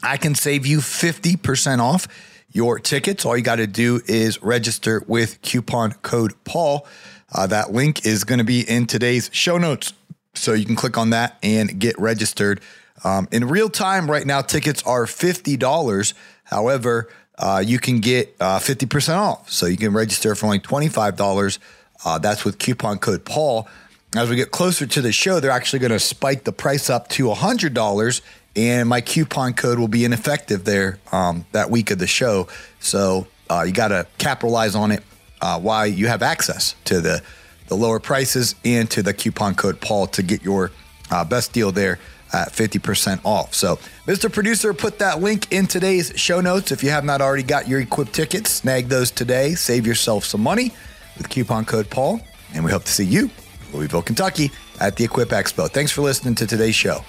I 0.04 0.18
can 0.18 0.36
save 0.36 0.66
you 0.66 0.80
50% 0.80 1.80
off 1.80 2.08
your 2.52 2.80
tickets. 2.80 3.26
All 3.26 3.36
you 3.36 3.44
got 3.44 3.58
to 3.58 3.68
do 3.68 4.02
is 4.06 4.42
register 4.42 5.04
with 5.08 5.42
coupon 5.42 5.94
code 5.94 6.34
Paul. 6.44 6.88
Uh, 7.34 7.48
that 7.48 7.72
link 7.72 8.06
is 8.06 8.24
going 8.24 8.38
to 8.38 8.46
be 8.46 8.62
in 8.62 8.86
today's 8.86 9.30
show 9.34 9.58
notes. 9.58 9.94
So 10.36 10.54
you 10.54 10.66
can 10.66 10.76
click 10.76 10.98
on 10.98 11.12
that 11.12 11.38
and 11.42 11.80
get 11.80 11.98
registered. 11.98 12.62
Um, 13.04 13.28
in 13.32 13.48
real 13.48 13.70
time, 13.70 14.10
right 14.10 14.26
now, 14.26 14.42
tickets 14.42 14.84
are 14.84 15.06
$50. 15.06 16.14
However, 16.46 17.10
uh, 17.38 17.64
you 17.66 17.80
can 17.80 18.00
get 18.00 18.36
uh, 18.40 18.60
50% 18.60 19.18
off. 19.18 19.50
So 19.50 19.66
you 19.66 19.78
can 19.78 19.94
register 19.94 20.36
for 20.36 20.46
only 20.46 20.60
$25. 20.60 21.60
Uh, 22.04 22.20
that's 22.20 22.46
with 22.46 22.60
coupon 22.60 22.98
code 22.98 23.26
Paul. 23.26 23.68
As 24.16 24.30
we 24.30 24.36
get 24.36 24.52
closer 24.52 24.86
to 24.86 25.02
the 25.02 25.12
show, 25.12 25.40
they're 25.40 25.52
actually 25.52 25.80
going 25.80 25.92
to 25.92 26.00
spike 26.00 26.46
the 26.46 26.54
price 26.54 26.90
up 26.90 27.10
to 27.10 27.26
$100 27.26 28.22
and 28.56 28.88
my 28.88 29.02
coupon 29.02 29.54
code 29.54 29.80
will 29.80 29.88
be 29.88 30.06
ineffective 30.06 30.64
there 30.64 31.00
um, 31.12 31.46
that 31.52 31.70
week 31.70 31.92
of 31.92 32.00
the 32.00 32.08
show. 32.08 32.48
So 32.80 33.28
uh, 33.50 33.64
you 33.68 33.74
got 33.74 33.90
to 33.90 34.08
capitalize 34.18 34.76
on 34.76 34.92
it 34.92 35.04
uh, 35.42 35.60
while 35.60 35.86
you 35.86 36.08
have 36.08 36.22
access 36.22 36.76
to 36.86 37.02
the 37.02 37.22
the 37.68 37.76
lower 37.76 38.00
prices 38.00 38.54
and 38.64 38.90
to 38.92 39.02
the 39.02 39.12
coupon 39.12 39.56
code 39.56 39.82
Paul 39.82 40.06
to 40.08 40.22
get 40.22 40.44
your 40.44 40.72
uh, 41.10 41.26
best 41.26 41.52
deal 41.52 41.72
there 41.72 41.98
at 42.34 42.52
50% 42.52 43.22
off. 43.24 43.54
So, 43.54 43.78
Mr. 44.08 44.32
Producer, 44.32 44.74
put 44.74 45.00
that 45.00 45.22
link 45.22 45.52
in 45.52 45.68
today's 45.68 46.12
show 46.16 46.42
notes. 46.42 46.72
If 46.72 46.84
you 46.84 46.90
have 46.90 47.04
not 47.06 47.22
already 47.22 47.44
got 47.44 47.68
your 47.68 47.80
Equip 47.80 48.12
tickets, 48.12 48.52
snag 48.52 48.90
those 48.90 49.12
today. 49.12 49.56
Save 49.56 49.88
yourself 49.88 50.26
some 50.26 50.42
money 50.42 50.72
with 51.18 51.30
coupon 51.30 51.66
code 51.66 51.90
Paul. 51.90 52.22
And 52.54 52.64
we 52.64 52.72
hope 52.72 52.84
to 52.84 52.92
see 52.92 53.06
you 53.06 53.30
Louisville, 53.74 54.02
Kentucky 54.02 54.52
at 54.80 54.96
the 54.96 55.04
Equip 55.04 55.30
Expo. 55.30 55.70
Thanks 55.70 55.92
for 55.92 56.02
listening 56.02 56.36
to 56.36 56.48
today's 56.48 56.76
show. 56.76 57.04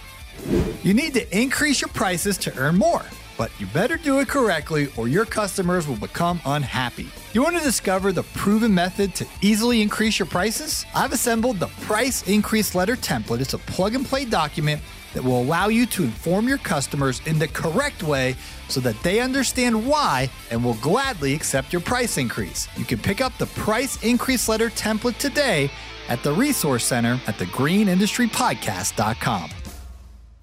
You 0.83 0.95
need 0.95 1.15
to 1.15 1.39
increase 1.39 1.81
your 1.81 1.89
prices 1.89 2.37
to 2.39 2.57
earn 2.57 2.77
more, 2.77 3.03
but 3.39 3.51
you 3.59 3.67
better 3.67 3.97
do 3.97 4.21
it 4.21 4.29
correctly 4.29 4.89
or 4.97 5.09
your 5.09 5.25
customers 5.25 5.89
will 5.89 5.97
become 5.97 6.41
unhappy. 6.45 7.09
You 7.33 7.43
want 7.43 7.57
to 7.57 7.63
discover 7.63 8.13
the 8.13 8.23
proven 8.23 8.75
method 8.75 9.15
to 9.17 9.27
easily 9.41 9.83
increase 9.83 10.19
your 10.19 10.27
prices? 10.27 10.85
I've 10.95 11.13
assembled 11.13 11.59
the 11.59 11.69
Price 11.83 12.27
Increase 12.29 12.75
Letter 12.75 12.97
template. 12.97 13.41
It's 13.41 13.55
a 13.55 13.59
plug 13.59 13.95
and 13.95 14.07
play 14.07 14.25
document 14.25 14.81
that 15.17 15.25
will 15.25 15.41
allow 15.41 15.69
you 15.69 15.87
to 15.87 16.05
inform 16.05 16.47
your 16.47 16.59
customers 16.59 17.23
in 17.25 17.39
the 17.39 17.49
correct 17.49 18.03
way 18.03 18.37
so 18.69 18.81
that 18.81 19.03
they 19.03 19.21
understand 19.21 19.87
why 19.87 20.29
and 20.51 20.63
will 20.63 20.75
gladly 20.75 21.33
accept 21.33 21.73
your 21.73 21.81
price 21.81 22.19
increase. 22.19 22.69
You 22.77 22.85
can 22.85 22.99
pick 22.99 23.23
up 23.23 23.33
the 23.39 23.47
Price 23.47 24.05
Increase 24.05 24.47
Letter 24.47 24.69
template 24.69 25.17
today 25.17 25.71
at 26.09 26.23
the 26.23 26.35
Resource 26.35 26.85
Center 26.85 27.19
at 27.27 27.37
thegreenindustrypodcast.com. 27.37 29.51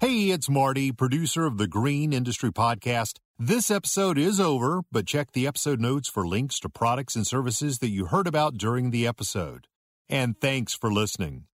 Hey, 0.00 0.30
it's 0.30 0.50
Marty, 0.50 0.90
producer 0.90 1.46
of 1.46 1.56
the 1.56 1.68
Green 1.68 2.12
Industry 2.12 2.50
Podcast. 2.50 3.20
This 3.38 3.70
episode 3.70 4.18
is 4.18 4.40
over, 4.40 4.82
but 4.90 5.06
check 5.06 5.30
the 5.32 5.46
episode 5.46 5.80
notes 5.80 6.08
for 6.08 6.26
links 6.26 6.58
to 6.60 6.68
products 6.68 7.14
and 7.14 7.24
services 7.24 7.78
that 7.78 7.90
you 7.90 8.06
heard 8.06 8.26
about 8.26 8.58
during 8.58 8.90
the 8.90 9.06
episode. 9.06 9.68
And 10.08 10.40
thanks 10.40 10.74
for 10.74 10.92
listening. 10.92 11.44